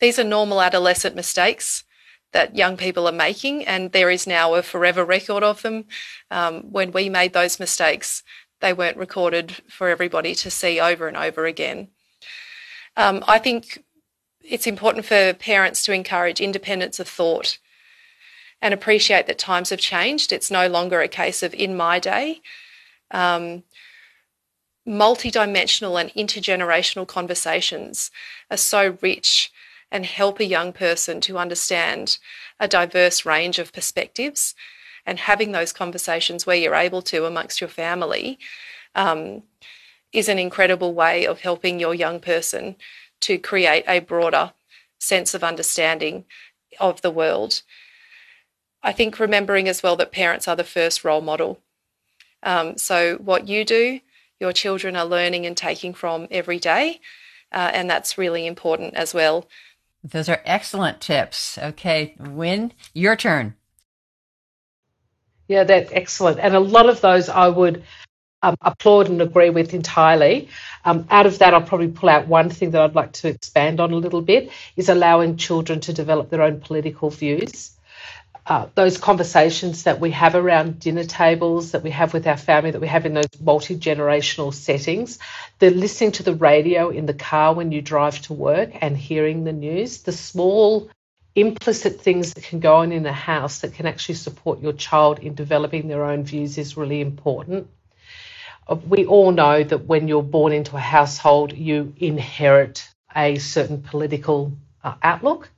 These 0.00 0.18
are 0.18 0.24
normal 0.24 0.60
adolescent 0.60 1.16
mistakes 1.16 1.84
that 2.32 2.56
young 2.56 2.76
people 2.76 3.08
are 3.08 3.12
making, 3.12 3.66
and 3.66 3.92
there 3.92 4.10
is 4.10 4.26
now 4.26 4.54
a 4.54 4.62
forever 4.62 5.04
record 5.04 5.42
of 5.42 5.62
them. 5.62 5.86
Um, 6.30 6.70
when 6.70 6.92
we 6.92 7.08
made 7.08 7.32
those 7.32 7.60
mistakes, 7.60 8.22
they 8.60 8.72
weren't 8.72 8.96
recorded 8.96 9.62
for 9.68 9.88
everybody 9.88 10.34
to 10.34 10.50
see 10.50 10.80
over 10.80 11.08
and 11.08 11.16
over 11.16 11.46
again. 11.46 11.88
Um, 12.96 13.22
I 13.26 13.38
think 13.38 13.82
it's 14.42 14.66
important 14.66 15.06
for 15.06 15.34
parents 15.34 15.82
to 15.84 15.92
encourage 15.92 16.40
independence 16.40 17.00
of 17.00 17.08
thought 17.08 17.58
and 18.62 18.72
appreciate 18.72 19.26
that 19.26 19.38
times 19.38 19.70
have 19.70 19.80
changed. 19.80 20.32
It's 20.32 20.50
no 20.50 20.68
longer 20.68 21.00
a 21.00 21.08
case 21.08 21.42
of 21.42 21.52
in 21.54 21.76
my 21.76 21.98
day. 21.98 22.40
Um, 23.10 23.64
multidimensional 24.86 26.00
and 26.00 26.10
intergenerational 26.14 27.06
conversations 27.06 28.10
are 28.50 28.56
so 28.56 28.96
rich 29.02 29.50
and 29.90 30.04
help 30.04 30.40
a 30.40 30.44
young 30.44 30.72
person 30.72 31.20
to 31.22 31.38
understand 31.38 32.18
a 32.58 32.68
diverse 32.68 33.24
range 33.24 33.58
of 33.58 33.72
perspectives. 33.72 34.54
And 35.04 35.20
having 35.20 35.52
those 35.52 35.72
conversations 35.72 36.46
where 36.46 36.56
you're 36.56 36.74
able 36.74 37.02
to 37.02 37.24
amongst 37.24 37.60
your 37.60 37.68
family 37.68 38.38
um, 38.94 39.42
is 40.12 40.28
an 40.28 40.38
incredible 40.38 40.94
way 40.94 41.26
of 41.26 41.40
helping 41.40 41.78
your 41.78 41.94
young 41.94 42.18
person 42.18 42.76
to 43.20 43.38
create 43.38 43.84
a 43.86 44.00
broader 44.00 44.52
sense 44.98 45.34
of 45.34 45.44
understanding 45.44 46.24
of 46.80 47.02
the 47.02 47.10
world. 47.10 47.62
I 48.82 48.92
think 48.92 49.18
remembering 49.18 49.68
as 49.68 49.82
well 49.82 49.96
that 49.96 50.12
parents 50.12 50.48
are 50.48 50.56
the 50.56 50.64
first 50.64 51.04
role 51.04 51.20
model. 51.20 51.60
Um, 52.42 52.76
so, 52.76 53.16
what 53.16 53.48
you 53.48 53.64
do, 53.64 54.00
your 54.38 54.52
children 54.52 54.96
are 54.96 55.04
learning 55.04 55.46
and 55.46 55.56
taking 55.56 55.94
from 55.94 56.28
every 56.30 56.58
day. 56.58 57.00
Uh, 57.52 57.70
and 57.72 57.88
that's 57.88 58.18
really 58.18 58.46
important 58.46 58.94
as 58.94 59.14
well. 59.14 59.48
Those 60.10 60.28
are 60.28 60.40
excellent 60.44 61.00
tips. 61.00 61.58
Okay, 61.58 62.14
Win, 62.18 62.72
your 62.94 63.16
turn. 63.16 63.54
Yeah, 65.48 65.64
that's 65.64 65.90
excellent. 65.92 66.38
And 66.38 66.54
a 66.54 66.60
lot 66.60 66.88
of 66.88 67.00
those 67.00 67.28
I 67.28 67.48
would 67.48 67.84
um, 68.42 68.56
applaud 68.60 69.08
and 69.08 69.20
agree 69.20 69.50
with 69.50 69.74
entirely. 69.74 70.48
Um, 70.84 71.06
out 71.10 71.26
of 71.26 71.38
that, 71.38 71.54
I'll 71.54 71.62
probably 71.62 71.88
pull 71.88 72.08
out 72.08 72.28
one 72.28 72.50
thing 72.50 72.70
that 72.72 72.82
I'd 72.82 72.94
like 72.94 73.12
to 73.14 73.28
expand 73.28 73.80
on 73.80 73.92
a 73.92 73.96
little 73.96 74.22
bit 74.22 74.50
is 74.76 74.88
allowing 74.88 75.36
children 75.36 75.80
to 75.80 75.92
develop 75.92 76.30
their 76.30 76.42
own 76.42 76.60
political 76.60 77.10
views 77.10 77.75
uh, 78.46 78.68
those 78.76 78.96
conversations 78.96 79.82
that 79.82 79.98
we 79.98 80.12
have 80.12 80.36
around 80.36 80.78
dinner 80.78 81.02
tables, 81.02 81.72
that 81.72 81.82
we 81.82 81.90
have 81.90 82.14
with 82.14 82.26
our 82.28 82.36
family, 82.36 82.70
that 82.70 82.80
we 82.80 82.86
have 82.86 83.04
in 83.04 83.14
those 83.14 83.40
multi 83.40 83.76
generational 83.76 84.54
settings, 84.54 85.18
the 85.58 85.70
listening 85.70 86.12
to 86.12 86.22
the 86.22 86.34
radio 86.34 86.90
in 86.90 87.06
the 87.06 87.14
car 87.14 87.54
when 87.54 87.72
you 87.72 87.82
drive 87.82 88.20
to 88.22 88.32
work 88.32 88.70
and 88.80 88.96
hearing 88.96 89.42
the 89.42 89.52
news, 89.52 90.02
the 90.02 90.12
small 90.12 90.88
implicit 91.34 92.00
things 92.00 92.34
that 92.34 92.44
can 92.44 92.60
go 92.60 92.76
on 92.76 92.92
in 92.92 93.04
a 93.04 93.12
house 93.12 93.60
that 93.60 93.74
can 93.74 93.84
actually 93.84 94.14
support 94.14 94.60
your 94.60 94.72
child 94.72 95.18
in 95.18 95.34
developing 95.34 95.88
their 95.88 96.04
own 96.04 96.22
views 96.22 96.56
is 96.56 96.76
really 96.76 97.00
important. 97.00 97.68
Uh, 98.68 98.76
we 98.76 99.06
all 99.06 99.32
know 99.32 99.62
that 99.62 99.86
when 99.86 100.06
you're 100.06 100.22
born 100.22 100.52
into 100.52 100.76
a 100.76 100.80
household, 100.80 101.52
you 101.52 101.92
inherit 101.98 102.88
a 103.14 103.38
certain 103.38 103.82
political 103.82 104.52
uh, 104.84 104.94
outlook. 105.02 105.50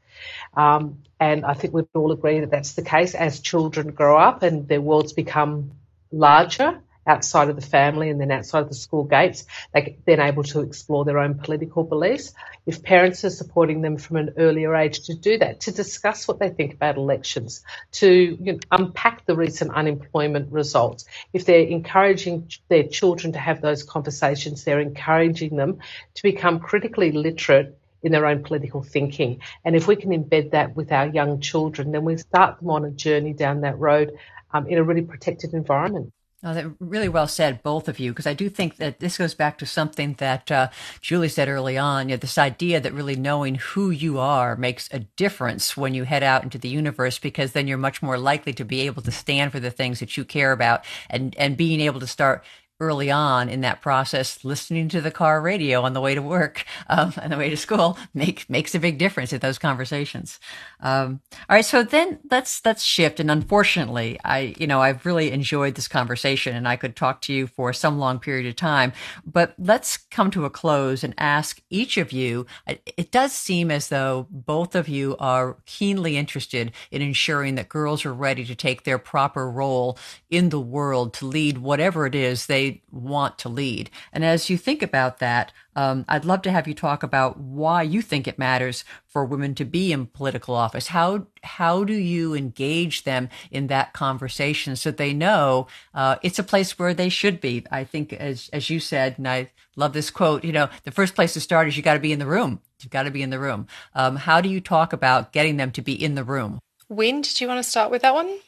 Um, 0.59 1.05
and 1.21 1.45
I 1.47 1.55
think 1.55 1.73
we'd 1.73 1.87
all 1.95 2.11
agree 2.11 2.41
that 2.41 2.51
that's 2.51 2.73
the 2.73 2.83
case 2.83 3.15
as 3.15 3.39
children 3.39 3.93
grow 3.93 4.19
up 4.19 4.43
and 4.43 4.67
their 4.67 4.81
worlds 4.81 5.13
become 5.13 5.71
larger 6.11 6.81
outside 7.07 7.49
of 7.49 7.55
the 7.55 7.63
family 7.63 8.11
and 8.11 8.21
then 8.21 8.33
outside 8.33 8.65
of 8.65 8.69
the 8.69 8.75
school 8.75 9.05
gates, 9.05 9.47
they're 9.73 9.91
then 10.05 10.21
able 10.21 10.43
to 10.43 10.61
explore 10.61 11.05
their 11.05 11.21
own 11.21 11.39
political 11.39 11.85
beliefs. 11.85 12.35
If 12.67 12.83
parents 12.83 13.25
are 13.25 13.31
supporting 13.31 13.83
them 13.83 13.99
from 13.99 14.17
an 14.17 14.35
earlier 14.37 14.75
age 14.75 15.07
to 15.07 15.15
do 15.15 15.39
that, 15.39 15.61
to 15.61 15.73
discuss 15.73 16.27
what 16.27 16.41
they 16.41 16.51
think 16.51 16.75
about 16.75 16.97
elections, 16.97 17.63
to 17.93 18.11
you 18.11 18.53
know, 18.53 18.59
unpack 18.73 19.27
the 19.27 19.37
recent 19.37 19.73
unemployment 19.73 20.53
results, 20.53 21.05
if 21.33 21.45
they're 21.45 21.67
encouraging 21.67 22.51
their 22.69 22.89
children 22.89 23.33
to 23.35 23.39
have 23.39 23.61
those 23.61 23.85
conversations, 23.85 24.65
they're 24.65 24.81
encouraging 24.81 25.57
them 25.57 25.79
to 26.15 26.23
become 26.25 26.59
critically 26.59 27.13
literate 27.13 27.78
in 28.03 28.13
their 28.13 28.27
own 28.27 28.43
political 28.43 28.83
thinking. 28.83 29.41
And 29.65 29.75
if 29.75 29.87
we 29.87 29.97
can 29.97 30.11
embed 30.11 30.53
that 30.53 30.77
with 30.77 30.93
our 30.93 31.07
young 31.07 31.41
children, 31.41 31.93
then 31.93 32.05
we 32.05 32.17
start 32.17 32.61
them 32.61 32.71
on 32.71 32.85
a 32.85 32.91
journey 32.91 33.33
down 33.33 33.63
that 33.63 33.79
road 33.79 34.13
um, 34.53 34.67
in 34.67 34.79
a 34.79 34.83
really 34.83 35.03
protected 35.03 35.53
environment. 35.55 36.13
Oh, 36.45 36.55
that 36.55 36.67
really 36.79 37.09
well 37.09 37.27
said, 37.27 37.65
both 37.65 37.89
of 37.89 37.99
you, 37.99 38.13
because 38.13 38.27
I 38.29 38.33
do 38.33 38.49
think 38.49 38.77
that 38.77 39.01
this 39.01 39.19
goes 39.19 39.35
back 39.35 39.59
to 39.59 39.67
something 39.67 40.15
that 40.19 40.53
uh, 40.53 40.69
Julie 41.01 41.29
said 41.29 41.49
early 41.49 41.77
on. 41.77 42.09
You 42.09 42.15
know, 42.15 42.19
this 42.19 42.39
idea 42.39 42.79
that 42.81 42.93
really 42.93 43.17
knowing 43.17 43.57
who 43.57 43.91
you 43.91 44.21
are 44.21 44.55
makes 44.55 44.89
a 44.93 45.01
difference 45.01 45.77
when 45.77 45.95
you 45.95 46.05
head 46.05 46.23
out 46.23 46.45
into 46.45 46.57
the 46.57 46.69
universe, 46.69 47.19
because 47.19 47.53
then 47.53 47.67
you're 47.67 47.77
much 47.77 48.03
more 48.03 48.17
likely 48.17 48.53
to 48.53 48.65
be 48.65 48.83
able 48.83 49.03
to 49.03 49.11
stand 49.11 49.51
for 49.51 49.59
the 49.59 49.73
things 49.73 49.99
that 49.99 50.17
you 50.17 50.25
care 50.25 50.53
about, 50.53 50.85
and 51.11 51.35
and 51.39 51.57
being 51.57 51.81
able 51.81 51.99
to 51.99 52.07
start 52.07 52.45
early 52.81 53.11
on 53.11 53.49
in 53.49 53.61
that 53.63 53.83
process, 53.83 54.45
listening 54.45 54.89
to 54.89 55.01
the 55.01 55.11
car 55.11 55.41
radio 55.41 55.83
on 55.83 55.93
the 55.93 56.01
way 56.01 56.15
to 56.15 56.23
work 56.23 56.65
um, 56.89 57.13
and 57.21 57.33
the 57.33 57.37
way 57.37 57.51
to 57.51 57.57
school 57.57 57.99
make, 58.15 58.49
makes 58.49 58.75
a 58.75 58.81
big 58.81 58.99
difference 58.99 59.33
in 59.33 59.41
those 59.41 59.59
conversations. 59.59 60.39
Um, 60.81 61.21
all 61.49 61.57
right, 61.57 61.65
so 61.65 61.83
then 61.83 62.21
let's 62.31 62.65
let's 62.65 62.83
shift. 62.83 63.21
And 63.21 63.31
unfortunately, 63.31 64.19
I 64.25 64.55
you 64.59 64.67
know 64.67 64.81
I've 64.81 65.05
really 65.05 65.33
enjoyed 65.33 65.75
this 65.75 65.89
conversation, 65.89 66.55
and 66.55 66.69
I 66.69 66.77
could 66.77 66.95
talk 66.95 67.21
to 67.23 67.33
you 67.33 67.47
for 67.47 67.73
some 67.73 67.99
long 67.99 68.19
period 68.19 68.47
of 68.47 68.57
time. 68.57 68.93
But 69.25 69.55
let's 69.59 69.97
come 69.97 70.31
to 70.33 70.45
a 70.45 70.51
close 70.51 71.03
and 71.03 71.15
ask 71.19 71.61
each 71.71 71.97
of 71.97 72.13
you. 72.13 72.47
It 72.67 73.11
does 73.11 73.33
seem 73.33 73.71
as 73.71 73.89
though 73.89 74.27
both 74.31 74.75
of 74.75 74.89
you 74.89 75.17
are 75.19 75.57
keenly 75.67 76.17
interested 76.17 76.73
in 76.91 77.03
ensuring 77.03 77.57
that 77.57 77.69
girls 77.69 78.05
are 78.05 78.15
ready 78.15 78.45
to 78.45 78.55
take 78.55 78.85
their 78.85 78.99
proper 78.99 79.51
role 79.51 79.99
in 80.31 80.51
the 80.51 80.61
world 80.61 81.13
to 81.15 81.27
lead 81.27 81.59
whatever 81.59 82.07
it 82.07 82.15
is 82.15 82.47
they 82.47 82.68
want 82.91 83.39
to 83.39 83.49
lead. 83.49 83.91
And 84.13 84.25
as 84.25 84.49
you 84.51 84.57
think 84.57 84.83
about 84.83 85.19
that, 85.19 85.53
um, 85.77 86.05
I'd 86.09 86.25
love 86.25 86.43
to 86.43 86.51
have 86.51 86.67
you 86.67 86.75
talk 86.75 87.03
about 87.03 87.39
why 87.39 87.83
you 87.83 88.03
think 88.03 88.27
it 88.27 88.39
matters 88.39 88.85
for 89.07 89.25
women 89.25 89.55
to 89.57 89.65
be 89.65 89.93
in 89.93 90.07
political 90.07 90.55
office. 90.55 90.89
How 90.89 91.27
how 91.43 91.85
do 91.85 91.95
you 91.95 92.35
engage 92.35 93.05
them 93.05 93.29
in 93.51 93.69
that 93.69 93.93
conversation 93.93 94.77
so 94.77 94.91
they 94.91 95.13
know 95.13 95.69
uh, 95.95 96.17
it's 96.23 96.39
a 96.39 96.43
place 96.43 96.79
where 96.79 96.95
they 96.95 97.09
should 97.09 97.41
be? 97.41 97.65
I 97.71 97.85
think, 97.85 98.13
as 98.13 98.51
as 98.53 98.71
you 98.71 98.81
said, 98.81 99.19
and 99.19 99.29
I 99.29 99.51
love 99.77 99.93
this 99.93 100.11
quote. 100.11 100.45
You 100.45 100.53
know, 100.53 100.69
the 100.85 100.91
first 100.91 101.15
place 101.15 101.35
to 101.35 101.41
start 101.41 101.69
is 101.69 101.77
you 101.77 101.83
got 101.83 101.95
to 101.95 102.01
be 102.01 102.13
in 102.13 102.19
the 102.19 102.27
room. 102.27 102.61
You've 102.83 102.91
got 102.91 103.05
to 103.05 103.11
be 103.11 103.23
in 103.23 103.31
the 103.31 103.39
room. 103.39 103.67
Um, 103.95 104.17
how 104.17 104.41
do 104.41 104.49
you 104.49 104.61
talk 104.61 104.93
about 104.93 105.33
getting 105.33 105.57
them 105.57 105.71
to 105.73 105.83
be 105.83 105.93
in 105.93 106.15
the 106.15 106.25
room? 106.25 106.61
Win, 106.89 107.21
do 107.23 107.45
you 107.45 107.49
want 107.49 107.63
to 107.63 107.69
start 107.69 107.91
with 107.91 108.03
that 108.03 108.15
one? 108.15 108.39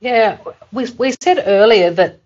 Yeah, 0.00 0.38
we 0.72 0.90
we 0.92 1.12
said 1.20 1.42
earlier 1.46 1.90
that 1.90 2.20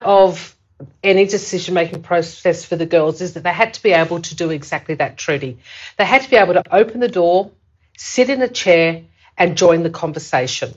of 0.00 0.55
any 1.02 1.26
decision 1.26 1.74
making 1.74 2.02
process 2.02 2.64
for 2.64 2.76
the 2.76 2.86
girls 2.86 3.20
is 3.20 3.34
that 3.34 3.42
they 3.42 3.52
had 3.52 3.74
to 3.74 3.82
be 3.82 3.92
able 3.92 4.20
to 4.20 4.34
do 4.34 4.50
exactly 4.50 4.94
that, 4.96 5.16
Trudy. 5.16 5.58
They 5.96 6.04
had 6.04 6.22
to 6.22 6.30
be 6.30 6.36
able 6.36 6.54
to 6.54 6.62
open 6.70 7.00
the 7.00 7.08
door, 7.08 7.50
sit 7.96 8.28
in 8.28 8.42
a 8.42 8.48
chair, 8.48 9.04
and 9.38 9.56
join 9.56 9.82
the 9.82 9.90
conversation. 9.90 10.74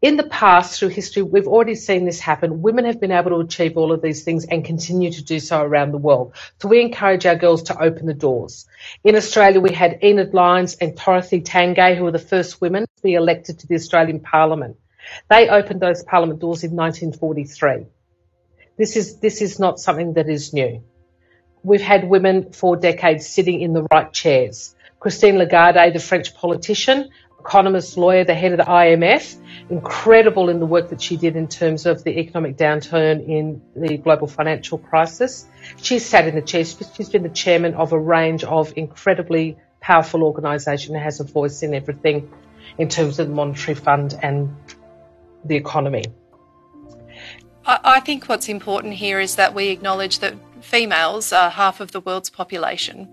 In 0.00 0.16
the 0.16 0.24
past, 0.24 0.78
through 0.78 0.90
history, 0.90 1.22
we've 1.22 1.48
already 1.48 1.74
seen 1.74 2.04
this 2.04 2.20
happen. 2.20 2.62
Women 2.62 2.84
have 2.84 3.00
been 3.00 3.10
able 3.10 3.30
to 3.30 3.40
achieve 3.40 3.76
all 3.76 3.90
of 3.90 4.00
these 4.00 4.22
things 4.22 4.44
and 4.44 4.64
continue 4.64 5.10
to 5.10 5.24
do 5.24 5.40
so 5.40 5.60
around 5.60 5.90
the 5.90 5.98
world. 5.98 6.34
So 6.60 6.68
we 6.68 6.80
encourage 6.80 7.26
our 7.26 7.34
girls 7.34 7.64
to 7.64 7.82
open 7.82 8.06
the 8.06 8.14
doors. 8.14 8.66
In 9.02 9.16
Australia, 9.16 9.60
we 9.60 9.72
had 9.72 9.98
Enid 10.04 10.34
Lyons 10.34 10.76
and 10.76 10.96
Dorothy 10.96 11.40
Tangney, 11.40 11.96
who 11.96 12.04
were 12.04 12.12
the 12.12 12.20
first 12.20 12.60
women 12.60 12.84
to 12.84 13.02
be 13.02 13.14
elected 13.14 13.58
to 13.58 13.66
the 13.66 13.74
Australian 13.74 14.20
Parliament. 14.20 14.76
They 15.28 15.48
opened 15.48 15.80
those 15.80 16.04
parliament 16.04 16.38
doors 16.38 16.62
in 16.62 16.76
1943. 16.76 17.86
This 18.78 18.96
is, 18.96 19.16
this 19.18 19.42
is 19.42 19.58
not 19.58 19.80
something 19.80 20.14
that 20.14 20.28
is 20.28 20.52
new. 20.54 20.82
We've 21.64 21.82
had 21.82 22.08
women 22.08 22.52
for 22.52 22.76
decades 22.76 23.26
sitting 23.26 23.60
in 23.60 23.72
the 23.72 23.86
right 23.90 24.12
chairs. 24.12 24.76
Christine 25.00 25.36
Lagarde, 25.36 25.92
the 25.92 25.98
French 25.98 26.34
politician, 26.34 27.10
economist, 27.40 27.96
lawyer, 27.96 28.24
the 28.24 28.34
head 28.34 28.52
of 28.52 28.58
the 28.58 28.64
IMF, 28.64 29.36
incredible 29.68 30.48
in 30.48 30.60
the 30.60 30.66
work 30.66 30.90
that 30.90 31.02
she 31.02 31.16
did 31.16 31.34
in 31.34 31.48
terms 31.48 31.86
of 31.86 32.04
the 32.04 32.20
economic 32.20 32.56
downturn 32.56 33.26
in 33.28 33.60
the 33.74 33.96
global 33.96 34.28
financial 34.28 34.78
crisis. 34.78 35.46
She's 35.82 36.06
sat 36.06 36.28
in 36.28 36.36
the 36.36 36.42
chair. 36.42 36.64
She's 36.64 37.08
been 37.08 37.24
the 37.24 37.28
chairman 37.28 37.74
of 37.74 37.92
a 37.92 37.98
range 37.98 38.44
of 38.44 38.72
incredibly 38.76 39.56
powerful 39.80 40.22
organisations 40.22 40.90
and 40.94 41.02
has 41.02 41.18
a 41.20 41.24
voice 41.24 41.62
in 41.62 41.74
everything 41.74 42.30
in 42.76 42.88
terms 42.88 43.18
of 43.18 43.28
the 43.28 43.34
monetary 43.34 43.74
fund 43.74 44.18
and 44.22 44.54
the 45.44 45.56
economy. 45.56 46.04
I 47.66 48.00
think 48.00 48.28
what's 48.28 48.48
important 48.48 48.94
here 48.94 49.20
is 49.20 49.36
that 49.36 49.54
we 49.54 49.68
acknowledge 49.68 50.20
that 50.20 50.34
females 50.62 51.32
are 51.32 51.50
half 51.50 51.80
of 51.80 51.92
the 51.92 52.00
world's 52.00 52.30
population. 52.30 53.08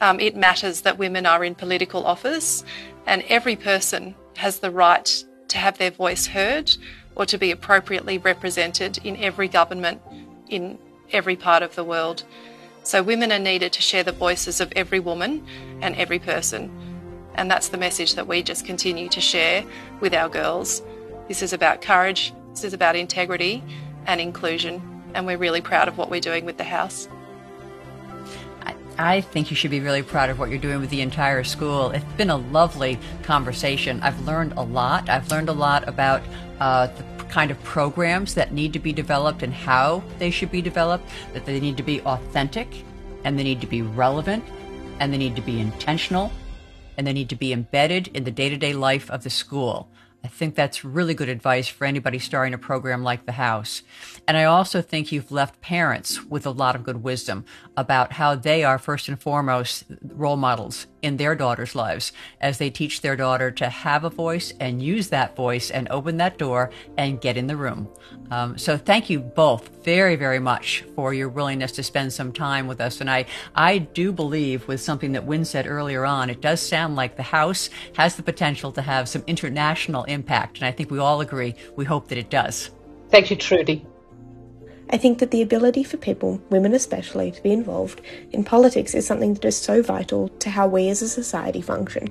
Um, 0.00 0.20
it 0.20 0.36
matters 0.36 0.82
that 0.82 0.98
women 0.98 1.24
are 1.24 1.44
in 1.44 1.54
political 1.54 2.04
office, 2.04 2.62
and 3.06 3.22
every 3.28 3.56
person 3.56 4.14
has 4.36 4.58
the 4.58 4.70
right 4.70 5.24
to 5.48 5.58
have 5.58 5.78
their 5.78 5.90
voice 5.90 6.26
heard 6.26 6.76
or 7.14 7.24
to 7.26 7.38
be 7.38 7.50
appropriately 7.50 8.18
represented 8.18 8.98
in 9.04 9.16
every 9.16 9.48
government 9.48 10.02
in 10.48 10.78
every 11.12 11.36
part 11.36 11.62
of 11.62 11.74
the 11.74 11.84
world. 11.84 12.24
So, 12.82 13.02
women 13.02 13.32
are 13.32 13.38
needed 13.38 13.72
to 13.72 13.82
share 13.82 14.04
the 14.04 14.12
voices 14.12 14.60
of 14.60 14.72
every 14.76 15.00
woman 15.00 15.44
and 15.80 15.96
every 15.96 16.18
person. 16.18 16.70
And 17.34 17.50
that's 17.50 17.68
the 17.68 17.78
message 17.78 18.14
that 18.14 18.28
we 18.28 18.42
just 18.42 18.64
continue 18.64 19.08
to 19.08 19.20
share 19.20 19.64
with 20.00 20.14
our 20.14 20.28
girls. 20.28 20.82
This 21.28 21.42
is 21.42 21.52
about 21.52 21.82
courage, 21.82 22.32
this 22.56 22.64
is 22.64 22.72
about 22.72 22.96
integrity, 22.96 23.62
and 24.06 24.18
inclusion. 24.18 24.80
And 25.12 25.26
we're 25.26 25.36
really 25.36 25.60
proud 25.60 25.88
of 25.88 25.98
what 25.98 26.10
we're 26.10 26.22
doing 26.22 26.46
with 26.46 26.56
the 26.56 26.64
house. 26.64 27.06
I 28.98 29.20
think 29.20 29.50
you 29.50 29.56
should 29.56 29.70
be 29.70 29.80
really 29.80 30.02
proud 30.02 30.30
of 30.30 30.38
what 30.38 30.48
you're 30.48 30.58
doing 30.58 30.80
with 30.80 30.88
the 30.88 31.02
entire 31.02 31.44
school. 31.44 31.90
It's 31.90 32.04
been 32.16 32.30
a 32.30 32.38
lovely 32.38 32.98
conversation. 33.24 34.00
I've 34.00 34.18
learned 34.20 34.54
a 34.56 34.62
lot. 34.62 35.10
I've 35.10 35.30
learned 35.30 35.50
a 35.50 35.52
lot 35.52 35.86
about 35.86 36.22
uh, 36.60 36.86
the 36.86 37.24
kind 37.24 37.50
of 37.50 37.62
programs 37.62 38.32
that 38.36 38.54
need 38.54 38.72
to 38.72 38.78
be 38.78 38.94
developed 38.94 39.42
and 39.42 39.52
how 39.52 40.02
they 40.18 40.30
should 40.30 40.50
be 40.50 40.62
developed, 40.62 41.06
that 41.34 41.44
they 41.44 41.60
need 41.60 41.76
to 41.76 41.82
be 41.82 42.00
authentic 42.02 42.68
and 43.24 43.38
they 43.38 43.44
need 43.44 43.60
to 43.60 43.66
be 43.66 43.82
relevant 43.82 44.42
and 44.98 45.12
they 45.12 45.18
need 45.18 45.36
to 45.36 45.42
be 45.42 45.60
intentional 45.60 46.32
and 46.96 47.06
they 47.06 47.12
need 47.12 47.28
to 47.28 47.36
be 47.36 47.52
embedded 47.52 48.08
in 48.08 48.24
the 48.24 48.30
day 48.30 48.48
to 48.48 48.56
day 48.56 48.72
life 48.72 49.10
of 49.10 49.24
the 49.24 49.30
school. 49.30 49.90
I 50.26 50.28
think 50.28 50.56
that's 50.56 50.84
really 50.84 51.14
good 51.14 51.28
advice 51.28 51.68
for 51.68 51.84
anybody 51.84 52.18
starting 52.18 52.52
a 52.52 52.58
program 52.58 53.04
like 53.04 53.26
the 53.26 53.32
house. 53.32 53.84
And 54.26 54.36
I 54.36 54.42
also 54.42 54.82
think 54.82 55.12
you've 55.12 55.30
left 55.30 55.60
parents 55.60 56.24
with 56.24 56.44
a 56.46 56.50
lot 56.50 56.74
of 56.74 56.82
good 56.82 57.04
wisdom 57.04 57.44
about 57.76 58.14
how 58.14 58.34
they 58.34 58.64
are 58.64 58.76
first 58.76 59.06
and 59.06 59.22
foremost 59.22 59.84
role 60.02 60.36
models 60.36 60.88
in 61.06 61.16
their 61.16 61.36
daughters' 61.36 61.76
lives 61.76 62.12
as 62.40 62.58
they 62.58 62.68
teach 62.68 63.00
their 63.00 63.14
daughter 63.14 63.50
to 63.52 63.68
have 63.68 64.02
a 64.02 64.10
voice 64.10 64.52
and 64.58 64.82
use 64.82 65.08
that 65.08 65.36
voice 65.36 65.70
and 65.70 65.86
open 65.88 66.16
that 66.16 66.36
door 66.36 66.70
and 66.98 67.20
get 67.20 67.36
in 67.36 67.46
the 67.46 67.56
room. 67.56 67.88
Um, 68.32 68.58
so 68.58 68.76
thank 68.76 69.08
you 69.08 69.20
both 69.20 69.84
very, 69.84 70.16
very 70.16 70.40
much 70.40 70.84
for 70.96 71.14
your 71.14 71.28
willingness 71.28 71.70
to 71.72 71.84
spend 71.84 72.12
some 72.12 72.32
time 72.32 72.66
with 72.66 72.80
us. 72.80 73.00
And 73.00 73.08
I, 73.08 73.26
I 73.54 73.78
do 73.78 74.12
believe 74.12 74.66
with 74.66 74.80
something 74.80 75.12
that 75.12 75.24
Win 75.24 75.44
said 75.44 75.68
earlier 75.68 76.04
on, 76.04 76.28
it 76.28 76.40
does 76.40 76.60
sound 76.60 76.96
like 76.96 77.16
the 77.16 77.22
House 77.22 77.70
has 77.94 78.16
the 78.16 78.24
potential 78.24 78.72
to 78.72 78.82
have 78.82 79.08
some 79.08 79.22
international 79.28 80.02
impact. 80.04 80.58
And 80.58 80.66
I 80.66 80.72
think 80.72 80.90
we 80.90 80.98
all 80.98 81.20
agree. 81.20 81.54
We 81.76 81.84
hope 81.84 82.08
that 82.08 82.18
it 82.18 82.30
does. 82.30 82.70
Thank 83.10 83.30
you, 83.30 83.36
Trudy. 83.36 83.86
I 84.88 84.98
think 84.98 85.18
that 85.18 85.32
the 85.32 85.42
ability 85.42 85.82
for 85.82 85.96
people, 85.96 86.40
women 86.48 86.72
especially, 86.72 87.32
to 87.32 87.42
be 87.42 87.52
involved 87.52 88.00
in 88.30 88.44
politics 88.44 88.94
is 88.94 89.06
something 89.06 89.34
that 89.34 89.44
is 89.44 89.56
so 89.56 89.82
vital 89.82 90.28
to 90.28 90.50
how 90.50 90.68
we 90.68 90.88
as 90.88 91.02
a 91.02 91.08
society 91.08 91.60
function. 91.60 92.08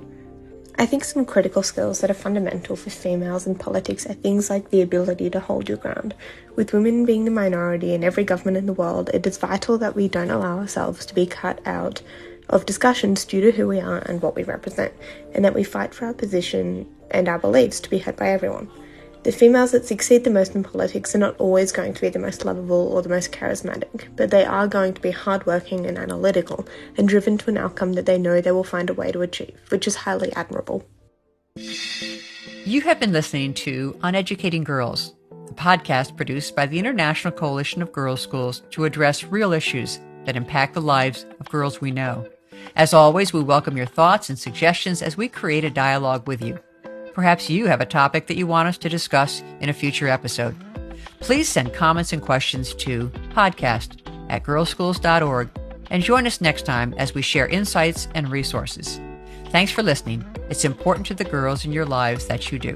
I 0.78 0.84
think 0.84 1.04
some 1.04 1.24
critical 1.24 1.62
skills 1.62 2.00
that 2.00 2.10
are 2.10 2.14
fundamental 2.14 2.76
for 2.76 2.90
females 2.90 3.46
in 3.46 3.54
politics 3.54 4.04
are 4.04 4.12
things 4.12 4.50
like 4.50 4.68
the 4.68 4.82
ability 4.82 5.30
to 5.30 5.40
hold 5.40 5.70
your 5.70 5.78
ground. 5.78 6.14
With 6.54 6.74
women 6.74 7.06
being 7.06 7.24
the 7.24 7.30
minority 7.30 7.94
in 7.94 8.04
every 8.04 8.24
government 8.24 8.58
in 8.58 8.66
the 8.66 8.74
world, 8.74 9.08
it 9.14 9.26
is 9.26 9.38
vital 9.38 9.78
that 9.78 9.96
we 9.96 10.06
don't 10.06 10.30
allow 10.30 10.58
ourselves 10.58 11.06
to 11.06 11.14
be 11.14 11.24
cut 11.24 11.66
out 11.66 12.02
of 12.50 12.66
discussions 12.66 13.24
due 13.24 13.40
to 13.40 13.52
who 13.52 13.66
we 13.66 13.80
are 13.80 13.98
and 14.00 14.20
what 14.20 14.36
we 14.36 14.42
represent, 14.42 14.92
and 15.34 15.46
that 15.46 15.54
we 15.54 15.64
fight 15.64 15.94
for 15.94 16.04
our 16.04 16.14
position 16.14 16.86
and 17.10 17.26
our 17.26 17.38
beliefs 17.38 17.80
to 17.80 17.88
be 17.88 17.98
heard 17.98 18.16
by 18.16 18.28
everyone. 18.28 18.68
The 19.26 19.32
females 19.32 19.72
that 19.72 19.84
succeed 19.84 20.22
the 20.22 20.30
most 20.30 20.54
in 20.54 20.62
politics 20.62 21.12
are 21.12 21.18
not 21.18 21.34
always 21.40 21.72
going 21.72 21.94
to 21.94 22.00
be 22.00 22.08
the 22.08 22.20
most 22.20 22.44
lovable 22.44 22.92
or 22.92 23.02
the 23.02 23.08
most 23.08 23.32
charismatic, 23.32 24.04
but 24.14 24.30
they 24.30 24.44
are 24.44 24.68
going 24.68 24.94
to 24.94 25.00
be 25.00 25.10
hardworking 25.10 25.84
and 25.84 25.98
analytical 25.98 26.64
and 26.96 27.08
driven 27.08 27.36
to 27.38 27.50
an 27.50 27.56
outcome 27.56 27.94
that 27.94 28.06
they 28.06 28.18
know 28.18 28.40
they 28.40 28.52
will 28.52 28.62
find 28.62 28.88
a 28.88 28.94
way 28.94 29.10
to 29.10 29.22
achieve, 29.22 29.58
which 29.70 29.88
is 29.88 29.96
highly 29.96 30.32
admirable. 30.34 30.86
You 31.56 32.82
have 32.82 33.00
been 33.00 33.10
listening 33.10 33.52
to 33.54 33.98
On 34.04 34.14
Educating 34.14 34.62
Girls, 34.62 35.12
the 35.48 35.54
podcast 35.54 36.16
produced 36.16 36.54
by 36.54 36.66
the 36.66 36.78
International 36.78 37.32
Coalition 37.32 37.82
of 37.82 37.90
Girls' 37.90 38.20
Schools 38.20 38.62
to 38.70 38.84
address 38.84 39.24
real 39.24 39.52
issues 39.52 39.98
that 40.24 40.36
impact 40.36 40.74
the 40.74 40.80
lives 40.80 41.26
of 41.40 41.50
girls 41.50 41.80
we 41.80 41.90
know. 41.90 42.28
As 42.76 42.94
always, 42.94 43.32
we 43.32 43.42
welcome 43.42 43.76
your 43.76 43.86
thoughts 43.86 44.30
and 44.30 44.38
suggestions 44.38 45.02
as 45.02 45.16
we 45.16 45.28
create 45.28 45.64
a 45.64 45.70
dialogue 45.70 46.28
with 46.28 46.42
you. 46.42 46.60
Perhaps 47.16 47.48
you 47.48 47.64
have 47.66 47.80
a 47.80 47.86
topic 47.86 48.26
that 48.26 48.36
you 48.36 48.46
want 48.46 48.68
us 48.68 48.76
to 48.76 48.90
discuss 48.90 49.42
in 49.60 49.70
a 49.70 49.72
future 49.72 50.06
episode. 50.06 50.54
Please 51.20 51.48
send 51.48 51.72
comments 51.72 52.12
and 52.12 52.20
questions 52.20 52.74
to 52.74 53.08
podcast 53.30 54.02
at 54.28 54.42
girlsschools.org 54.42 55.48
and 55.90 56.02
join 56.02 56.26
us 56.26 56.42
next 56.42 56.66
time 56.66 56.92
as 56.98 57.14
we 57.14 57.22
share 57.22 57.46
insights 57.48 58.06
and 58.14 58.30
resources. 58.30 59.00
Thanks 59.46 59.72
for 59.72 59.82
listening. 59.82 60.26
It's 60.50 60.66
important 60.66 61.06
to 61.06 61.14
the 61.14 61.24
girls 61.24 61.64
in 61.64 61.72
your 61.72 61.86
lives 61.86 62.26
that 62.26 62.52
you 62.52 62.58
do. 62.58 62.74